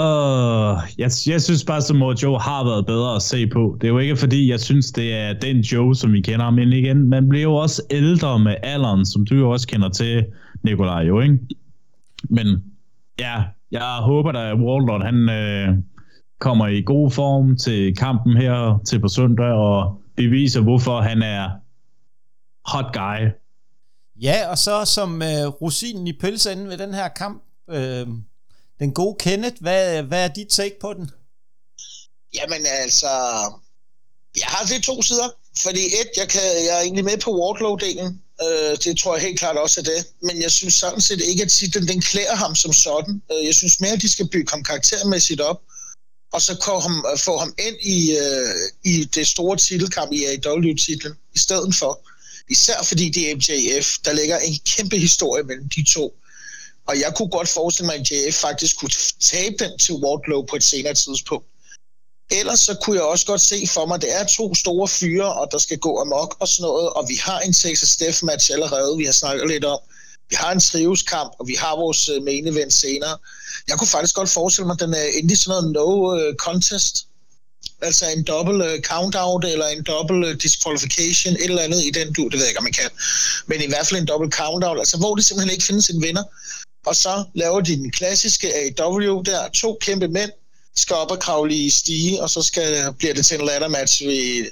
Uh, 0.00 0.78
jeg, 0.98 1.10
jeg 1.26 1.42
synes 1.42 1.64
bare, 1.64 1.82
som 1.82 2.02
Joe 2.02 2.40
har 2.40 2.64
været 2.64 2.86
bedre 2.86 3.16
at 3.16 3.22
se 3.22 3.46
på. 3.46 3.76
Det 3.80 3.86
er 3.86 3.92
jo 3.92 3.98
ikke 3.98 4.16
fordi, 4.16 4.50
jeg 4.50 4.60
synes, 4.60 4.92
det 4.92 5.14
er 5.14 5.32
den 5.32 5.56
Joe, 5.56 5.94
som 5.94 6.12
vi 6.12 6.20
kender 6.20 6.44
ham. 6.44 6.58
ind 6.58 6.74
igen, 6.74 7.08
man 7.08 7.28
bliver 7.28 7.42
jo 7.42 7.54
også 7.54 7.82
ældre 7.90 8.38
med 8.38 8.54
alderen, 8.62 9.06
som 9.06 9.26
du 9.26 9.34
jo 9.34 9.50
også 9.50 9.68
kender 9.68 9.88
til, 9.88 10.26
Nikolaj, 10.62 11.02
jo, 11.02 11.20
ikke? 11.20 11.38
Men 12.30 12.46
ja, 13.18 13.42
jeg 13.70 13.98
håber 14.00 14.32
da, 14.32 14.50
at 14.50 14.56
Waldron, 14.56 15.02
han 15.02 15.28
øh, 15.28 15.68
kommer 16.38 16.66
i 16.66 16.82
god 16.82 17.10
form 17.10 17.56
til 17.56 17.96
kampen 17.96 18.36
her 18.36 18.78
til 18.86 19.00
på 19.00 19.08
søndag, 19.08 19.52
og 19.52 20.00
beviser, 20.16 20.60
hvorfor 20.60 21.00
han 21.00 21.22
er 21.22 21.50
hot 22.64 22.92
guy. 22.92 23.28
Ja, 24.22 24.50
og 24.50 24.58
så 24.58 24.84
som 24.84 25.22
øh, 25.22 25.46
rosinen 25.46 26.06
i 26.06 26.12
pølseenden 26.20 26.68
ved 26.68 26.78
den 26.78 26.94
her 26.94 27.08
kamp, 27.08 27.42
øh, 27.70 28.06
den 28.78 28.94
gode 28.94 29.16
Kenneth, 29.20 29.56
hvad, 29.60 30.02
hvad 30.02 30.24
er 30.24 30.28
dit 30.28 30.48
take 30.48 30.76
på 30.80 30.94
den? 30.94 31.10
Jamen 32.34 32.66
altså, 32.66 33.08
jeg 34.36 34.46
har 34.46 34.66
det 34.66 34.82
to 34.82 35.02
sider. 35.02 35.28
Fordi 35.62 35.80
et, 35.86 36.10
jeg, 36.16 36.28
kan, 36.28 36.42
jeg 36.42 36.76
er 36.78 36.80
egentlig 36.80 37.04
med 37.04 37.18
på 37.18 37.30
Wardlow-delen. 37.40 38.08
Øh, 38.44 38.78
det 38.84 38.98
tror 38.98 39.14
jeg 39.16 39.22
helt 39.22 39.38
klart 39.38 39.56
også 39.56 39.80
er 39.80 39.84
det. 39.84 40.06
Men 40.22 40.42
jeg 40.42 40.50
synes 40.50 40.74
sådan 40.74 41.00
set 41.00 41.20
ikke, 41.20 41.42
at 41.42 41.50
titlen 41.50 41.88
den 41.88 42.00
klæder 42.00 42.34
ham 42.34 42.54
som 42.54 42.72
sådan. 42.72 43.22
Øh, 43.32 43.46
jeg 43.46 43.54
synes 43.54 43.80
mere, 43.80 43.92
at 43.92 44.02
de 44.02 44.08
skal 44.08 44.28
bygge 44.28 44.50
ham 44.50 44.62
karaktermæssigt 44.62 45.40
op. 45.40 45.60
Og 46.32 46.42
så 46.42 46.56
få 46.64 46.78
ham, 46.78 47.04
øh, 47.12 47.18
få 47.18 47.36
ham 47.38 47.54
ind 47.58 47.76
i, 47.82 48.16
øh, 48.16 48.54
i 48.84 49.04
det 49.04 49.26
store 49.26 49.56
titelkamp 49.56 50.12
i 50.12 50.24
AEW-titlen 50.24 51.14
i 51.34 51.38
stedet 51.38 51.74
for. 51.74 52.08
Især 52.50 52.82
fordi 52.82 53.08
det 53.10 53.30
er 53.30 53.36
MJF, 53.36 53.88
der 54.04 54.12
ligger 54.12 54.38
en 54.38 54.58
kæmpe 54.66 54.98
historie 54.98 55.42
mellem 55.42 55.68
de 55.68 55.84
to. 55.84 56.14
Og 56.88 57.00
jeg 57.00 57.14
kunne 57.16 57.30
godt 57.30 57.48
forestille 57.48 57.86
mig, 57.86 57.96
at 57.96 58.10
JF 58.10 58.34
faktisk 58.34 58.78
kunne 58.78 58.90
tabe 59.20 59.54
den 59.58 59.78
til 59.78 59.94
Wardlow 59.94 60.42
på 60.42 60.56
et 60.56 60.64
senere 60.64 60.94
tidspunkt. 60.94 61.46
Ellers 62.30 62.60
så 62.60 62.76
kunne 62.82 62.96
jeg 62.96 63.04
også 63.04 63.26
godt 63.26 63.40
se 63.40 63.68
for 63.74 63.86
mig, 63.86 63.94
at 63.94 64.02
det 64.02 64.16
er 64.20 64.24
to 64.24 64.54
store 64.54 64.88
fyre, 64.88 65.32
og 65.32 65.48
der 65.52 65.58
skal 65.58 65.78
gå 65.78 66.00
amok 66.00 66.36
og 66.40 66.48
sådan 66.48 66.62
noget, 66.62 66.90
og 66.90 67.08
vi 67.08 67.14
har 67.22 67.40
en 67.40 67.52
Texas 67.52 67.96
Death 67.96 68.24
match 68.24 68.50
allerede, 68.52 68.96
vi 68.96 69.04
har 69.04 69.12
snakket 69.12 69.48
lidt 69.48 69.64
om. 69.64 69.78
Vi 70.30 70.36
har 70.38 70.52
en 70.52 70.60
trivskamp, 70.60 71.32
og 71.38 71.46
vi 71.46 71.54
har 71.54 71.76
vores 71.76 72.08
øh, 72.08 72.22
main 72.22 72.46
event 72.48 72.72
senere. 72.72 73.16
Jeg 73.68 73.78
kunne 73.78 73.88
faktisk 73.88 74.14
godt 74.14 74.28
forestille 74.28 74.66
mig, 74.66 74.74
at 74.74 74.80
den 74.80 74.94
er 74.94 75.04
endelig 75.18 75.38
sådan 75.38 75.50
noget 75.50 75.72
no 75.72 76.16
øh, 76.16 76.34
contest. 76.34 77.06
Altså 77.82 78.04
en 78.16 78.24
double 78.24 78.82
countdown 78.82 79.42
eller 79.46 79.66
en 79.66 79.82
double 79.82 80.34
disqualification, 80.36 81.34
et 81.34 81.44
eller 81.44 81.62
andet 81.62 81.84
i 81.84 81.90
den 81.90 82.12
du, 82.12 82.24
det 82.24 82.32
ved 82.32 82.40
jeg 82.40 82.48
ikke, 82.48 82.58
om 82.58 82.64
man 82.64 82.72
kan. 82.72 82.90
Men 83.46 83.62
i 83.62 83.66
hvert 83.66 83.86
fald 83.86 84.00
en 84.00 84.06
double 84.06 84.30
countdown, 84.30 84.78
altså 84.78 84.96
hvor 84.96 85.14
det 85.14 85.24
simpelthen 85.24 85.52
ikke 85.52 85.64
findes 85.64 85.88
en 85.88 86.02
vinder 86.02 86.22
og 86.86 86.96
så 86.96 87.24
laver 87.34 87.60
de 87.60 87.76
den 87.76 87.90
klassiske 87.90 88.52
AW 88.54 89.22
der, 89.22 89.48
to 89.48 89.78
kæmpe 89.80 90.08
mænd, 90.08 90.30
skal 90.76 90.96
op 90.96 91.10
og 91.10 91.18
kravle 91.18 91.54
i 91.54 91.70
stige, 91.70 92.22
og 92.22 92.30
så 92.30 92.42
skal, 92.42 92.94
bliver 92.98 93.14
det 93.14 93.26
til 93.26 93.40
en 93.40 93.46
ladder 93.46 93.68
match 93.68 94.06
ved 94.06 94.46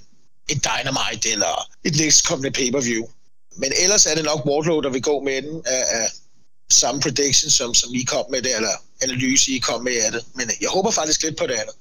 et 0.48 0.64
Dynamite 0.64 1.30
eller 1.30 1.68
et 1.84 1.96
næstkommende 1.96 2.50
pay-per-view. 2.50 3.06
Men 3.56 3.72
ellers 3.82 4.06
er 4.06 4.14
det 4.14 4.24
nok 4.24 4.46
Wardlow, 4.46 4.80
der 4.80 4.90
vil 4.90 5.02
gå 5.02 5.20
med 5.20 5.42
den 5.42 5.62
af, 5.66 5.84
af 6.00 6.10
samme 6.70 7.00
prediction, 7.00 7.50
som, 7.50 7.74
som 7.74 7.94
I 7.94 8.02
kom 8.02 8.24
med 8.30 8.42
det, 8.42 8.56
eller 8.56 8.70
analyse, 9.02 9.52
I 9.52 9.58
kom 9.58 9.82
med 9.84 9.92
af 10.06 10.12
det. 10.12 10.24
Men 10.34 10.44
øh, 10.44 10.54
jeg 10.60 10.70
håber 10.70 10.90
faktisk 10.90 11.22
lidt 11.22 11.36
på 11.36 11.46
det 11.46 11.54
andet. 11.54 11.74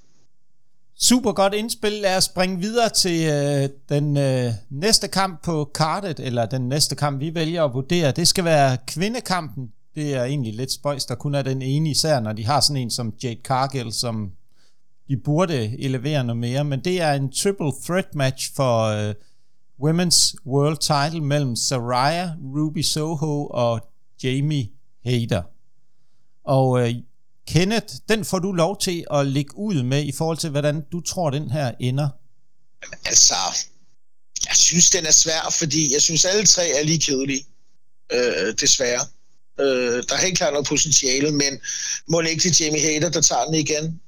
Super 1.00 1.32
godt 1.32 1.54
indspil. 1.54 1.91
Lad 1.91 2.18
os 2.18 2.24
springe 2.24 2.60
videre 2.60 2.89
til 2.89 3.30
øh, 3.30 3.70
den 3.89 4.18
øh, 4.18 4.54
næste 4.72 5.08
kamp 5.08 5.43
på 5.43 5.72
kartet, 5.76 6.20
eller 6.20 6.46
den 6.46 6.70
næste 6.70 6.96
kamp, 6.96 7.22
vi 7.22 7.36
vælger 7.36 7.64
at 7.64 7.74
vurdere. 7.74 8.12
Det 8.12 8.28
skal 8.28 8.46
være 8.46 8.78
kvindekampen. 8.88 9.72
Det 9.96 10.14
er 10.14 10.24
egentlig 10.24 10.54
lidt 10.54 10.72
spøjs, 10.72 11.06
der 11.06 11.16
kun 11.16 11.36
er 11.36 11.41
den 11.41 11.62
ene, 11.62 11.89
især 11.89 12.20
når 12.20 12.34
de 12.34 12.46
har 12.46 12.60
sådan 12.60 12.82
en 12.82 12.91
som 12.91 13.14
Jade 13.24 13.41
Cargill, 13.43 13.93
som 13.93 14.32
de 15.08 15.18
burde 15.18 15.84
elevere 15.84 16.24
noget 16.24 16.38
mere. 16.38 16.64
Men 16.64 16.84
det 16.84 17.02
er 17.02 17.14
en 17.14 17.32
triple 17.32 17.72
threat 17.86 18.16
match 18.16 18.56
for 18.56 18.84
øh, 18.84 19.14
Women's 19.82 20.36
World 20.46 20.78
Title 20.78 21.26
mellem 21.26 21.56
Saraya, 21.56 22.30
Ruby 22.56 22.82
Soho 22.82 23.48
og 23.48 23.89
Jamie 24.24 24.70
Hader. 25.06 25.43
Og 26.43 26.82
øh, 26.82 26.96
Kenneth, 27.48 27.96
den 28.10 28.26
får 28.26 28.39
du 28.39 28.52
lov 28.52 28.80
til 28.80 29.06
at 29.12 29.28
lægge 29.28 29.58
ud 29.58 29.84
med 29.84 30.04
i 30.04 30.12
forhold 30.12 30.38
til, 30.38 30.50
hvordan 30.50 30.82
du 30.91 31.02
tror, 31.02 31.30
den 31.30 31.52
her 31.52 31.72
ender. 31.80 32.10
Altså, 33.06 33.36
jeg 34.48 34.56
synes, 34.56 34.89
den 34.89 35.06
er 35.06 35.12
svær, 35.12 35.56
fordi 35.60 35.93
jeg 35.93 36.02
synes, 36.02 36.26
alle 36.26 36.46
tre 36.46 36.70
er 36.70 36.84
lige 36.84 37.00
kedelige. 37.00 37.46
Øh, 38.12 38.54
desværre. 38.60 39.06
Øh, 39.60 40.03
der 40.08 40.16
er 40.16 40.26
helt 40.26 40.38
klart 40.38 40.53
noget 40.53 40.68
potentiale, 40.68 41.32
men 41.32 41.60
må 42.08 42.22
det 42.22 42.30
ikke 42.30 42.41
til 42.41 42.58
Jamie 42.60 42.82
Hader, 42.82 43.10
der 43.10 43.22
tager 43.22 43.45
den 43.45 43.56
igen? 43.56 44.01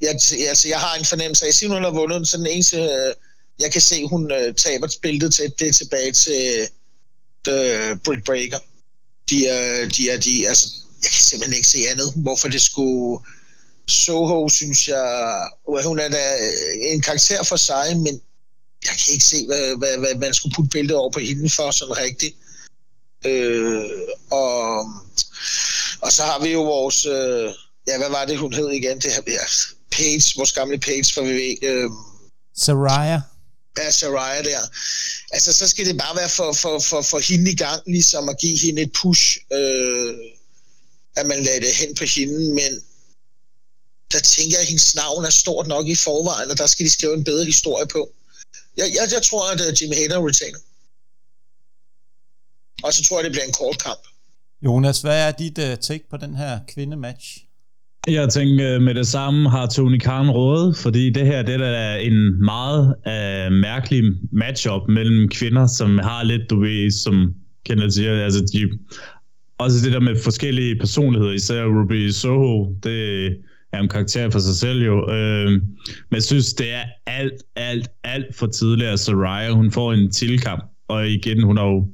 Jeg, 0.00 0.10
altså, 0.48 0.68
jeg 0.68 0.80
har 0.80 0.94
en 0.94 1.04
fornemmelse 1.04 1.44
af, 1.44 1.48
at 1.48 1.54
Simon 1.54 1.76
hun 1.76 1.84
har 1.84 1.90
vundet, 1.90 2.28
så 2.28 2.36
den 2.36 2.46
eneste, 2.46 2.76
øh, 2.76 3.14
jeg 3.60 3.72
kan 3.72 3.80
se, 3.80 4.06
hun 4.06 4.32
øh, 4.32 4.54
taber 4.54 4.86
spillet 4.86 5.34
til, 5.34 5.52
det 5.58 5.68
er 5.68 5.72
tilbage 5.72 6.12
til 6.12 6.42
øh, 6.60 6.66
øh, 7.48 7.88
The 7.88 8.00
Brick 8.04 8.24
Breaker. 8.24 8.58
De 9.30 9.46
er, 9.46 9.88
de 9.88 10.10
er, 10.10 10.20
de, 10.20 10.48
altså, 10.48 10.66
jeg 11.02 11.10
kan 11.10 11.20
simpelthen 11.20 11.56
ikke 11.56 11.68
se 11.68 11.78
andet, 11.90 12.12
hvorfor 12.16 12.48
det 12.48 12.62
skulle... 12.62 13.24
Soho, 13.90 14.48
synes 14.48 14.88
jeg, 14.88 15.48
hun 15.84 15.98
er 15.98 16.08
da 16.08 16.34
øh, 16.34 16.92
en 16.92 17.00
karakter 17.02 17.42
for 17.42 17.56
sig, 17.56 17.96
men 17.96 18.20
jeg 18.84 18.94
kan 18.98 19.12
ikke 19.12 19.24
se, 19.24 19.46
hvad, 19.46 19.76
hvad, 19.78 19.98
hvad 19.98 20.14
man 20.14 20.34
skulle 20.34 20.54
putte 20.54 20.70
billedet 20.70 20.96
over 20.96 21.10
på 21.10 21.18
hende 21.18 21.50
for 21.50 21.70
sådan 21.70 21.96
rigtigt. 21.96 22.36
Øh, 23.24 23.84
og, 24.30 24.78
og 26.00 26.12
så 26.12 26.22
har 26.22 26.42
vi 26.42 26.52
jo 26.52 26.62
vores, 26.62 27.06
øh, 27.06 27.52
ja, 27.88 27.98
hvad 27.98 28.10
var 28.10 28.24
det, 28.24 28.38
hun 28.38 28.52
hed 28.52 28.70
igen? 28.70 28.98
Det 28.98 29.12
her, 29.12 29.22
ja, 29.26 29.44
Page, 29.90 30.32
vores 30.36 30.52
gamle 30.52 30.78
Page 30.78 31.12
for 31.14 31.22
VV. 31.22 31.56
Øh, 31.62 31.90
Saraya. 32.56 33.20
Ja, 33.78 33.90
Saraya 33.90 34.42
der. 34.42 34.60
Altså, 35.30 35.52
så 35.52 35.68
skal 35.68 35.86
det 35.86 35.98
bare 35.98 36.16
være 36.16 36.28
for, 36.28 36.52
for, 36.52 36.78
for, 36.78 37.02
for 37.02 37.18
hende 37.18 37.50
i 37.50 37.56
gang, 37.56 37.82
ligesom 37.86 38.28
at 38.28 38.38
give 38.38 38.58
hende 38.58 38.82
et 38.82 38.92
push. 38.92 39.38
Øh, 39.52 40.14
at 41.16 41.26
man 41.26 41.42
lagde 41.42 41.60
det 41.60 41.74
hen 41.74 41.94
på 41.94 42.04
hende, 42.04 42.54
men 42.54 42.82
der 44.12 44.20
tænker 44.20 44.56
jeg, 44.56 44.60
at 44.60 44.66
hendes 44.66 44.94
navn 44.94 45.24
er 45.24 45.30
stort 45.30 45.66
nok 45.66 45.86
i 45.88 45.94
forvejen, 45.94 46.50
og 46.50 46.58
der 46.58 46.66
skal 46.66 46.86
de 46.86 46.90
skrive 46.90 47.14
en 47.14 47.24
bedre 47.24 47.44
historie 47.44 47.86
på. 47.86 48.12
Jeg, 48.76 48.90
jeg, 48.94 49.08
jeg 49.12 49.22
tror, 49.22 49.50
at 49.50 49.60
uh, 49.60 49.82
Jimmy 49.82 49.94
Hader 49.94 50.28
retainer. 50.28 50.58
Og 52.84 52.92
så 52.92 53.00
tror 53.08 53.18
jeg, 53.18 53.24
det 53.24 53.32
bliver 53.32 53.44
en 53.44 53.52
kort 53.60 53.82
kamp. 53.84 54.02
Jonas, 54.64 55.00
hvad 55.00 55.28
er 55.28 55.32
dit 55.32 55.58
uh, 55.58 55.74
take 55.80 56.04
på 56.10 56.16
den 56.16 56.34
her 56.34 56.58
kvindematch? 56.74 57.38
Jeg 58.08 58.28
tænker 58.28 58.74
øh, 58.74 58.82
med 58.82 58.94
det 58.94 59.06
samme 59.06 59.50
har 59.50 59.66
Tony 59.66 59.98
Khan 59.98 60.30
rådet, 60.30 60.76
fordi 60.76 61.10
det 61.10 61.26
her 61.26 61.42
det 61.42 61.54
er 61.54 61.96
en 61.96 62.44
meget 62.44 62.94
uh, 63.06 63.52
mærkelig 63.52 64.02
matchup 64.32 64.88
mellem 64.88 65.28
kvinder, 65.28 65.66
som 65.66 65.98
har 65.98 66.22
lidt, 66.22 66.50
du 66.50 66.60
ved, 66.60 66.90
som 66.90 67.34
kender 67.66 67.90
siger, 67.90 68.24
altså 68.24 68.40
de 68.40 68.78
også 69.58 69.84
det 69.84 69.92
der 69.92 70.00
med 70.00 70.22
forskellige 70.22 70.76
personligheder, 70.76 71.32
især 71.32 71.64
Ruby 71.64 72.08
Soho, 72.10 72.74
det 72.82 73.26
er 73.72 73.80
en 73.80 73.88
karakter 73.88 74.30
for 74.30 74.38
sig 74.38 74.54
selv 74.54 74.82
jo. 74.82 75.10
Øh, 75.10 75.50
men 75.50 76.14
jeg 76.14 76.22
synes, 76.22 76.54
det 76.54 76.72
er 76.72 76.84
alt, 77.06 77.42
alt, 77.56 77.88
alt 78.04 78.36
for 78.36 78.46
tidligt, 78.46 78.90
at 78.90 79.00
Saraya, 79.00 79.50
hun 79.50 79.70
får 79.70 79.92
en 79.92 80.10
tilkamp. 80.10 80.64
Og 80.88 81.08
igen, 81.08 81.42
hun 81.42 81.56
har 81.56 81.64
jo 81.64 81.88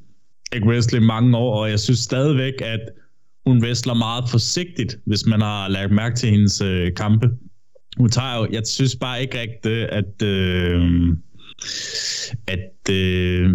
ikke 0.52 0.66
wrestlet 0.66 1.02
mange 1.02 1.36
år, 1.36 1.62
og 1.62 1.70
jeg 1.70 1.80
synes 1.80 1.98
stadigvæk, 1.98 2.54
at 2.60 2.80
hun 3.46 3.62
wrestler 3.62 3.94
meget 3.94 4.24
forsigtigt, 4.30 4.98
hvis 5.06 5.26
man 5.26 5.40
har 5.40 5.68
lagt 5.68 5.92
mærke 5.92 6.16
til 6.16 6.30
hendes 6.30 6.60
øh, 6.60 6.94
kampe. 6.94 7.30
Hun 7.96 8.10
tager 8.10 8.36
jo, 8.36 8.48
jeg 8.52 8.62
synes 8.66 8.96
bare 8.96 9.22
ikke 9.22 9.40
rigtigt, 9.40 9.66
øh, 9.66 9.88
at, 9.92 10.22
øh, 10.22 11.16
at 12.46 12.90
øh, 12.90 13.50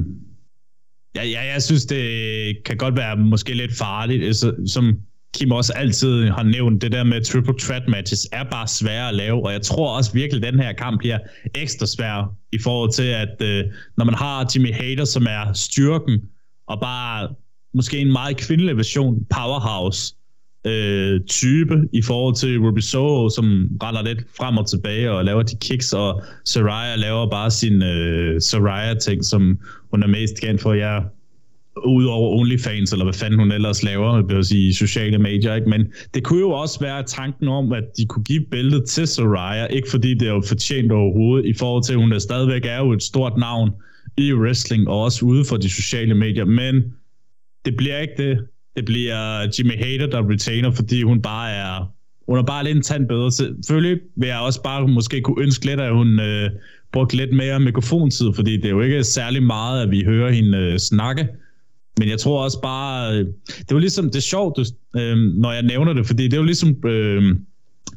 Ja, 1.16 1.24
ja, 1.24 1.54
jeg 1.54 1.64
synes, 1.64 1.86
det 1.86 2.64
kan 2.66 2.78
godt 2.78 2.96
være 2.96 3.18
måske 3.18 3.54
lidt 3.54 3.78
farligt. 3.78 4.36
Så, 4.36 4.56
som 4.68 4.98
Kim 5.34 5.52
også 5.52 5.74
altid 5.74 6.30
har 6.30 6.44
nævnt, 6.44 6.82
det 6.82 6.92
der 6.92 7.04
med 7.04 7.22
triple 7.22 7.54
threat 7.60 7.88
matches 7.88 8.28
er 8.32 8.44
bare 8.44 8.68
svære 8.68 9.10
at 9.10 9.16
lave, 9.16 9.46
og 9.46 9.52
jeg 9.52 9.62
tror 9.62 9.98
også 9.98 10.14
virkelig, 10.14 10.46
at 10.46 10.54
den 10.54 10.62
her 10.62 10.74
kamp 10.74 11.00
bliver 11.00 11.20
ekstra 11.56 11.86
svær 11.86 12.34
i 12.52 12.60
forhold 12.60 12.92
til, 12.94 13.04
at 13.04 13.42
øh, 13.42 13.66
når 13.98 14.06
man 14.06 14.14
har 14.16 14.52
Jimmy 14.56 14.74
Hader, 14.74 15.06
som 15.06 15.26
er 15.30 15.54
styrken, 15.54 16.22
og 16.70 16.80
bare 16.80 17.30
måske 17.74 17.98
en 17.98 18.12
meget 18.12 18.38
kvindelig 18.38 18.78
version, 18.78 19.26
powerhouse, 19.30 20.16
øh, 20.66 21.22
type 21.28 21.88
i 21.94 22.02
forhold 22.02 22.36
til 22.36 22.60
Ruby 22.60 22.80
Soho, 22.80 23.30
som 23.30 23.46
render 23.84 24.04
lidt 24.04 24.20
frem 24.38 24.58
og 24.58 24.70
tilbage 24.70 25.12
og 25.12 25.26
laver 25.26 25.44
de 25.44 25.56
kicks, 25.62 25.94
og 25.94 26.24
Soraya 26.46 26.96
laver 26.96 27.30
bare 27.30 27.52
sin 27.52 27.84
øh, 27.84 28.42
Soraya-ting, 28.42 29.26
som 29.26 29.60
hun 29.92 30.04
er 30.04 30.08
mest 30.08 30.42
kendt 30.42 30.62
for. 30.62 30.74
Jeg 30.74 31.04
udover 31.86 32.40
OnlyFans, 32.40 32.92
eller 32.92 33.06
hvad 33.06 33.14
fanden 33.14 33.40
hun 33.40 33.52
ellers 33.52 33.84
laver, 33.84 34.22
vil 34.22 34.36
jeg 34.36 34.46
sige, 34.46 34.74
sociale 34.74 35.18
medier, 35.18 35.56
ikke? 35.56 35.70
men 35.70 35.88
det 36.14 36.24
kunne 36.24 36.40
jo 36.40 36.52
også 36.52 36.80
være 36.80 37.04
tanken 37.04 37.48
om, 37.48 37.72
at 37.72 37.84
de 37.98 38.06
kunne 38.06 38.24
give 38.24 38.46
bæltet 38.52 38.86
til 38.86 39.08
Soraya, 39.08 39.66
ikke 39.66 39.90
fordi 39.92 40.14
det 40.14 40.28
er 40.28 40.32
jo 40.32 40.44
fortjent 40.48 40.92
overhovedet, 40.92 41.46
i 41.46 41.54
forhold 41.54 41.84
til, 41.84 41.94
at 41.94 42.00
hun 42.00 42.14
er 42.14 42.20
stadigvæk 42.20 42.66
er 42.66 42.78
jo 42.78 42.92
et 42.92 43.04
stort 43.04 43.38
navn 43.38 43.72
i 44.28 44.34
wrestling, 44.34 44.88
og 44.88 45.04
også 45.04 45.26
ude 45.26 45.46
for 45.46 45.58
de 45.58 45.70
sociale 45.70 46.16
medier, 46.16 46.46
men 46.46 46.84
det 47.66 47.78
bliver 47.78 48.00
ikke 48.00 48.14
det 48.18 48.40
det 48.76 48.86
bliver 48.86 49.48
Jimmy 49.60 49.78
Hater, 49.84 50.08
der 50.08 50.30
retainer, 50.30 50.72
fordi 50.72 51.04
hun 51.04 51.22
bare 51.22 51.52
er 51.52 51.92
hun 52.28 52.38
er 52.38 52.44
bare 52.44 52.64
lidt 52.64 52.78
en 52.78 52.84
tand 52.84 53.08
bedre. 53.08 53.32
Selvfølgelig 53.32 54.00
vil 54.16 54.28
jeg 54.28 54.40
også 54.40 54.64
bare 54.64 54.88
måske 54.88 55.22
kunne 55.22 55.44
ønske 55.44 55.66
lidt, 55.66 55.80
at 55.80 55.94
hun 55.94 56.20
øh, 56.20 56.50
brugte 56.92 57.16
lidt 57.18 57.34
mere 57.34 57.60
mikrofontid, 57.60 58.28
fordi 58.36 58.58
det 58.58 58.66
er 58.66 58.70
jo 58.70 58.82
ikke 58.82 59.04
særlig 59.04 59.44
meget, 59.44 59.84
at 59.84 59.92
vi 59.92 60.04
hører 60.04 60.32
hende 60.32 60.58
øh, 60.58 60.78
snakke. 60.78 61.28
Men 62.00 62.10
jeg 62.10 62.20
tror 62.20 62.44
også 62.44 62.62
bare, 62.62 63.14
øh, 63.14 63.26
det 63.58 63.72
var 63.72 63.80
ligesom, 63.80 64.06
det 64.06 64.16
er 64.16 64.22
sjovt, 64.22 64.60
øh, 64.96 65.18
når 65.18 65.52
jeg 65.52 65.64
nævner 65.64 65.94
det, 65.94 66.08
fordi 66.08 66.28
det 66.28 66.40
var 66.40 66.46
ligesom 66.46 66.86
øh, 66.86 67.36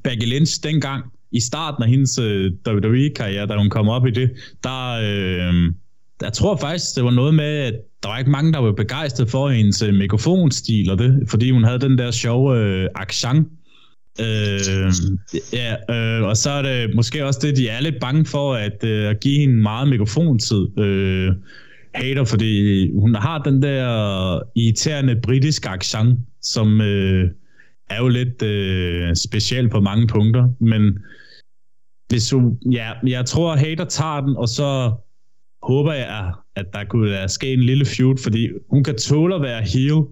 Becky 0.04 0.34
Lynch 0.34 0.62
dengang, 0.62 1.04
i 1.32 1.40
starten 1.40 1.82
af 1.82 1.88
hendes 1.88 2.18
øh, 2.18 2.52
WWE-karriere, 2.68 3.46
da 3.46 3.56
hun 3.56 3.70
kom 3.70 3.88
op 3.88 4.06
i 4.06 4.10
det, 4.10 4.30
der, 4.64 4.90
øh, 4.90 5.72
jeg 6.22 6.32
tror 6.32 6.56
faktisk, 6.56 6.96
det 6.96 7.04
var 7.04 7.10
noget 7.10 7.34
med, 7.34 7.58
at 7.58 7.74
der 8.02 8.08
var 8.08 8.18
ikke 8.18 8.30
mange, 8.30 8.52
der 8.52 8.58
var 8.58 8.72
begejstret 8.72 9.30
for 9.30 9.48
hendes 9.48 9.82
øh, 9.82 9.94
mikrofonstil, 9.94 10.90
og 10.90 10.98
det, 10.98 11.30
fordi 11.30 11.50
hun 11.50 11.64
havde 11.64 11.78
den 11.78 11.98
der 11.98 12.10
sjove 12.10 12.58
øh, 12.58 12.88
accent. 12.94 13.48
Øh, 14.20 14.92
ja, 15.52 15.94
øh, 15.94 16.22
og 16.28 16.36
så 16.36 16.50
er 16.50 16.62
det 16.62 16.94
måske 16.94 17.26
også 17.26 17.40
det, 17.42 17.56
de 17.56 17.68
er 17.68 17.80
lidt 17.80 18.00
bange 18.00 18.24
for, 18.24 18.54
at, 18.54 18.84
øh, 18.84 19.10
at 19.10 19.20
give 19.20 19.40
hende 19.40 19.54
meget 19.54 19.88
mikrofontid. 19.88 20.78
Øh, 20.78 21.32
hater, 21.94 22.24
fordi 22.24 22.90
hun 22.98 23.14
har 23.14 23.38
den 23.38 23.62
der 23.62 24.40
irriterende 24.56 25.20
britiske 25.22 25.68
accent, 25.68 26.18
som 26.42 26.80
øh, 26.80 27.30
er 27.90 27.98
jo 27.98 28.08
lidt 28.08 28.42
øh, 28.42 29.16
speciel 29.16 29.68
på 29.68 29.80
mange 29.80 30.06
punkter, 30.06 30.48
men 30.60 30.98
hvis 32.08 32.30
hun, 32.30 32.58
ja, 32.72 32.92
jeg 33.06 33.26
tror, 33.26 33.52
at 33.52 33.58
hater 33.58 33.84
tager 33.84 34.20
den, 34.20 34.36
og 34.36 34.48
så 34.48 34.92
håber 35.62 35.92
jeg, 35.92 36.32
at 36.56 36.66
der 36.72 36.84
kunne 36.84 37.28
ske 37.28 37.52
en 37.52 37.62
lille 37.62 37.86
feud, 37.86 38.16
fordi 38.22 38.48
hun 38.70 38.84
kan 38.84 38.98
tåle 38.98 39.34
at 39.34 39.42
være 39.42 39.62
heel, 39.62 40.02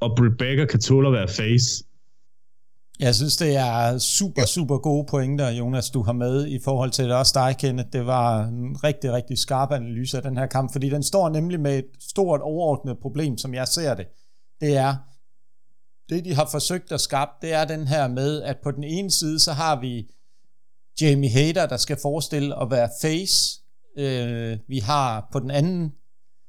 og 0.00 0.18
Rebecca 0.20 0.64
kan 0.64 0.80
tåle 0.80 1.08
at 1.08 1.12
være 1.12 1.28
face. 1.28 1.84
Jeg 3.00 3.14
synes, 3.14 3.36
det 3.36 3.56
er 3.56 3.98
super, 3.98 4.44
super 4.46 4.78
gode 4.78 5.06
pointer, 5.10 5.50
Jonas, 5.50 5.90
du 5.90 6.02
har 6.02 6.12
med 6.12 6.46
i 6.46 6.58
forhold 6.64 6.90
til 6.90 7.04
det. 7.04 7.14
Også 7.14 7.32
dig, 7.34 7.56
Kenneth. 7.58 7.88
Det 7.92 8.06
var 8.06 8.44
en 8.44 8.84
rigtig, 8.84 9.12
rigtig 9.12 9.38
skarp 9.38 9.72
analyse 9.72 10.16
af 10.16 10.22
den 10.22 10.36
her 10.36 10.46
kamp, 10.46 10.72
fordi 10.72 10.88
den 10.88 11.02
står 11.02 11.28
nemlig 11.28 11.60
med 11.60 11.78
et 11.78 11.86
stort 12.00 12.40
overordnet 12.40 12.98
problem, 13.02 13.38
som 13.38 13.54
jeg 13.54 13.68
ser 13.68 13.94
det. 13.94 14.06
Det 14.60 14.76
er, 14.76 14.94
det 16.08 16.24
de 16.24 16.34
har 16.34 16.48
forsøgt 16.50 16.92
at 16.92 17.00
skabe, 17.00 17.30
det 17.42 17.52
er 17.52 17.64
den 17.64 17.86
her 17.86 18.08
med, 18.08 18.42
at 18.42 18.56
på 18.62 18.70
den 18.70 18.84
ene 18.84 19.10
side, 19.10 19.38
så 19.38 19.52
har 19.52 19.80
vi 19.80 20.10
Jamie 21.00 21.30
Hader, 21.30 21.66
der 21.66 21.76
skal 21.76 21.96
forestille 22.02 22.62
at 22.62 22.70
være 22.70 22.88
face, 23.02 23.60
Øh, 23.98 24.58
vi 24.68 24.78
har 24.78 25.28
på 25.32 25.40
den 25.40 25.50
anden 25.50 25.92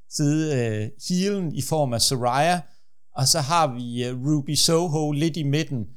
side 0.09 0.55
øh, 0.55 0.89
healen 1.09 1.55
i 1.55 1.61
form 1.61 1.93
af 1.93 2.01
Soraya, 2.01 2.59
og 3.15 3.27
så 3.27 3.39
har 3.39 3.73
vi 3.73 4.05
øh, 4.05 4.25
Ruby 4.25 4.55
Soho 4.55 5.11
lidt 5.11 5.37
i 5.37 5.43
midten. 5.43 5.87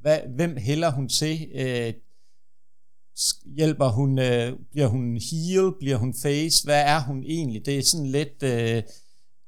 Hvad, 0.00 0.18
hvem 0.36 0.56
hælder 0.56 0.90
hun 0.90 1.08
til? 1.08 1.48
Øh, 1.54 1.92
hjælper 3.56 3.88
hun, 3.88 4.18
øh, 4.18 4.52
bliver 4.70 4.86
hun 4.86 5.20
heal, 5.30 5.72
bliver 5.80 5.96
hun 5.96 6.14
face, 6.22 6.64
hvad 6.64 6.82
er 6.82 7.00
hun 7.00 7.24
egentlig? 7.24 7.66
Det 7.66 7.78
er 7.78 7.82
sådan 7.82 8.06
lidt, 8.06 8.42
øh, 8.42 8.82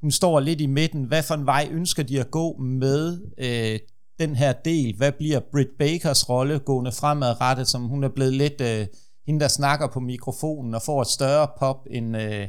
hun 0.00 0.10
står 0.10 0.40
lidt 0.40 0.60
i 0.60 0.66
midten. 0.66 1.04
Hvad 1.04 1.22
for 1.22 1.34
en 1.34 1.46
vej 1.46 1.68
ønsker 1.70 2.02
de 2.02 2.20
at 2.20 2.30
gå 2.30 2.58
med 2.58 3.20
øh, 3.38 3.78
den 4.18 4.36
her 4.36 4.52
del? 4.52 4.96
Hvad 4.96 5.12
bliver 5.12 5.40
Britt 5.52 5.78
Bakers 5.78 6.28
rolle 6.28 6.58
gående 6.58 6.92
fremadrettet, 6.92 7.68
som 7.68 7.82
hun 7.82 8.04
er 8.04 8.08
blevet 8.08 8.34
lidt 8.34 8.60
øh, 8.60 8.86
hende, 9.28 9.40
der 9.40 9.48
snakker 9.48 9.86
på 9.86 10.00
mikrofonen 10.00 10.74
og 10.74 10.82
får 10.82 11.02
et 11.02 11.08
større 11.08 11.48
pop, 11.58 11.86
end 11.90 12.16
øh, 12.16 12.48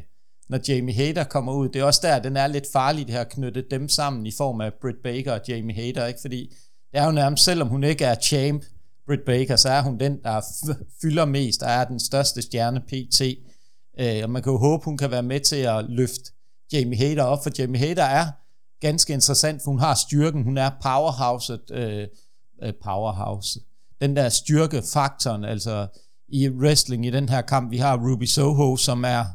når 0.49 0.59
Jamie 0.67 0.95
Hader 0.95 1.23
kommer 1.23 1.53
ud. 1.53 1.69
Det 1.69 1.79
er 1.79 1.83
også 1.83 1.99
der, 2.03 2.19
den 2.19 2.37
er 2.37 2.47
lidt 2.47 2.67
farlig, 2.73 3.07
det 3.07 3.15
her 3.15 3.23
knytte 3.23 3.63
dem 3.71 3.89
sammen 3.89 4.25
i 4.25 4.31
form 4.37 4.61
af 4.61 4.71
Britt 4.81 5.03
Baker 5.03 5.33
og 5.33 5.41
Jamie 5.47 5.75
Hader, 5.75 6.05
ikke? 6.05 6.21
fordi 6.21 6.55
det 6.91 6.99
er 6.99 7.05
jo 7.05 7.11
nærmest, 7.11 7.43
selvom 7.43 7.67
hun 7.67 7.83
ikke 7.83 8.05
er 8.05 8.15
champ, 8.15 8.63
Britt 9.07 9.25
Baker, 9.25 9.55
så 9.55 9.69
er 9.69 9.81
hun 9.81 9.99
den, 9.99 10.23
der 10.23 10.41
fylder 11.01 11.25
mest, 11.25 11.63
og 11.63 11.69
er 11.69 11.83
den 11.83 11.99
største 11.99 12.41
stjerne 12.41 12.81
PT. 12.87 13.21
Øh, 13.99 14.23
og 14.23 14.29
man 14.29 14.43
kan 14.43 14.51
jo 14.51 14.57
håbe, 14.57 14.85
hun 14.85 14.97
kan 14.97 15.11
være 15.11 15.23
med 15.23 15.39
til 15.39 15.55
at 15.55 15.85
løfte 15.89 16.31
Jamie 16.73 16.97
Hader 16.97 17.23
op, 17.23 17.43
for 17.43 17.51
Jamie 17.59 17.79
Hader 17.79 18.03
er 18.03 18.25
ganske 18.81 19.13
interessant, 19.13 19.61
for 19.63 19.71
hun 19.71 19.79
har 19.79 19.95
styrken, 19.95 20.43
hun 20.43 20.57
er 20.57 20.71
powerhouset, 20.83 21.71
øh, 21.71 22.07
øh, 22.63 22.73
powerhouse, 22.83 23.59
den 24.01 24.15
der 24.15 24.29
styrkefaktoren, 24.29 25.43
altså 25.43 25.87
i 26.31 26.49
wrestling 26.49 27.05
i 27.05 27.09
den 27.09 27.29
her 27.29 27.41
kamp, 27.41 27.71
vi 27.71 27.77
har 27.77 27.97
Ruby 27.97 28.23
Soho, 28.23 28.77
som 28.77 29.03
er 29.03 29.25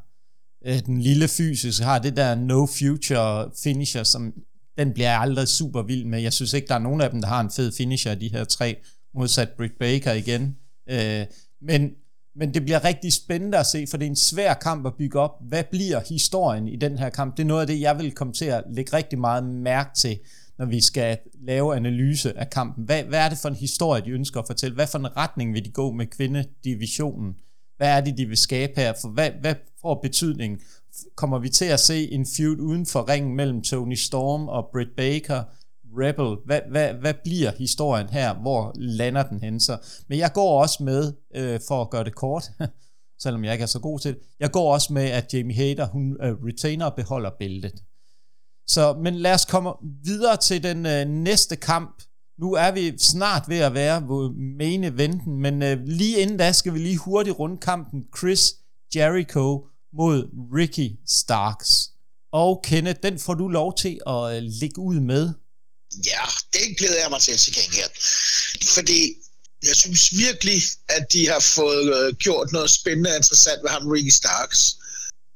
øh, 0.67 0.79
den 0.87 1.01
lille 1.01 1.29
fysisk, 1.29 1.83
har 1.83 1.99
det 1.99 2.17
der 2.17 2.35
no 2.35 2.67
future 2.67 3.51
finisher, 3.63 4.03
som 4.03 4.33
den 4.79 4.93
bliver 4.93 5.11
jeg 5.11 5.21
aldrig 5.21 5.49
super 5.49 5.83
vild 5.83 6.05
med. 6.05 6.21
Jeg 6.21 6.33
synes 6.33 6.53
ikke, 6.53 6.69
der 6.69 6.75
er 6.75 6.79
nogen 6.79 7.01
af 7.01 7.11
dem, 7.11 7.21
der 7.21 7.29
har 7.29 7.41
en 7.41 7.51
fed 7.51 7.73
finisher 7.73 8.11
af 8.11 8.19
de 8.19 8.29
her 8.29 8.45
tre, 8.45 8.77
modsat 9.15 9.49
Britt 9.57 9.79
Baker 9.79 10.13
igen. 10.13 10.57
Øh, 10.91 11.27
men 11.63 11.91
men 12.37 12.55
det 12.55 12.63
bliver 12.63 12.85
rigtig 12.85 13.13
spændende 13.13 13.59
at 13.59 13.67
se, 13.67 13.87
for 13.91 13.97
det 13.97 14.07
er 14.07 14.11
en 14.11 14.17
svær 14.17 14.55
kamp 14.55 14.87
at 14.87 14.95
bygge 14.99 15.21
op. 15.21 15.31
Hvad 15.41 15.65
bliver 15.65 16.01
historien 16.09 16.69
i 16.69 16.77
den 16.77 16.99
her 16.99 17.09
kamp? 17.09 17.37
Det 17.37 17.43
er 17.43 17.47
noget 17.47 17.61
af 17.61 17.67
det, 17.67 17.81
jeg 17.81 17.99
vil 17.99 18.13
komme 18.13 18.33
til 18.33 18.45
at 18.45 18.65
lægge 18.71 18.97
rigtig 18.97 19.19
meget 19.19 19.45
mærke 19.45 19.91
til, 19.97 20.19
når 20.59 20.67
vi 20.67 20.81
skal 20.81 21.19
lave 21.41 21.77
analyse 21.77 22.39
af 22.39 22.51
kampen. 22.51 22.85
Hvad, 22.85 23.03
hvad 23.03 23.19
er 23.19 23.29
det 23.29 23.39
for 23.39 23.49
en 23.49 23.55
historie, 23.55 24.03
de 24.05 24.11
ønsker 24.11 24.41
at 24.41 24.47
fortælle? 24.47 24.75
Hvad 24.75 24.87
for 24.87 24.99
en 24.99 25.17
retning 25.17 25.55
vil 25.55 25.65
de 25.65 25.71
gå 25.71 25.93
med 25.93 26.07
kvindedivisionen? 26.07 27.35
Hvad 27.77 27.89
er 27.89 28.01
det, 28.01 28.19
de 28.19 28.27
vil 28.27 28.37
skabe 28.37 28.73
her? 28.77 28.93
For 29.01 29.09
hvad, 29.09 29.31
hvad 29.41 29.55
får 29.81 30.01
betydning? 30.03 30.61
Kommer 31.17 31.39
vi 31.39 31.49
til 31.49 31.65
at 31.65 31.81
se 31.81 32.13
en 32.13 32.27
feud 32.37 32.61
uden 32.61 32.87
for 32.87 33.09
ringen 33.09 33.37
mellem 33.37 33.63
Tony 33.63 33.95
Storm 33.95 34.49
og 34.49 34.69
Britt 34.73 34.97
Baker? 34.97 35.43
Rebel, 35.99 36.37
hvad, 36.47 36.61
hvad, 36.71 36.95
hvad 36.95 37.15
bliver 37.25 37.53
historien 37.59 38.09
her? 38.09 38.35
Hvor 38.35 38.73
lander 38.77 39.23
den 39.23 39.41
hen 39.41 39.61
så? 39.61 39.79
Men 40.09 40.19
jeg 40.19 40.31
går 40.35 40.61
også 40.61 40.83
med, 40.83 41.13
øh, 41.35 41.61
for 41.69 41.83
at 41.83 41.91
gøre 41.91 42.05
det 42.05 42.15
kort, 42.15 42.45
selvom 43.23 43.45
jeg 43.45 43.53
ikke 43.53 43.63
er 43.63 43.67
så 43.67 43.81
god 43.81 43.99
til 43.99 44.15
det, 44.15 44.21
jeg 44.41 44.51
går 44.51 44.73
også 44.73 44.93
med, 44.93 45.03
at 45.03 45.35
Jamie 45.35 45.57
Hader, 45.57 45.87
hun 45.87 46.17
øh, 46.23 46.33
retainer 46.33 46.87
og 46.87 46.95
beholder 46.95 47.31
bæltet. 47.39 47.73
Så, 48.67 48.97
men 49.03 49.15
lad 49.15 49.35
os 49.35 49.45
komme 49.45 49.71
videre 50.05 50.37
til 50.37 50.63
den 50.63 50.87
øh, 50.87 51.07
næste 51.07 51.57
kamp. 51.57 52.03
Nu 52.39 52.53
er 52.53 52.71
vi 52.71 52.99
snart 52.99 53.43
ved 53.49 53.59
at 53.59 53.75
være 53.75 54.01
på 54.01 54.33
main 54.59 54.85
eventen, 54.85 55.41
men 55.41 55.63
øh, 55.63 55.79
lige 55.87 56.19
inden 56.19 56.37
da 56.37 56.53
skal 56.53 56.75
vi 56.75 56.79
lige 56.79 56.99
hurtigt 56.99 57.39
runde 57.39 57.59
kampen 57.61 58.05
Chris 58.19 58.55
Jericho 58.95 59.67
mod 59.93 60.29
Ricky 60.57 60.91
Starks. 61.07 61.91
Og 62.33 62.61
Kenneth, 62.65 63.01
den 63.03 63.19
får 63.19 63.35
du 63.35 63.49
lov 63.49 63.77
til 63.77 63.99
at 64.07 64.37
øh, 64.37 64.43
lægge 64.61 64.79
ud 64.79 65.01
med. 65.01 65.33
Ja, 66.07 66.25
det 66.53 66.79
glæder 66.79 67.01
jeg 67.03 67.11
mig 67.11 67.21
til 67.21 67.37
til 67.39 67.55
gengæld. 67.55 67.95
Fordi 68.75 69.01
jeg 69.63 69.77
synes 69.77 70.17
virkelig, 70.19 70.63
at 70.89 71.13
de 71.13 71.29
har 71.29 71.41
fået 71.41 71.87
øh, 71.99 72.15
gjort 72.15 72.53
noget 72.53 72.71
spændende 72.71 73.11
og 73.11 73.17
interessant 73.17 73.63
ved 73.63 73.71
ham, 73.71 73.87
Ricky 73.89 74.09
Starks. 74.09 74.77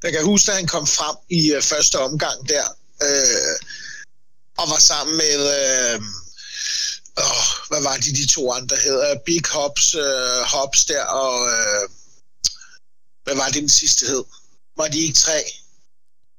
Jeg 0.03 0.13
kan 0.13 0.25
huske, 0.25 0.51
at 0.51 0.57
han 0.57 0.67
kom 0.67 0.87
frem 0.87 1.17
i 1.29 1.53
øh, 1.53 1.63
første 1.63 1.97
omgang 1.99 2.49
der, 2.49 2.65
øh, 3.03 3.57
og 4.59 4.71
var 4.71 4.79
sammen 4.79 5.17
med, 5.17 5.39
øh, 5.59 6.01
oh, 7.17 7.47
hvad 7.69 7.83
var 7.83 7.97
de, 7.97 8.11
de 8.21 8.27
to 8.27 8.53
andre 8.53 8.77
hedder, 8.77 9.19
Big 9.27 9.43
Hops, 9.51 9.95
øh, 9.95 10.41
Hops 10.53 10.85
der, 10.85 11.05
og 11.05 11.49
øh, 11.49 11.89
hvad 13.25 13.37
var 13.37 13.47
det 13.47 13.63
den 13.63 13.69
sidste 13.69 14.07
hed? 14.07 14.25
Var 14.77 14.89
de 14.89 14.99
ikke 14.99 15.19
tre, 15.19 15.45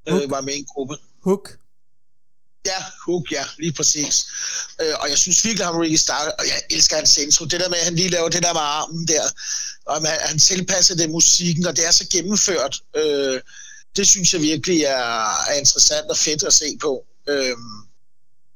øh, 0.07 0.31
var 0.31 0.41
med 0.41 0.53
i 0.53 0.57
en 0.57 0.65
gruppe? 0.65 0.97
Hook. 1.23 1.57
Ja, 2.65 2.83
Hook, 3.05 3.31
ja, 3.31 3.45
lige 3.57 3.73
præcis. 3.73 4.25
Øh, 4.81 4.95
og 4.99 5.09
jeg 5.09 5.17
synes 5.17 5.45
virkelig, 5.45 5.65
at 5.65 5.73
han 5.73 5.81
Ricky 5.81 5.95
Stark, 5.95 6.33
og 6.39 6.47
jeg 6.47 6.61
elsker 6.69 6.95
hans 6.95 7.17
intro. 7.17 7.45
Det 7.45 7.59
der 7.59 7.69
med, 7.69 7.77
at 7.77 7.83
han 7.83 7.95
lige 7.95 8.09
laver 8.09 8.29
det 8.29 8.43
der 8.43 8.53
med 8.53 8.61
armen 8.61 9.07
der, 9.07 9.23
og 9.85 9.95
han, 9.95 10.05
han 10.21 10.39
tilpasser 10.39 10.95
det 10.95 11.09
musikken, 11.09 11.65
og 11.65 11.75
det 11.77 11.87
er 11.87 11.91
så 11.91 12.07
gennemført. 12.11 12.81
Øh, 12.95 13.41
det 13.99 14.07
synes 14.07 14.33
jeg 14.33 14.41
virkelig 14.41 14.79
er, 14.83 15.13
er 15.49 15.55
interessant 15.63 16.07
og 16.09 16.17
fedt 16.17 16.43
at 16.43 16.53
se 16.53 16.77
på. 16.81 17.05
Øhm, 17.29 17.75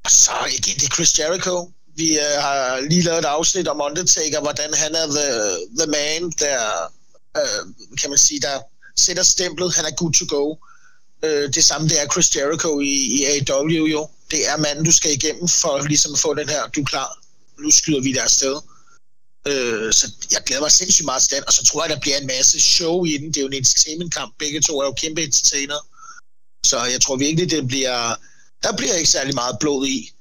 og 0.05 0.11
så 0.11 0.37
igen, 0.57 0.75
det 0.75 0.83
er 0.83 0.95
Chris 0.95 1.19
Jericho. 1.19 1.71
Vi 1.95 2.07
øh, 2.19 2.35
har 2.45 2.79
lige 2.89 3.01
lavet 3.01 3.19
et 3.19 3.25
afsnit 3.25 3.67
om 3.67 3.81
Undertaker, 3.81 4.41
hvordan 4.41 4.73
han 4.73 4.95
er 4.95 5.07
the, 5.17 5.29
the 5.79 5.87
man, 5.97 6.21
der, 6.39 6.59
øh, 7.37 7.61
kan 8.01 8.09
man 8.09 8.19
sige, 8.19 8.39
der 8.39 8.57
sætter 8.97 9.23
stemplet. 9.23 9.75
Han 9.75 9.85
er 9.85 9.95
good 10.01 10.13
to 10.13 10.25
go. 10.37 10.55
Øh, 11.25 11.53
det 11.55 11.63
samme 11.63 11.89
det 11.89 12.01
er 12.01 12.07
Chris 12.13 12.35
Jericho 12.35 12.79
i, 12.79 12.95
i 13.15 13.17
AEW 13.31 13.85
jo. 13.95 14.09
Det 14.31 14.49
er 14.49 14.57
manden, 14.57 14.85
du 14.85 14.91
skal 14.91 15.11
igennem 15.11 15.47
for 15.47 15.87
ligesom 15.87 16.13
at 16.13 16.19
få 16.19 16.33
den 16.33 16.49
her, 16.49 16.67
du 16.67 16.81
er 16.81 16.85
klar, 16.85 17.09
nu 17.59 17.71
skyder 17.71 18.01
vi 18.01 18.13
der 18.13 18.27
sted. 18.27 18.55
Øh, 19.47 19.93
så 19.93 20.11
jeg 20.31 20.41
glæder 20.45 20.61
mig 20.61 20.71
sindssygt 20.71 21.05
meget 21.05 21.21
til 21.21 21.35
den, 21.35 21.43
og 21.47 21.53
så 21.53 21.65
tror 21.65 21.83
jeg, 21.83 21.89
der 21.89 21.99
bliver 21.99 22.17
en 22.17 22.27
masse 22.27 22.59
show 22.59 23.05
i 23.05 23.17
den. 23.17 23.27
Det 23.27 23.37
er 23.37 23.41
jo 23.41 23.47
en 23.47 23.53
entertainment-kamp. 23.53 24.33
Begge 24.39 24.61
to 24.61 24.79
er 24.81 24.85
jo 24.85 24.91
kæmpe 24.91 25.23
entertainer. 25.23 25.79
Så 26.65 26.77
jeg 26.93 27.01
tror 27.01 27.15
virkelig, 27.15 27.51
det 27.51 27.67
bliver... 27.67 28.15
Der 28.63 28.77
bliver 28.77 28.93
ikke 28.93 29.09
særlig 29.09 29.35
meget 29.35 29.57
blod 29.59 29.87
i, 29.87 30.11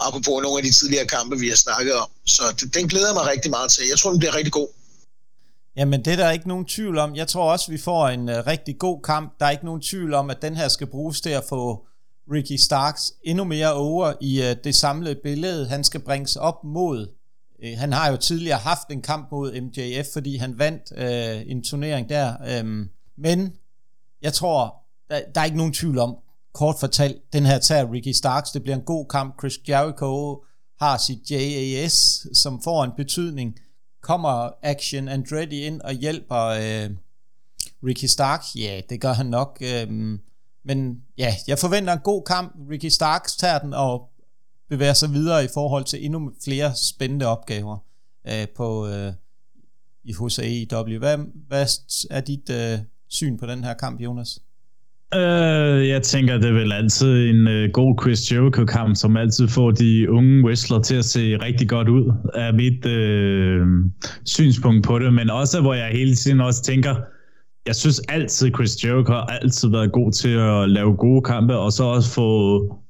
apropos 0.00 0.42
nogle 0.42 0.58
af 0.58 0.62
de 0.62 0.72
tidligere 0.72 1.06
kampe, 1.06 1.38
vi 1.38 1.48
har 1.48 1.56
snakket 1.56 1.94
om. 1.94 2.08
Så 2.26 2.66
den 2.74 2.88
glæder 2.88 3.06
jeg 3.06 3.14
mig 3.14 3.26
rigtig 3.26 3.50
meget 3.50 3.70
til. 3.70 3.84
Jeg 3.88 3.98
tror, 3.98 4.10
den 4.10 4.18
bliver 4.18 4.34
rigtig 4.34 4.52
god. 4.52 4.68
Jamen, 5.76 6.04
det 6.04 6.12
er 6.12 6.16
der 6.16 6.30
ikke 6.30 6.48
nogen 6.48 6.64
tvivl 6.64 6.98
om. 6.98 7.16
Jeg 7.16 7.28
tror 7.28 7.52
også, 7.52 7.70
vi 7.70 7.78
får 7.78 8.08
en 8.08 8.28
uh, 8.28 8.34
rigtig 8.46 8.78
god 8.78 9.02
kamp. 9.02 9.40
Der 9.40 9.46
er 9.46 9.50
ikke 9.50 9.64
nogen 9.64 9.82
tvivl 9.82 10.14
om, 10.14 10.30
at 10.30 10.42
den 10.42 10.56
her 10.56 10.68
skal 10.68 10.86
bruges 10.86 11.20
til 11.20 11.30
at 11.30 11.44
få 11.48 11.86
Ricky 12.32 12.56
Starks 12.56 13.12
endnu 13.24 13.44
mere 13.44 13.72
over 13.72 14.12
i 14.20 14.40
uh, 14.40 14.56
det 14.64 14.74
samlede 14.74 15.16
billede. 15.22 15.68
Han 15.68 15.84
skal 15.84 16.00
bringes 16.00 16.36
op 16.36 16.64
mod 16.64 17.08
øh, 17.62 17.78
han 17.78 17.92
har 17.92 18.10
jo 18.10 18.16
tidligere 18.16 18.58
haft 18.58 18.88
en 18.90 19.02
kamp 19.02 19.28
mod 19.32 19.60
MJF, 19.60 20.06
fordi 20.12 20.36
han 20.36 20.58
vandt 20.58 20.82
øh, 20.96 21.50
en 21.50 21.62
turnering 21.62 22.08
der. 22.08 22.34
Øh, 22.48 22.86
men 23.16 23.52
jeg 24.22 24.32
tror, 24.32 24.74
der, 25.10 25.20
der 25.34 25.40
er 25.40 25.44
ikke 25.44 25.56
nogen 25.56 25.72
tvivl 25.72 25.98
om, 25.98 26.16
kort 26.54 26.76
fortalt, 26.80 27.32
den 27.32 27.46
her 27.46 27.58
tager 27.58 27.92
Ricky 27.92 28.12
Starks. 28.12 28.50
Det 28.50 28.62
bliver 28.62 28.76
en 28.76 28.82
god 28.82 29.06
kamp. 29.06 29.40
Chris 29.40 29.58
Jericho 29.68 30.42
har 30.80 30.98
sit 30.98 31.30
JAS, 31.30 32.26
som 32.32 32.62
får 32.62 32.84
en 32.84 32.90
betydning 32.96 33.58
kommer 34.06 34.50
Action 34.62 35.08
Andretti 35.08 35.62
ind 35.62 35.80
og 35.80 35.92
hjælper 35.92 36.44
øh, 36.44 36.90
Ricky 37.84 38.04
Stark? 38.04 38.44
Ja, 38.56 38.80
det 38.90 39.00
gør 39.00 39.12
han 39.12 39.26
nok. 39.26 39.58
Øh, 39.60 40.18
men 40.64 41.02
ja, 41.18 41.34
jeg 41.46 41.58
forventer 41.58 41.92
en 41.92 41.98
god 42.04 42.22
kamp. 42.22 42.56
Ricky 42.70 42.86
Starks 42.86 43.36
tager 43.36 43.58
den 43.58 43.74
og 43.74 44.08
bevæger 44.70 44.92
sig 44.92 45.12
videre 45.12 45.44
i 45.44 45.48
forhold 45.54 45.84
til 45.84 46.04
endnu 46.04 46.32
flere 46.44 46.70
spændende 46.74 47.26
opgaver 47.26 47.78
øh, 48.26 48.48
på 48.56 48.88
øh, 48.88 49.12
i 50.04 50.12
hos 50.12 50.38
AEW. 50.38 50.98
Hvad, 50.98 51.18
hvad 51.48 51.66
er 52.10 52.20
dit 52.20 52.50
øh, 52.50 52.78
syn 53.08 53.38
på 53.38 53.46
den 53.46 53.64
her 53.64 53.74
kamp, 53.74 54.00
Jonas? 54.00 54.40
Uh, 55.14 55.88
jeg 55.88 56.02
tænker, 56.02 56.38
det 56.38 56.48
er 56.48 56.52
vel 56.52 56.72
altid 56.72 57.30
en 57.30 57.46
uh, 57.46 57.70
god 57.72 58.02
Chris 58.02 58.32
Jericho-kamp, 58.32 58.96
som 58.96 59.16
altid 59.16 59.48
får 59.48 59.70
de 59.70 60.10
unge 60.10 60.44
wrestler 60.44 60.80
til 60.80 60.94
at 60.94 61.04
se 61.04 61.36
rigtig 61.36 61.68
godt 61.68 61.88
ud, 61.88 62.12
er 62.34 62.52
mit 62.52 62.86
uh, 62.86 63.90
synspunkt 64.24 64.86
på 64.86 64.98
det. 64.98 65.14
Men 65.14 65.30
også, 65.30 65.60
hvor 65.60 65.74
jeg 65.74 65.88
hele 65.92 66.14
tiden 66.14 66.40
også 66.40 66.62
tænker, 66.62 66.94
jeg 67.66 67.76
synes 67.76 68.00
altid, 68.08 68.50
Chris 68.54 68.84
Jericho 68.84 69.12
har 69.12 69.26
altid 69.26 69.68
været 69.68 69.92
god 69.92 70.12
til 70.12 70.28
at 70.28 70.70
lave 70.70 70.96
gode 70.96 71.22
kampe, 71.22 71.56
og 71.56 71.72
så 71.72 71.84
også 71.84 72.10
få 72.10 72.28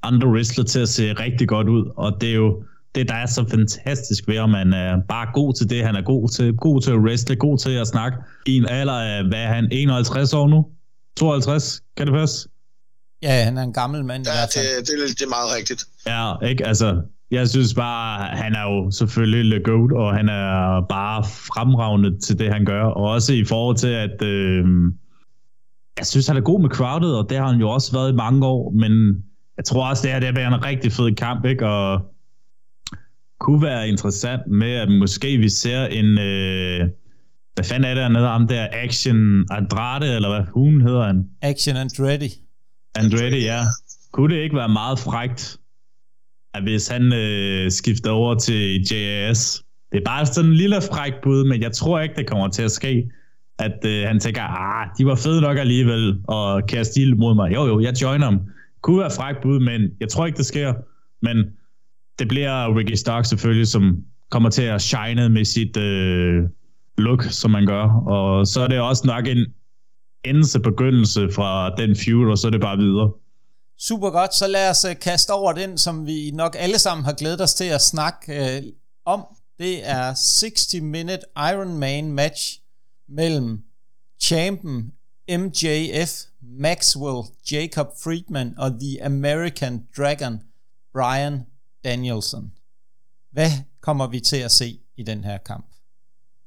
andre 0.03 0.27
wrestler 0.27 0.63
til 0.63 0.79
at 0.79 0.89
se 0.89 1.13
rigtig 1.13 1.47
godt 1.47 1.69
ud. 1.69 1.91
Og 1.95 2.21
det 2.21 2.29
er 2.29 2.35
jo 2.35 2.63
det, 2.95 3.09
der 3.09 3.15
er 3.15 3.25
så 3.25 3.45
fantastisk 3.49 4.27
ved, 4.27 4.35
at 4.35 4.49
man 4.49 4.73
er 4.73 5.01
bare 5.09 5.27
god 5.33 5.53
til 5.53 5.69
det, 5.69 5.85
han 5.85 5.95
er 5.95 6.01
god 6.01 6.29
til. 6.29 6.53
God 6.55 6.81
til 6.81 6.91
at 6.91 6.97
wrestle, 6.97 7.35
god 7.35 7.57
til 7.57 7.71
at 7.71 7.87
snakke. 7.87 8.17
I 8.45 8.57
en 8.57 8.65
alder 8.69 8.93
af, 8.93 9.23
hvad 9.27 9.39
er 9.39 9.47
han, 9.47 9.67
51 9.71 10.33
år 10.33 10.47
nu? 10.47 10.65
52, 11.17 11.81
kan 11.97 12.07
det 12.07 12.13
passe? 12.13 12.49
Ja, 13.23 13.43
han 13.43 13.57
er 13.57 13.61
en 13.63 13.73
gammel 13.73 14.05
mand. 14.05 14.25
Ja, 14.25 14.41
det, 14.45 14.87
det, 14.87 15.19
det 15.19 15.25
er 15.25 15.29
meget 15.29 15.55
rigtigt. 15.57 15.85
Ja, 16.07 16.47
ikke? 16.49 16.67
Altså, 16.67 17.01
jeg 17.31 17.49
synes 17.49 17.73
bare, 17.73 18.27
han 18.27 18.55
er 18.55 18.63
jo 18.63 18.91
selvfølgelig 18.91 19.45
Le 19.45 19.63
Goat, 19.63 19.91
og 19.91 20.15
han 20.15 20.29
er 20.29 20.81
bare 20.89 21.23
fremragende 21.23 22.19
til 22.19 22.39
det, 22.39 22.53
han 22.53 22.65
gør. 22.65 22.83
Og 22.83 23.03
også 23.03 23.33
i 23.33 23.45
forhold 23.45 23.75
til, 23.75 23.87
at 23.87 24.21
øh, 24.21 24.65
jeg 25.97 26.05
synes, 26.05 26.27
han 26.27 26.37
er 26.37 26.41
god 26.41 26.61
med 26.61 26.69
crowded, 26.69 27.11
og 27.11 27.29
det 27.29 27.37
har 27.37 27.47
han 27.47 27.59
jo 27.59 27.69
også 27.69 27.91
været 27.91 28.11
i 28.11 28.15
mange 28.15 28.45
år. 28.45 28.71
Men 28.71 29.23
jeg 29.57 29.65
tror 29.65 29.89
også, 29.89 30.03
det 30.03 30.11
her 30.11 30.19
det 30.19 30.43
er 30.43 30.47
en 30.47 30.65
rigtig 30.65 30.91
fed 30.91 31.15
kamp, 31.15 31.45
ikke? 31.45 31.67
Og 31.67 32.01
kunne 33.39 33.61
være 33.61 33.87
interessant 33.87 34.41
med, 34.47 34.71
at 34.71 34.91
måske 34.91 35.37
vi 35.37 35.49
ser 35.49 35.85
en... 35.85 36.05
Øh, 36.19 36.89
hvad 37.55 37.65
fanden 37.65 37.83
er 37.83 37.93
det 37.93 38.03
hernede? 38.03 38.27
Ham 38.27 38.47
der 38.47 38.67
Action 38.71 39.45
Andrade, 39.51 40.15
eller 40.15 40.29
hvad 40.29 40.45
hun 40.53 40.81
hedder 40.81 41.05
han? 41.05 41.29
Action 41.41 41.75
Andretti. 41.75 42.29
Andretti, 42.95 43.39
ja. 43.43 43.59
kunne 44.11 44.35
det 44.35 44.41
ikke 44.41 44.55
være 44.55 44.69
meget 44.69 44.99
frægt, 44.99 45.57
at 46.57 46.63
hvis 46.63 46.87
han 46.87 47.13
øh, 47.13 47.71
skifter 47.71 48.11
over 48.11 48.35
til 48.35 48.87
JAS, 48.91 49.63
det 49.91 49.97
er 49.97 50.05
bare 50.05 50.25
sådan 50.25 50.49
en 50.49 50.55
lille 50.55 50.75
fræk 50.91 51.13
bud, 51.23 51.43
men 51.43 51.61
jeg 51.61 51.71
tror 51.71 51.99
ikke, 51.99 52.15
det 52.15 52.27
kommer 52.27 52.47
til 52.47 52.63
at 52.63 52.71
ske. 52.71 53.11
At 53.59 53.85
øh, 53.85 54.07
han 54.07 54.19
tænker, 54.19 54.41
ah, 54.41 54.87
de 54.97 55.05
var 55.05 55.15
fede 55.15 55.41
nok 55.41 55.57
alligevel, 55.57 56.21
og 56.27 56.67
kaste 56.67 57.01
ild 57.01 57.15
mod 57.15 57.35
mig. 57.35 57.53
Jo, 57.53 57.65
jo, 57.65 57.79
jeg 57.79 58.01
joiner 58.01 58.25
ham. 58.25 58.39
Kunne 58.81 58.99
være 58.99 59.11
fræk 59.17 59.35
bud, 59.41 59.59
men 59.59 59.81
jeg 59.99 60.09
tror 60.09 60.25
ikke, 60.25 60.37
det 60.37 60.45
sker. 60.45 60.73
Men 61.21 61.45
det 62.19 62.27
bliver 62.27 62.77
Ricky 62.77 62.93
Stark 62.93 63.25
selvfølgelig, 63.25 63.67
som 63.67 64.03
kommer 64.29 64.49
til 64.49 64.61
at 64.61 64.81
shine 64.81 65.29
med 65.29 65.45
sit 65.45 65.77
øh, 65.77 66.43
look, 66.97 67.23
som 67.23 67.51
man 67.51 67.65
gør. 67.65 67.83
Og 68.07 68.47
så 68.47 68.61
er 68.61 68.67
det 68.67 68.79
også 68.79 69.07
nok 69.07 69.27
en 69.27 69.45
endelse 70.23 70.59
begyndelse 70.59 71.29
fra 71.31 71.75
den 71.75 71.95
feud, 71.95 72.31
og 72.31 72.37
så 72.37 72.47
er 72.47 72.51
det 72.51 72.61
bare 72.61 72.77
videre. 72.77 73.11
Super 73.79 74.09
godt, 74.09 74.35
så 74.35 74.47
lad 74.47 74.69
os 74.69 74.85
øh, 74.85 74.99
kaste 74.99 75.31
over 75.33 75.53
den, 75.53 75.77
som 75.77 76.05
vi 76.05 76.31
nok 76.31 76.55
alle 76.59 76.79
sammen 76.79 77.05
har 77.05 77.13
glædet 77.13 77.41
os 77.41 77.53
til 77.53 77.63
at 77.63 77.81
snakke 77.81 78.55
øh, 78.57 78.63
om. 79.05 79.25
Det 79.59 79.89
er 79.89 80.13
60-minute 80.13 81.19
Iron 81.37 81.77
Man 81.77 82.11
match 82.11 82.61
mellem 83.07 83.63
champion 84.21 84.91
MJF, 85.29 86.23
Maxwell, 86.41 87.23
Jacob 87.51 87.87
Friedman 88.03 88.53
og 88.57 88.71
The 88.79 89.03
American 89.03 89.87
Dragon, 89.97 90.41
Brian 90.93 91.41
Danielson. 91.83 92.51
Hvad 93.31 93.51
kommer 93.81 94.07
vi 94.07 94.19
til 94.19 94.37
at 94.37 94.51
se 94.51 94.79
i 94.97 95.03
den 95.03 95.23
her 95.23 95.37
kamp? 95.37 95.65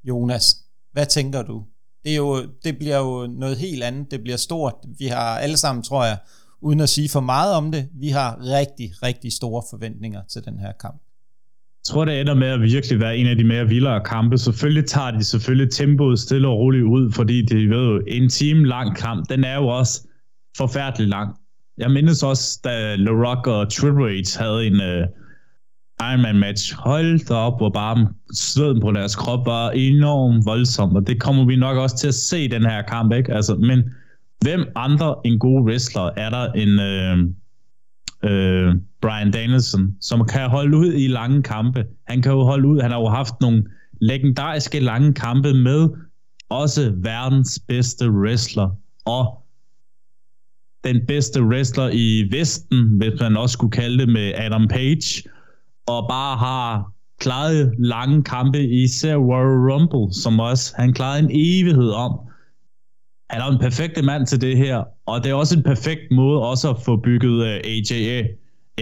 Jonas, 0.05 0.57
hvad 0.93 1.07
tænker 1.07 1.43
du? 1.43 1.65
Det, 2.05 2.13
er 2.13 2.17
jo, 2.17 2.47
det 2.65 2.79
bliver 2.79 2.99
jo 2.99 3.27
noget 3.27 3.59
helt 3.59 3.83
andet. 3.83 4.11
Det 4.11 4.23
bliver 4.23 4.37
stort. 4.37 4.75
Vi 4.99 5.07
har 5.07 5.39
alle 5.39 5.57
sammen, 5.57 5.83
tror 5.83 6.05
jeg, 6.05 6.19
uden 6.61 6.81
at 6.81 6.89
sige 6.89 7.09
for 7.09 7.21
meget 7.21 7.55
om 7.55 7.73
det, 7.73 7.89
vi 8.01 8.09
har 8.09 8.39
rigtig, 8.41 8.91
rigtig 9.03 9.33
store 9.33 9.63
forventninger 9.71 10.21
til 10.33 10.45
den 10.45 10.59
her 10.59 10.73
kamp. 10.81 11.03
Jeg 11.81 11.93
tror, 11.93 12.05
det 12.05 12.21
ender 12.21 12.35
med 12.35 12.49
at 12.49 12.61
virkelig 12.61 13.01
være 13.01 13.17
en 13.17 13.27
af 13.27 13.37
de 13.37 13.45
mere 13.45 13.69
vildere 13.69 14.01
kampe. 14.05 14.39
Selvfølgelig 14.39 14.87
tager 14.87 15.11
de 15.11 15.25
selvfølgelig 15.25 15.73
tempoet 15.73 16.19
stille 16.19 16.49
og 16.49 16.59
roligt 16.59 16.85
ud, 16.85 17.13
fordi 17.13 17.43
det 17.43 17.71
ved 17.71 17.87
jo, 17.87 18.03
en 18.07 18.29
time 18.29 18.67
lang 18.67 18.97
kamp, 18.97 19.29
den 19.29 19.45
er 19.45 19.57
jo 19.57 19.67
også 19.67 20.09
forfærdelig 20.57 21.09
lang. 21.09 21.37
Jeg 21.79 21.91
mindes 21.91 22.23
også, 22.23 22.61
da 22.65 22.97
LaRock 22.97 23.47
og 23.47 23.73
Triple 23.73 24.11
H 24.11 24.39
havde 24.39 24.67
en 24.67 24.75
uh, 24.75 25.09
Ironman 26.11 26.39
match. 26.39 26.75
Hold 26.75 27.27
da 27.27 27.35
op, 27.35 27.59
hvor 27.59 27.71
bare 27.71 28.09
sveden 28.35 28.81
på 28.81 28.93
deres 28.93 29.17
krop 29.17 29.47
var 29.47 29.71
enormt 29.71 30.47
voldsom, 30.47 30.97
og 30.97 31.07
det 31.07 31.21
kommer 31.21 31.45
vi 31.45 31.57
nok 31.57 31.77
også 31.77 31.97
til 31.97 32.09
at 32.09 32.15
se 32.15 32.45
i 32.45 32.49
den 32.49 32.63
her 32.63 32.83
kamp, 32.83 33.13
ikke? 33.13 33.35
Altså, 33.35 33.55
men 33.55 33.83
hvem 34.41 34.65
andre 34.75 35.17
en 35.25 35.39
god 35.39 35.63
wrestler 35.63 36.11
er 36.17 36.31
der 36.31 36.53
end 36.53 36.81
øh, 36.81 37.19
øh, 38.31 38.75
Brian 39.01 39.31
Danielson, 39.31 39.97
som 40.01 40.27
kan 40.27 40.51
holde 40.51 40.77
ud 40.77 40.93
i 40.93 41.07
lange 41.07 41.43
kampe. 41.43 41.87
Han 42.09 42.23
kan 42.23 42.33
jo 42.33 42.43
holde 42.43 42.69
ud, 42.69 42.81
han 42.81 42.91
har 42.91 42.99
jo 42.99 43.09
haft 43.09 43.35
nogle 43.41 43.65
legendariske 44.01 44.81
lange 44.81 45.15
kampe 45.15 45.55
med 45.55 45.89
også 46.49 46.93
verdens 46.97 47.63
bedste 47.69 48.11
wrestler, 48.11 48.71
og 49.07 49.47
den 50.85 51.07
bedste 51.07 51.45
wrestler 51.45 51.91
i 51.93 52.29
Vesten, 52.31 52.97
hvis 52.99 53.21
man 53.21 53.37
også 53.37 53.53
skulle 53.53 53.71
kalde 53.71 53.99
det 53.99 54.09
med 54.09 54.33
Adam 54.35 54.69
Page, 54.69 55.29
og 55.87 56.07
bare 56.09 56.37
har 56.37 56.93
klaret 57.19 57.75
lange 57.79 58.23
kampe 58.23 58.59
i 58.59 58.87
Royal 59.05 59.73
Rumble, 59.73 60.15
som 60.15 60.41
også 60.41 60.75
han 60.77 60.93
klarede 60.93 61.25
en 61.25 61.31
evighed 61.31 61.91
om. 61.91 62.30
Han 63.31 63.41
er 63.41 63.47
en 63.47 63.59
perfekt 63.59 64.05
mand 64.05 64.27
til 64.27 64.41
det 64.41 64.57
her, 64.57 64.85
og 65.07 65.25
det 65.25 65.31
er 65.31 65.35
også 65.35 65.57
en 65.57 65.63
perfekt 65.63 66.01
måde 66.11 66.43
også 66.43 66.71
at 66.71 66.77
få 66.85 66.97
bygget 66.97 67.47
øh, 67.47 67.61
AJA, 67.65 68.27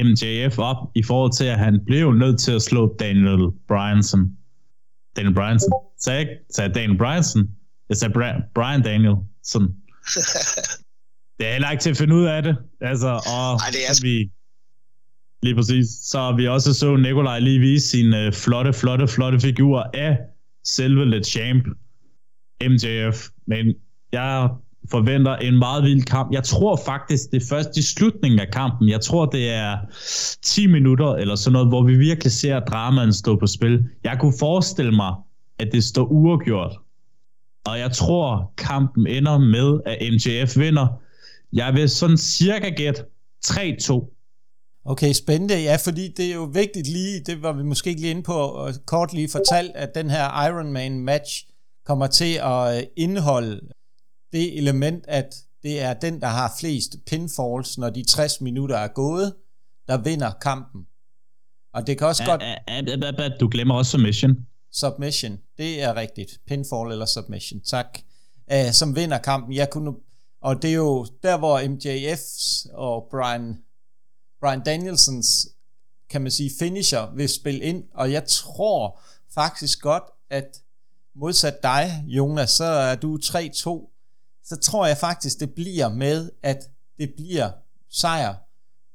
MJF 0.04 0.58
op, 0.58 0.76
i 0.94 1.02
forhold 1.02 1.32
til, 1.32 1.44
at 1.44 1.58
han 1.58 1.80
blev 1.86 2.12
nødt 2.12 2.40
til 2.40 2.52
at 2.52 2.62
slå 2.62 2.96
Daniel 2.98 3.50
Bryanson. 3.68 4.30
Daniel 5.16 5.34
Bryanson. 5.34 5.72
Sagde 6.00 6.18
jeg 6.18 6.28
ikke? 6.28 6.42
Sagde 6.50 6.74
Daniel 6.74 6.98
Bryanson? 6.98 7.48
Jeg 7.88 7.96
sagde 7.96 8.14
Bra- 8.14 8.50
Brian 8.54 8.82
Danielson. 8.82 9.62
det 11.38 11.46
er 11.48 11.52
heller 11.52 11.70
ikke 11.70 11.82
til 11.82 11.90
at 11.90 11.96
finde 11.96 12.14
ud 12.14 12.24
af 12.24 12.42
det. 12.42 12.56
Altså, 12.80 13.08
og 13.08 13.54
Ej, 13.54 13.70
det 13.72 13.80
er... 13.88 14.02
vi, 14.02 14.30
lige 15.42 15.54
præcis. 15.54 15.86
Så 16.02 16.34
vi 16.36 16.48
også 16.48 16.74
så 16.74 16.96
Nikolaj 16.96 17.38
lige 17.38 17.58
vise 17.60 17.88
sin 17.88 18.12
uh, 18.12 18.32
flotte, 18.32 18.72
flotte, 18.72 19.08
flotte 19.08 19.40
figur 19.40 19.90
af 19.94 20.18
selve 20.64 21.04
Le 21.04 21.24
Champ, 21.24 21.64
MJF. 22.62 23.28
Men 23.46 23.74
jeg 24.12 24.48
forventer 24.90 25.36
en 25.36 25.58
meget 25.58 25.84
vild 25.84 26.02
kamp. 26.02 26.32
Jeg 26.32 26.44
tror 26.44 26.76
faktisk, 26.86 27.30
det 27.32 27.42
er 27.42 27.46
først 27.48 27.76
i 27.76 27.82
slutningen 27.82 28.40
af 28.40 28.48
kampen. 28.52 28.88
Jeg 28.88 29.00
tror, 29.00 29.26
det 29.26 29.50
er 29.50 29.76
10 30.42 30.66
minutter 30.66 31.14
eller 31.14 31.34
sådan 31.34 31.52
noget, 31.52 31.68
hvor 31.68 31.82
vi 31.82 31.96
virkelig 31.96 32.32
ser 32.32 32.60
dramaen 32.60 33.12
stå 33.12 33.36
på 33.36 33.46
spil. 33.46 33.84
Jeg 34.04 34.16
kunne 34.20 34.34
forestille 34.38 34.92
mig, 34.92 35.14
at 35.58 35.68
det 35.72 35.84
står 35.84 36.04
uafgjort. 36.04 36.76
Og 37.66 37.78
jeg 37.78 37.92
tror, 37.92 38.52
kampen 38.56 39.06
ender 39.06 39.38
med, 39.38 39.80
at 39.86 39.98
MJF 40.12 40.58
vinder. 40.58 40.86
Jeg 41.52 41.74
vil 41.74 41.88
sådan 41.88 42.16
cirka 42.16 42.68
gætte 42.68 43.02
3-2. 43.46 44.14
Okay, 44.84 45.12
spændende. 45.12 45.62
Ja, 45.62 45.76
fordi 45.84 46.08
det 46.16 46.30
er 46.30 46.34
jo 46.34 46.44
vigtigt 46.44 46.88
lige, 46.88 47.20
det 47.26 47.42
var 47.42 47.52
vi 47.52 47.62
måske 47.62 47.90
ikke 47.90 48.00
lige 48.00 48.10
inde 48.10 48.22
på, 48.22 48.32
og 48.32 48.74
kort 48.86 49.12
lige 49.12 49.28
fortalt, 49.28 49.70
at 49.74 49.94
den 49.94 50.10
her 50.10 50.46
Ironman 50.46 51.00
match 51.00 51.46
kommer 51.86 52.06
til 52.06 52.38
at 52.42 52.84
indeholde 52.96 53.60
det 54.32 54.58
element, 54.58 55.04
at 55.08 55.34
det 55.62 55.80
er 55.82 55.94
den, 55.94 56.20
der 56.20 56.26
har 56.26 56.54
flest 56.60 56.96
pinfalls, 57.06 57.78
når 57.78 57.90
de 57.90 58.04
60 58.04 58.40
minutter 58.40 58.76
er 58.76 58.88
gået, 58.88 59.34
der 59.88 59.96
vinder 59.96 60.32
kampen. 60.40 60.86
Og 61.74 61.86
det 61.86 61.98
kan 61.98 62.06
også 62.06 62.24
godt... 62.24 62.42
Du 63.40 63.48
glemmer 63.48 63.74
også 63.74 63.90
submission. 63.90 64.36
Submission, 64.72 65.38
det 65.58 65.82
er 65.82 65.96
rigtigt. 65.96 66.40
Pinfall 66.46 66.92
eller 66.92 67.06
submission, 67.06 67.60
tak. 67.60 67.98
Uh, 68.52 68.72
som 68.72 68.96
vinder 68.96 69.18
kampen. 69.18 69.54
Jeg 69.54 69.70
kunne, 69.70 69.92
og 70.40 70.62
det 70.62 70.70
er 70.70 70.74
jo 70.74 71.06
der, 71.22 71.38
hvor 71.38 71.60
MJF's 71.60 72.74
og 72.74 73.06
Brian, 73.10 73.58
Brian 74.40 74.64
Danielsons, 74.64 75.48
kan 76.10 76.22
man 76.22 76.30
sige, 76.30 76.50
finisher 76.58 77.14
vil 77.14 77.28
spille 77.28 77.60
ind. 77.60 77.84
Og 77.94 78.12
jeg 78.12 78.24
tror 78.24 79.00
faktisk 79.34 79.80
godt, 79.80 80.04
at 80.30 80.60
modsat 81.14 81.62
dig, 81.62 82.04
Jonas, 82.06 82.50
så 82.50 82.64
er 82.64 82.94
du 82.94 83.18
3-2 83.24 83.97
så 84.48 84.56
tror 84.56 84.86
jeg 84.86 84.96
faktisk, 84.96 85.40
det 85.40 85.54
bliver 85.54 85.88
med, 85.88 86.30
at 86.42 86.70
det 86.98 87.14
bliver 87.16 87.50
sejr 87.90 88.34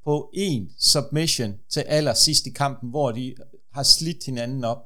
på 0.03 0.29
en 0.33 0.69
submission 0.79 1.53
til 1.69 1.79
allersidst 1.79 2.47
i 2.47 2.49
kampen, 2.49 2.89
hvor 2.89 3.11
de 3.11 3.35
har 3.73 3.83
slidt 3.83 4.25
hinanden 4.25 4.63
op. 4.63 4.77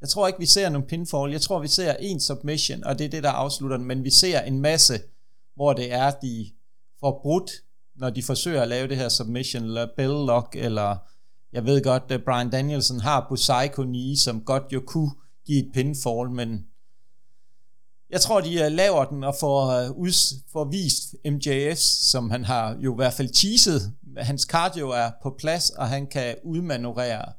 Jeg 0.00 0.08
tror 0.08 0.26
ikke, 0.26 0.38
vi 0.38 0.46
ser 0.46 0.68
nogen 0.68 0.88
pinfall. 0.88 1.32
Jeg 1.32 1.40
tror, 1.40 1.58
vi 1.58 1.68
ser 1.68 1.96
en 2.00 2.20
submission, 2.20 2.84
og 2.84 2.98
det 2.98 3.04
er 3.04 3.08
det, 3.08 3.22
der 3.22 3.30
afslutter 3.30 3.76
den. 3.76 3.86
Men 3.86 4.04
vi 4.04 4.10
ser 4.10 4.40
en 4.40 4.60
masse, 4.60 5.00
hvor 5.54 5.72
det 5.72 5.92
er, 5.92 6.10
de 6.10 6.50
får 7.00 7.20
brudt, 7.22 7.50
når 7.96 8.10
de 8.10 8.22
forsøger 8.22 8.62
at 8.62 8.68
lave 8.68 8.88
det 8.88 8.96
her 8.96 9.08
submission, 9.08 9.64
eller 9.64 9.88
bell 9.96 10.26
lock, 10.26 10.56
eller 10.56 10.96
jeg 11.52 11.64
ved 11.64 11.82
godt, 11.82 12.02
at 12.08 12.24
Brian 12.24 12.50
Danielson 12.50 13.00
har 13.00 13.26
Busaiko 13.28 13.82
Knee, 13.82 14.16
som 14.16 14.40
godt 14.40 14.64
jo 14.72 14.82
kunne 14.86 15.10
give 15.46 15.66
et 15.66 15.70
pinfall, 15.74 16.30
men 16.30 16.66
jeg 18.10 18.20
tror, 18.20 18.40
de 18.40 18.60
øh, 18.60 18.72
laver 18.72 19.04
den 19.04 19.24
og 19.24 19.34
får, 19.40 19.68
øh, 19.68 19.90
uh, 19.90 19.96
uds, 19.96 20.34
får 20.52 20.64
vist 20.64 21.16
MJF, 21.24 21.78
som 21.78 22.30
han 22.30 22.44
har 22.44 22.76
jo 22.78 22.92
i 22.92 22.96
hvert 22.96 23.12
fald 23.12 23.28
teaset. 23.28 23.92
Hans 24.16 24.42
cardio 24.42 24.90
er 24.90 25.10
på 25.22 25.34
plads, 25.38 25.70
og 25.70 25.88
han 25.88 26.06
kan 26.06 26.36
udmanøvrere 26.44 27.32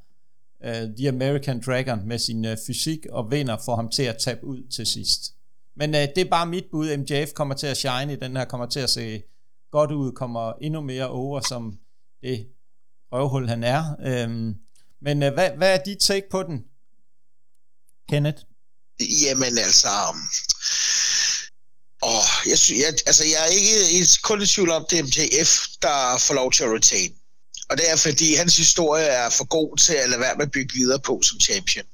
uh, 0.65 0.95
The 0.97 1.09
American 1.09 1.61
Dragon 1.65 2.07
med 2.07 2.19
sin 2.19 2.45
uh, 2.45 2.51
fysik, 2.67 3.05
og 3.11 3.31
vinder 3.31 3.57
får 3.65 3.75
ham 3.75 3.89
til 3.89 4.03
at 4.03 4.17
tabe 4.17 4.45
ud 4.45 4.69
til 4.69 4.85
sidst. 4.85 5.33
Men 5.75 5.89
uh, 5.89 5.99
det 5.99 6.17
er 6.17 6.29
bare 6.29 6.45
mit 6.45 6.65
bud. 6.71 6.97
MJF 6.97 7.33
kommer 7.33 7.55
til 7.55 7.67
at 7.67 7.77
shine 7.77 8.13
i 8.13 8.15
den 8.15 8.37
her, 8.37 8.45
kommer 8.45 8.65
til 8.65 8.79
at 8.79 8.89
se 8.89 9.23
godt 9.71 9.91
ud, 9.91 10.11
kommer 10.11 10.53
endnu 10.61 10.81
mere 10.81 11.09
over 11.09 11.39
som 11.39 11.77
det 12.21 12.47
røvhul, 13.11 13.47
han 13.47 13.63
er. 13.63 13.95
Um, 14.25 14.55
men 15.01 15.23
uh, 15.23 15.33
hvad, 15.33 15.49
hvad 15.57 15.73
er 15.73 15.83
dit 15.83 15.97
take 15.99 16.29
på 16.31 16.43
den, 16.43 16.65
Kenneth? 18.09 18.43
Jamen 18.99 19.57
altså, 19.57 19.87
um, 20.09 20.29
åh, 22.01 22.23
jeg, 22.45 22.57
jeg, 22.69 22.93
altså, 23.05 23.23
jeg 23.23 23.41
er 23.41 23.45
ikke 23.45 24.17
kun 24.23 24.41
i 24.41 24.47
tvivl 24.47 24.69
om, 24.69 24.85
det 24.89 24.99
er 24.99 25.03
MJF, 25.03 25.67
der 25.81 26.17
får 26.17 26.33
lov 26.33 26.51
til 26.51 26.63
at 26.63 26.71
retain. 26.71 27.13
Og 27.69 27.77
det 27.77 27.89
er, 27.91 27.95
fordi 27.95 28.35
hans 28.35 28.57
historie 28.57 29.05
er 29.05 29.29
for 29.29 29.45
god 29.45 29.77
til 29.77 29.93
at 29.93 30.09
lade 30.09 30.21
være 30.21 30.35
med 30.35 30.45
at 30.45 30.51
bygge 30.51 30.73
videre 30.73 30.99
på 30.99 31.21
som 31.23 31.39
champion. 31.39 31.85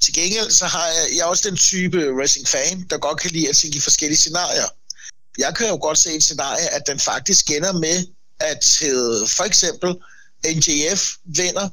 Til 0.00 0.14
gengæld 0.14 0.50
så 0.50 0.66
har 0.66 0.86
jeg, 0.86 1.08
jeg 1.12 1.20
er 1.20 1.24
også 1.24 1.48
den 1.48 1.56
type 1.56 2.14
wrestling-fan, 2.14 2.86
der 2.90 2.98
godt 2.98 3.20
kan 3.20 3.30
lide 3.30 3.48
at 3.48 3.56
tænke 3.56 3.76
i 3.76 3.80
forskellige 3.80 4.18
scenarier. 4.18 4.68
Jeg 5.38 5.56
kan 5.56 5.68
jo 5.68 5.78
godt 5.82 5.98
se 5.98 6.14
et 6.14 6.22
scenarie, 6.22 6.68
at 6.74 6.82
den 6.86 7.00
faktisk 7.00 7.50
ender 7.50 7.72
med, 7.72 8.06
at 8.40 8.64
for 9.28 9.44
eksempel 9.44 9.96
NJF 10.44 11.10
vinder 11.24 11.68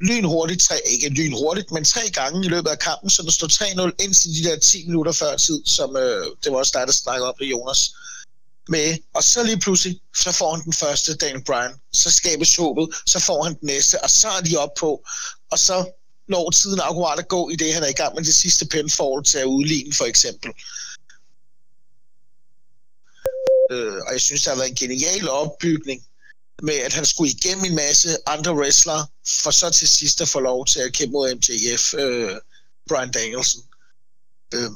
lynhurtigt, 0.00 0.62
tre, 0.62 0.76
ikke 0.86 1.08
lynhurtigt, 1.08 1.70
men 1.70 1.84
tre 1.84 2.00
gange 2.10 2.46
i 2.46 2.48
løbet 2.48 2.70
af 2.70 2.78
kampen, 2.78 3.10
så 3.10 3.22
der 3.22 3.30
står 3.30 3.46
3-0 3.46 4.04
indtil 4.04 4.30
de 4.36 4.48
der 4.48 4.58
10 4.58 4.86
minutter 4.86 5.12
før 5.12 5.36
tid, 5.36 5.62
som 5.66 5.96
øh, 5.96 6.26
det 6.44 6.52
var 6.52 6.58
også 6.58 6.72
dig, 6.74 6.86
der 6.86 6.92
snakkede 6.92 7.28
om 7.28 7.34
det, 7.38 7.50
Jonas. 7.50 7.90
med, 8.68 8.98
og 9.14 9.22
så 9.24 9.42
lige 9.42 9.60
pludselig, 9.60 10.00
så 10.16 10.32
får 10.32 10.54
han 10.54 10.64
den 10.64 10.72
første 10.72 11.16
Dan 11.16 11.42
Bryan, 11.46 11.74
så 11.92 12.10
skabes 12.10 12.56
håbet, 12.56 12.88
så 13.06 13.18
får 13.20 13.42
han 13.44 13.54
den 13.60 13.66
næste, 13.66 14.02
og 14.04 14.10
så 14.10 14.28
er 14.28 14.40
de 14.40 14.56
op 14.56 14.74
på, 14.80 15.04
og 15.50 15.58
så 15.58 15.92
når 16.28 16.50
tiden 16.50 16.80
akkurat 16.82 17.18
at 17.18 17.28
gå 17.28 17.48
i 17.48 17.56
det, 17.56 17.74
han 17.74 17.82
er 17.82 17.88
i 17.88 18.00
gang 18.02 18.14
med 18.14 18.24
det 18.24 18.34
sidste 18.34 18.66
pinfall 18.66 19.24
til 19.24 19.38
at 19.38 19.44
udligne, 19.44 19.92
for 19.94 20.04
eksempel. 20.04 20.50
Øh, 23.72 24.00
og 24.06 24.12
jeg 24.12 24.20
synes, 24.20 24.42
der 24.42 24.50
har 24.50 24.56
været 24.56 24.68
en 24.68 24.74
genial 24.74 25.28
opbygning 25.28 26.04
med, 26.62 26.74
at 26.74 26.92
han 26.92 27.06
skulle 27.06 27.30
igennem 27.30 27.64
en 27.64 27.74
masse 27.74 28.16
andre 28.26 28.54
wrestlere, 28.54 29.06
for 29.42 29.50
så 29.50 29.70
til 29.70 29.88
sidst 29.88 30.20
at 30.20 30.28
få 30.28 30.40
lov 30.40 30.66
til 30.66 30.80
at 30.80 30.92
kæmpe 30.92 31.12
mod 31.12 31.34
MJF, 31.34 31.94
øh, 31.94 32.36
Brian 32.88 33.10
Danielson. 33.10 33.62
Øh, 34.54 34.70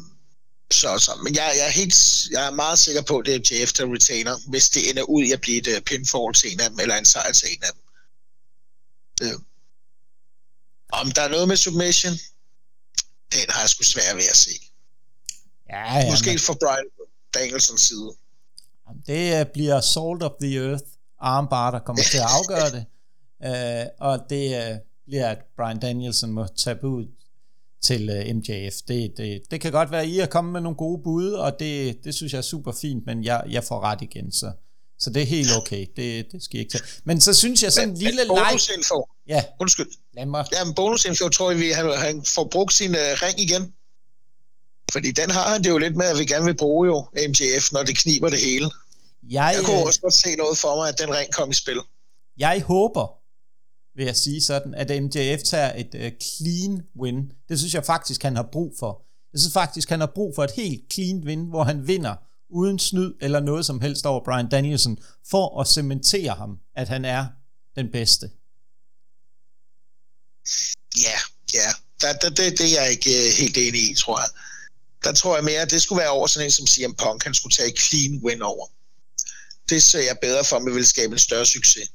så, 0.71 0.99
så, 0.99 1.13
men 1.23 1.35
jeg, 1.35 1.53
jeg, 1.57 1.67
er 1.67 1.71
helt, 1.71 1.97
jeg 2.31 2.47
er 2.47 2.51
meget 2.51 2.79
sikker 2.79 3.03
på, 3.03 3.19
at 3.19 3.27
det 3.27 3.35
er 3.35 3.39
MJF, 3.39 3.73
der 3.73 3.95
retainer, 3.95 4.37
hvis 4.49 4.69
det 4.69 4.91
ender 4.91 5.03
ud 5.03 5.23
i 5.23 5.33
at 5.33 5.41
blive 5.41 5.59
et 5.59 5.77
uh, 5.77 5.83
pinfall 5.83 6.35
til 6.35 6.53
en 6.53 6.61
af 6.61 6.71
dem, 6.71 6.79
eller 6.81 6.97
en 6.97 7.05
sejr 7.05 7.33
til 7.33 7.49
en 7.53 7.63
af 7.63 7.71
dem. 7.73 7.83
Øh. 9.23 9.39
Om 10.93 11.13
der 11.13 11.23
er 11.23 11.29
noget 11.29 11.49
med 11.49 11.57
submission, 11.57 12.13
den 13.33 13.47
har 13.49 13.61
jeg 13.61 13.69
sgu 13.69 13.83
svært 13.83 14.17
ved 14.17 14.29
at 14.31 14.37
se. 14.37 14.51
Ja, 15.71 15.99
ja, 15.99 16.11
Måske 16.11 16.31
men, 16.31 16.39
fra 16.39 16.55
Brian 16.55 16.85
Danielsons 17.35 17.83
side. 17.83 18.11
det 19.07 19.41
øh, 19.41 19.47
bliver 19.53 19.81
Salt 19.81 20.23
of 20.23 20.33
the 20.41 20.57
Earth 20.69 20.85
armbar, 21.25 21.71
der 21.71 21.79
kommer 21.79 22.03
til 22.03 22.19
at 22.19 22.31
afgøre 22.39 22.71
det. 22.71 22.85
Uh, 23.47 24.09
og 24.09 24.19
det 24.31 24.71
uh, 24.71 24.77
bliver, 25.07 25.29
at 25.29 25.39
Brian 25.57 25.81
Danielson 25.81 26.31
må 26.31 26.47
tage 26.57 26.85
ud 26.85 27.07
til 27.83 28.11
uh, 28.11 28.37
MJF. 28.37 28.75
Det, 28.89 29.13
det, 29.17 29.43
det 29.51 29.61
kan 29.61 29.73
godt 29.73 29.91
være, 29.91 30.03
at 30.03 30.09
I 30.09 30.19
er 30.19 30.27
kommet 30.27 30.53
med 30.53 30.61
nogle 30.61 30.77
gode 30.77 31.03
bud, 31.03 31.31
og 31.31 31.61
det, 31.61 32.05
det 32.05 32.15
synes 32.15 32.33
jeg 32.33 32.39
er 32.39 32.43
super 32.43 32.73
fint, 32.73 33.07
men 33.07 33.25
jeg, 33.25 33.43
jeg 33.51 33.65
får 33.65 33.81
ret 33.81 34.03
igen, 34.03 34.33
så, 34.33 34.53
så 34.99 35.11
det 35.11 35.23
er 35.23 35.27
helt 35.27 35.57
okay. 35.57 35.87
Det, 35.97 36.27
det 36.33 36.43
skal 36.43 36.57
I 36.57 36.61
ikke 36.61 36.73
tage. 36.73 36.85
Men 37.05 37.21
så 37.21 37.35
synes 37.35 37.63
jeg 37.63 37.73
sådan 37.73 37.89
en 37.89 37.97
lille 37.97 38.21
bonusinfo. 38.29 39.09
Ja, 39.29 39.45
Undskyld. 39.61 39.91
lad 40.17 40.27
mig... 40.27 40.47
Ja, 40.53 40.65
men 40.65 40.75
bonusinfo 40.75 41.29
tror 41.29 41.51
jeg, 41.51 41.61
vi, 41.61 41.71
han, 41.71 41.99
han 41.99 42.25
får 42.35 42.49
brugt 42.53 42.73
sin 42.73 42.91
uh, 42.91 42.97
ring 42.97 43.41
igen. 43.41 43.73
Fordi 44.93 45.11
den 45.11 45.31
har 45.31 45.53
han 45.53 45.65
det 45.65 45.71
jo 45.71 45.79
lidt 45.79 45.97
med, 45.97 46.07
at 46.07 46.19
vi 46.19 46.25
gerne 46.25 46.45
vil 46.45 46.57
bruge 46.57 46.87
jo 46.87 47.07
MJF, 47.29 47.73
når 47.73 47.83
det 47.83 47.99
kniber 47.99 48.29
det 48.29 48.39
hele. 48.39 48.71
Jeg, 49.31 49.55
Jeg 49.57 49.65
kunne 49.65 49.81
øh, 49.81 49.87
også 49.87 50.01
godt 50.01 50.15
se 50.15 50.37
noget 50.37 50.59
for 50.59 50.77
mig, 50.77 50.89
at 50.89 50.99
den 50.99 51.15
ring 51.15 51.33
kom 51.33 51.51
i 51.51 51.55
spil. 51.55 51.81
Jeg 52.39 52.63
håber, 52.63 53.07
vil 53.97 54.07
jeg 54.07 54.17
sige 54.17 54.41
sådan, 54.41 54.75
at 54.75 55.03
MJF 55.03 55.43
tager 55.43 55.73
et 55.77 55.95
uh, 55.95 56.11
clean 56.23 56.83
win. 57.01 57.33
Det 57.49 57.59
synes 57.59 57.75
jeg 57.75 57.85
faktisk, 57.85 58.23
han 58.23 58.37
har 58.37 58.49
brug 58.53 58.75
for. 58.79 59.03
Jeg 59.33 59.41
synes 59.41 59.53
faktisk, 59.53 59.89
han 59.89 60.01
har 60.01 60.13
brug 60.15 60.35
for 60.35 60.45
et 60.45 60.51
helt 60.51 60.93
clean 60.93 61.25
win, 61.25 61.45
hvor 61.45 61.65
han 61.65 61.87
vinder 61.87 62.15
uden 62.51 62.79
snyd 62.79 63.15
eller 63.21 63.41
noget 63.41 63.67
som 63.67 63.81
helst 63.81 64.07
over 64.07 64.25
Brian 64.25 64.49
Danielson, 64.49 64.99
for 65.31 65.61
at 65.61 65.69
cementere 65.69 66.35
ham, 66.35 66.59
at 66.77 66.89
han 66.89 67.05
er 67.05 67.27
den 67.77 67.93
bedste. 67.93 68.31
Ja, 71.07 71.19
ja. 71.55 71.69
Der, 72.01 72.13
der, 72.13 72.29
det, 72.29 72.59
det 72.59 72.67
er 72.67 72.81
jeg 72.83 72.91
ikke 72.91 73.11
uh, 73.11 73.33
helt 73.41 73.57
enig 73.57 73.91
i, 73.91 73.95
tror 73.95 74.21
jeg. 74.21 74.29
Der 75.05 75.13
tror 75.13 75.35
jeg 75.37 75.45
mere, 75.45 75.61
at 75.61 75.71
det 75.71 75.83
skulle 75.83 76.01
være 76.01 76.11
over 76.11 76.27
sådan 76.27 76.47
en 76.47 76.51
som 76.51 76.67
CM 76.67 76.95
Punk, 77.03 77.25
han 77.25 77.35
skulle 77.35 77.55
tage 77.57 77.69
et 77.69 77.79
clean 77.79 78.21
win 78.25 78.43
over. 78.43 78.67
Det 79.69 79.83
ser 79.83 79.99
jeg 79.99 80.19
bedre 80.23 80.45
for, 80.45 80.59
mig 80.59 80.71
vi 80.71 80.75
vil 80.77 80.87
skabe 80.87 81.13
en 81.13 81.19
større 81.19 81.47
succes. 81.47 81.91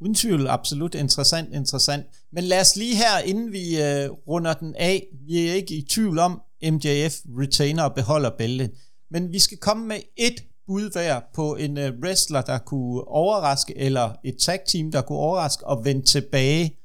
Uden 0.00 0.14
tvivl, 0.14 0.46
absolut 0.46 0.94
interessant, 0.94 1.54
interessant. 1.54 2.06
Men 2.32 2.44
lad 2.44 2.60
os 2.60 2.76
lige 2.76 2.96
her, 2.96 3.18
inden 3.18 3.52
vi 3.52 3.82
øh, 3.82 4.10
runder 4.10 4.54
den 4.54 4.74
af, 4.74 5.06
vi 5.26 5.48
er 5.48 5.54
ikke 5.54 5.74
i 5.74 5.86
tvivl 5.90 6.18
om, 6.18 6.40
MJF 6.62 7.14
retainer 7.38 7.82
og 7.82 7.94
beholder 7.94 8.30
bæltet. 8.38 8.70
Men 9.10 9.32
vi 9.32 9.38
skal 9.38 9.58
komme 9.58 9.86
med 9.86 10.00
et 10.16 10.44
bud 10.66 10.92
hver 10.92 11.20
på 11.34 11.56
en 11.56 11.78
øh, 11.78 11.92
wrestler, 12.02 12.42
der 12.42 12.58
kunne 12.58 13.08
overraske, 13.08 13.78
eller 13.78 14.12
et 14.24 14.36
tag 14.40 14.60
team, 14.68 14.92
der 14.92 15.02
kunne 15.02 15.18
overraske 15.18 15.66
og 15.66 15.84
vende 15.84 16.06
tilbage 16.06 16.76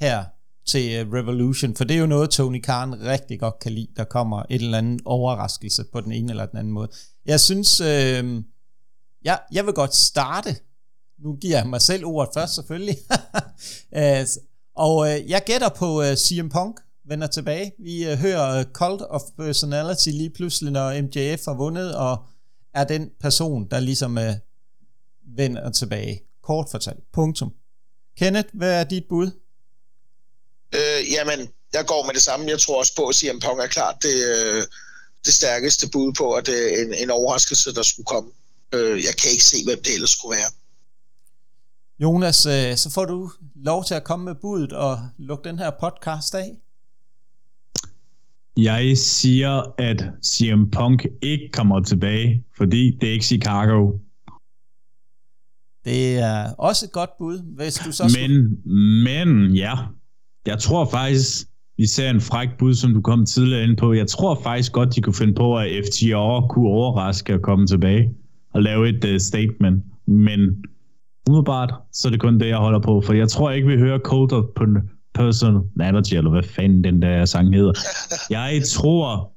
her 0.00 0.24
til 0.66 0.92
øh, 0.92 1.12
Revolution. 1.12 1.76
For 1.76 1.84
det 1.84 1.96
er 1.96 2.00
jo 2.00 2.06
noget, 2.06 2.30
Tony 2.30 2.62
Khan 2.62 3.02
rigtig 3.02 3.40
godt 3.40 3.58
kan 3.58 3.72
lide, 3.72 3.88
der 3.96 4.04
kommer 4.04 4.42
et 4.50 4.62
eller 4.62 4.78
andet 4.78 5.00
overraskelse 5.04 5.84
på 5.92 6.00
den 6.00 6.12
ene 6.12 6.32
eller 6.32 6.46
den 6.46 6.58
anden 6.58 6.72
måde. 6.72 6.88
Jeg 7.26 7.40
synes, 7.40 7.80
øh, 7.80 8.42
jeg, 9.24 9.40
jeg 9.52 9.66
vil 9.66 9.74
godt 9.74 9.94
starte 9.94 10.56
nu 11.18 11.36
giver 11.36 11.56
jeg 11.56 11.66
mig 11.66 11.82
selv 11.82 12.04
ordet 12.04 12.34
først 12.34 12.54
selvfølgelig. 12.54 12.98
Og 14.76 15.10
øh, 15.10 15.30
jeg 15.30 15.42
gætter 15.46 15.68
på 15.68 16.02
øh, 16.02 16.16
CM 16.16 16.48
Punk 16.48 16.80
vender 17.08 17.26
tilbage. 17.26 17.72
Vi 17.78 18.04
øh, 18.04 18.18
hører 18.18 18.60
uh, 18.60 18.72
Cult 18.72 19.02
of 19.02 19.20
Personality 19.36 20.08
lige 20.08 20.30
pludselig, 20.30 20.72
når 20.72 21.02
MJF 21.02 21.44
har 21.44 21.54
vundet, 21.54 21.96
og 21.96 22.24
er 22.74 22.84
den 22.84 23.10
person, 23.20 23.68
der 23.70 23.80
ligesom 23.80 24.18
øh, 24.18 24.34
vender 25.36 25.70
tilbage. 25.70 26.22
Kort 26.42 26.66
fortalt. 26.70 27.12
Punktum. 27.12 27.52
Kenneth, 28.18 28.48
hvad 28.52 28.80
er 28.80 28.84
dit 28.84 29.04
bud? 29.08 29.30
Øh, 30.74 31.12
jamen, 31.12 31.48
jeg 31.72 31.86
går 31.86 32.06
med 32.06 32.14
det 32.14 32.22
samme. 32.22 32.50
Jeg 32.50 32.58
tror 32.58 32.78
også 32.78 32.94
på, 32.96 33.06
at 33.08 33.14
CM 33.14 33.40
Punk 33.44 33.60
er 33.60 33.66
klart 33.66 33.96
det, 34.02 34.24
øh, 34.26 34.64
det 35.26 35.34
stærkeste 35.34 35.90
bud 35.92 36.12
på, 36.12 36.32
at 36.32 36.46
det 36.46 36.58
er 36.64 36.82
en, 36.84 36.94
en 37.02 37.10
overraskelse, 37.10 37.74
der 37.74 37.82
skulle 37.82 38.06
komme. 38.06 38.30
Øh, 38.74 38.96
jeg 39.06 39.14
kan 39.20 39.30
ikke 39.30 39.44
se, 39.44 39.56
hvem 39.66 39.78
det 39.84 39.94
ellers 39.94 40.10
skulle 40.10 40.36
være. 40.36 40.50
Jonas, 41.98 42.46
øh, 42.46 42.76
så 42.76 42.90
får 42.90 43.04
du 43.04 43.30
lov 43.54 43.84
til 43.84 43.94
at 43.94 44.04
komme 44.04 44.24
med 44.24 44.34
budet 44.34 44.72
og 44.72 44.98
lukke 45.18 45.48
den 45.48 45.58
her 45.58 45.70
podcast 45.80 46.34
af. 46.34 46.56
Jeg 48.56 48.98
siger, 48.98 49.74
at 49.78 50.04
CM 50.24 50.70
Punk 50.70 51.06
ikke 51.22 51.50
kommer 51.52 51.82
tilbage, 51.82 52.44
fordi 52.56 52.98
det 53.00 53.08
er 53.08 53.12
ikke 53.12 53.24
Chicago. 53.24 53.92
Det 55.84 56.18
er 56.18 56.52
også 56.52 56.86
et 56.86 56.92
godt 56.92 57.10
bud, 57.18 57.38
hvis 57.56 57.74
du 57.74 57.92
så 57.92 58.18
Men, 58.18 58.62
men 59.04 59.54
ja, 59.54 59.74
jeg 60.46 60.58
tror 60.58 60.90
faktisk, 60.90 61.48
vi 61.76 61.86
ser 61.86 62.10
en 62.10 62.20
fræk 62.20 62.48
bud, 62.58 62.74
som 62.74 62.94
du 62.94 63.00
kom 63.00 63.26
tidligere 63.26 63.64
ind 63.64 63.76
på. 63.76 63.92
Jeg 63.92 64.06
tror 64.06 64.40
faktisk 64.42 64.72
godt, 64.72 64.94
de 64.94 65.00
kunne 65.00 65.14
finde 65.14 65.34
på, 65.34 65.58
at 65.58 65.84
FTR 65.84 66.46
kunne 66.48 66.68
overraske 66.68 67.32
at 67.32 67.42
komme 67.42 67.66
tilbage 67.66 68.14
og 68.54 68.62
lave 68.62 68.88
et 68.88 69.04
uh, 69.04 69.18
statement. 69.18 69.84
Men 70.06 70.64
umiddelbart, 71.28 71.74
så 71.92 72.08
er 72.08 72.10
det 72.10 72.20
kun 72.20 72.40
det, 72.40 72.48
jeg 72.48 72.56
holder 72.56 72.80
på. 72.80 73.00
For 73.00 73.12
jeg 73.12 73.28
tror 73.28 73.50
ikke, 73.50 73.68
vi 73.68 73.76
hører 73.76 73.98
Cold 73.98 74.54
på 74.54 74.64
Energy, 75.82 76.14
eller 76.14 76.30
hvad 76.30 76.42
fanden 76.42 76.84
den 76.84 77.02
der 77.02 77.24
sang 77.24 77.54
hedder. 77.54 77.72
Jeg 78.30 78.62
tror, 78.66 79.32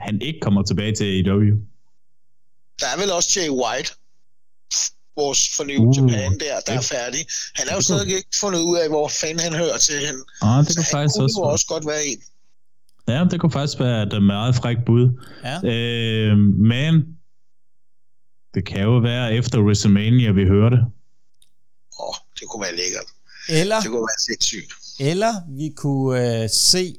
han 0.00 0.20
ikke 0.20 0.40
kommer 0.40 0.62
tilbage 0.62 0.94
til 0.94 1.04
AEW. 1.04 1.56
Der 2.80 2.86
er 2.94 3.00
vel 3.00 3.12
også 3.16 3.40
Jay 3.40 3.50
White, 3.50 3.90
vores 5.24 5.40
forny 5.56 5.76
Uh, 5.78 5.96
Japan 5.96 6.32
der, 6.42 6.60
der 6.66 6.72
er 6.72 6.76
det- 6.76 6.84
færdig. 6.96 7.22
Han 7.54 7.64
har 7.68 7.74
jo 7.78 7.82
stadig 7.82 8.08
ikke 8.16 8.28
fundet 8.42 8.60
ud 8.60 8.76
af, 8.82 8.88
hvor 8.88 9.08
fanden 9.20 9.40
han 9.46 9.54
hører 9.62 9.78
til 9.78 9.98
hende. 10.06 10.20
Ah, 10.42 10.58
det 10.64 10.68
Så 10.68 10.74
kunne 10.74 10.84
han 10.84 10.92
faktisk 10.96 11.14
kunne 11.16 11.24
også 11.26 11.40
være. 11.42 11.50
også 11.54 11.66
godt 11.74 11.86
være 11.92 12.04
en. 12.10 12.20
Ja, 13.08 13.24
det 13.30 13.40
kunne 13.40 13.52
faktisk 13.52 13.78
være 13.80 14.02
et 14.02 14.12
øh, 14.12 14.22
meget 14.22 14.54
frækt 14.60 14.80
bud. 14.86 15.04
Ja. 15.44 15.56
Øh, 15.72 16.38
men 16.72 16.92
det 18.54 18.62
kan 18.66 18.80
jo 18.82 18.98
være 18.98 19.34
efter 19.34 19.58
WrestleMania, 19.62 20.30
vi 20.30 20.44
hører 20.44 20.70
det. 20.70 20.78
Åh, 22.00 22.08
oh, 22.08 22.14
det 22.40 22.48
kunne 22.48 22.62
være 22.62 22.76
lækkert. 22.76 23.08
Eller 23.48 23.80
Det 23.80 23.88
kunne 23.90 24.00
være 24.10 24.22
sindssygt. 24.28 24.72
Eller 25.00 25.32
vi 25.48 25.72
kunne 25.76 26.42
øh, 26.42 26.50
se 26.50 26.96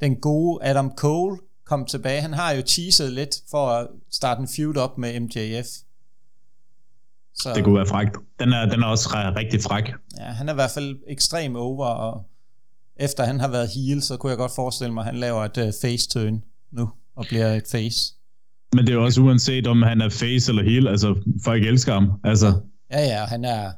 den 0.00 0.16
gode 0.20 0.64
Adam 0.64 0.92
Cole 0.96 1.38
komme 1.64 1.86
tilbage. 1.86 2.20
Han 2.20 2.32
har 2.32 2.52
jo 2.52 2.62
teaset 2.66 3.12
lidt 3.12 3.36
for 3.50 3.68
at 3.70 3.86
starte 4.12 4.40
en 4.40 4.48
feud 4.56 4.76
op 4.76 4.98
med 4.98 5.20
MJF. 5.20 5.66
Så 7.34 7.52
Det 7.54 7.64
kunne 7.64 7.76
være 7.76 7.86
frækt. 7.86 8.16
Den 8.40 8.52
er, 8.52 8.66
den 8.66 8.82
er 8.82 8.86
også 8.86 9.08
rigtig 9.36 9.62
fræk. 9.62 9.84
ja, 10.18 10.24
han 10.24 10.48
er 10.48 10.52
i 10.52 10.54
hvert 10.54 10.70
fald 10.70 10.96
ekstrem 11.08 11.56
over, 11.56 11.86
og 11.86 12.24
efter 12.96 13.24
han 13.24 13.40
har 13.40 13.48
været 13.48 13.68
heel, 13.74 14.02
så 14.02 14.16
kunne 14.16 14.30
jeg 14.30 14.38
godt 14.38 14.52
forestille 14.54 14.94
mig, 14.94 15.00
at 15.00 15.06
han 15.06 15.16
laver 15.16 15.44
et 15.44 15.58
uh, 15.58 15.72
face 15.82 16.08
turn 16.08 16.42
nu, 16.70 16.90
og 17.16 17.24
bliver 17.28 17.54
et 17.54 17.64
face. 17.70 18.14
Men 18.72 18.86
det 18.86 18.92
er 18.92 18.96
jo 18.96 19.04
også 19.04 19.20
uanset, 19.20 19.66
om 19.66 19.82
han 19.82 20.00
er 20.00 20.08
face 20.08 20.50
eller 20.50 20.62
heel. 20.62 20.88
Altså, 20.88 21.22
folk 21.44 21.64
elsker 21.64 21.92
ham. 21.92 22.12
Altså, 22.24 22.60
Ja, 22.90 23.00
ja, 23.00 23.24
han 23.24 23.44
er, 23.44 23.72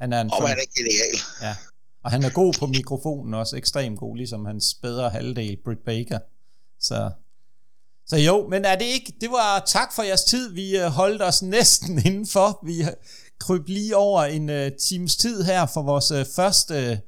han 0.00 0.12
er 0.12 0.20
en 0.20 0.30
Og 0.30 0.48
han 0.48 0.56
er 0.56 0.78
genial. 0.78 1.16
Ja. 1.42 1.56
Og 2.04 2.10
han 2.10 2.22
er 2.24 2.30
god 2.30 2.54
på 2.58 2.66
mikrofonen 2.66 3.34
også, 3.34 3.56
ekstremt 3.56 3.98
god, 3.98 4.16
ligesom 4.16 4.44
hans 4.46 4.74
bedre 4.82 5.10
halvdel, 5.10 5.56
Britt 5.64 5.84
Baker. 5.84 6.18
Så, 6.80 7.10
så 8.14 8.20
jo, 8.20 8.48
men 8.48 8.64
er 8.64 8.76
det 8.76 8.84
ikke, 8.84 9.12
det 9.20 9.30
var 9.30 9.62
tak 9.66 9.94
for 9.94 10.02
jeres 10.02 10.24
tid, 10.24 10.52
vi 10.52 10.76
øh, 10.76 10.86
holdt 10.86 11.22
os 11.22 11.42
næsten 11.42 11.98
indenfor, 12.06 12.66
vi 12.66 12.80
øh, 12.80 12.88
kryb 13.38 13.68
lige 13.68 13.96
over 13.96 14.22
en 14.22 14.50
uh, 14.50 14.76
times 14.80 15.16
tid 15.16 15.42
her 15.42 15.66
for 15.66 15.82
vores 15.82 16.10
uh, 16.10 16.18
første, 16.36 16.90
uh, 16.92 16.98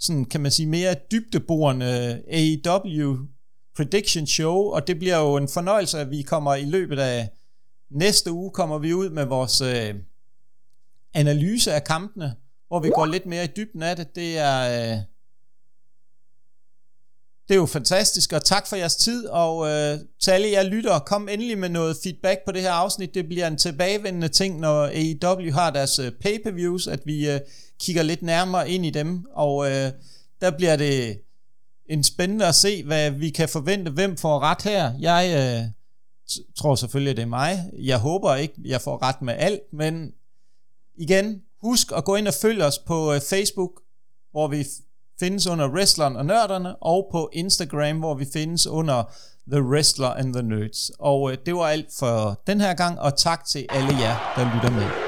sådan 0.00 0.24
kan 0.24 0.40
man 0.40 0.50
sige, 0.50 0.66
mere 0.66 0.94
dybdeborende 1.10 2.22
AEW 2.30 3.16
prediction 3.76 4.26
show, 4.26 4.56
og 4.56 4.86
det 4.86 4.98
bliver 4.98 5.18
jo 5.18 5.36
en 5.36 5.48
fornøjelse, 5.48 6.00
at 6.00 6.10
vi 6.10 6.22
kommer 6.22 6.54
i 6.54 6.64
løbet 6.64 6.98
af 6.98 7.28
næste 7.90 8.32
uge, 8.32 8.50
kommer 8.50 8.78
vi 8.78 8.94
ud 8.94 9.10
med 9.10 9.24
vores 9.24 9.60
uh, 9.60 10.00
analyse 11.14 11.72
af 11.72 11.84
kampene, 11.84 12.34
hvor 12.68 12.80
vi 12.80 12.90
går 12.94 13.06
lidt 13.06 13.26
mere 13.26 13.44
i 13.44 13.50
dybden 13.56 13.82
af 13.82 13.96
det. 13.96 14.14
Det 14.14 14.38
er, 14.38 14.92
øh, 14.92 14.98
det 17.48 17.54
er 17.54 17.58
jo 17.58 17.66
fantastisk, 17.66 18.32
og 18.32 18.44
tak 18.44 18.66
for 18.66 18.76
jeres 18.76 18.96
tid, 18.96 19.26
og 19.26 19.68
øh, 19.68 19.98
til 20.20 20.30
alle 20.30 20.50
jer 20.50 20.62
lyttere, 20.62 21.00
kom 21.00 21.28
endelig 21.28 21.58
med 21.58 21.68
noget 21.68 21.96
feedback 22.02 22.40
på 22.46 22.52
det 22.52 22.62
her 22.62 22.72
afsnit. 22.72 23.14
Det 23.14 23.26
bliver 23.26 23.46
en 23.46 23.56
tilbagevendende 23.56 24.28
ting, 24.28 24.60
når 24.60 24.84
AEW 24.84 25.52
har 25.52 25.70
deres 25.70 25.98
øh, 25.98 26.12
pay-per-views, 26.12 26.86
at 26.86 27.00
vi 27.04 27.30
øh, 27.30 27.40
kigger 27.80 28.02
lidt 28.02 28.22
nærmere 28.22 28.70
ind 28.70 28.86
i 28.86 28.90
dem, 28.90 29.24
og 29.32 29.70
øh, 29.70 29.92
der 30.40 30.50
bliver 30.50 30.76
det 30.76 31.20
en 31.86 32.04
spændende 32.04 32.46
at 32.46 32.54
se, 32.54 32.84
hvad 32.84 33.10
vi 33.10 33.30
kan 33.30 33.48
forvente, 33.48 33.90
hvem 33.90 34.16
får 34.16 34.40
ret 34.40 34.62
her. 34.62 34.92
Jeg 35.00 35.32
øh, 35.36 35.68
tror 36.56 36.74
selvfølgelig, 36.74 37.16
det 37.16 37.22
er 37.22 37.26
mig. 37.26 37.70
Jeg 37.78 37.98
håber 37.98 38.34
ikke, 38.34 38.54
jeg 38.64 38.80
får 38.80 39.02
ret 39.02 39.22
med 39.22 39.34
alt, 39.38 39.62
men 39.72 40.12
igen, 40.98 41.42
husk 41.62 41.92
at 41.96 42.04
gå 42.04 42.16
ind 42.16 42.28
og 42.28 42.34
følge 42.34 42.64
os 42.64 42.78
på 42.78 43.12
øh, 43.12 43.20
Facebook, 43.20 43.70
hvor 44.30 44.48
vi 44.48 44.66
findes 45.20 45.46
under 45.46 45.68
Wrestleren 45.68 46.16
og 46.16 46.26
Nørderne, 46.26 46.76
og 46.76 47.08
på 47.12 47.30
Instagram, 47.32 47.98
hvor 47.98 48.14
vi 48.14 48.26
findes 48.32 48.66
under 48.66 49.02
The 49.52 49.62
Wrestler 49.62 50.08
and 50.08 50.34
the 50.34 50.42
Nerds. 50.42 50.90
Og 50.98 51.32
øh, 51.32 51.38
det 51.46 51.54
var 51.54 51.66
alt 51.66 51.88
for 51.98 52.40
den 52.46 52.60
her 52.60 52.74
gang, 52.74 53.00
og 53.00 53.16
tak 53.16 53.44
til 53.44 53.66
alle 53.70 53.98
jer, 54.00 54.32
der 54.36 54.54
lytter 54.54 54.70
med. 54.70 55.03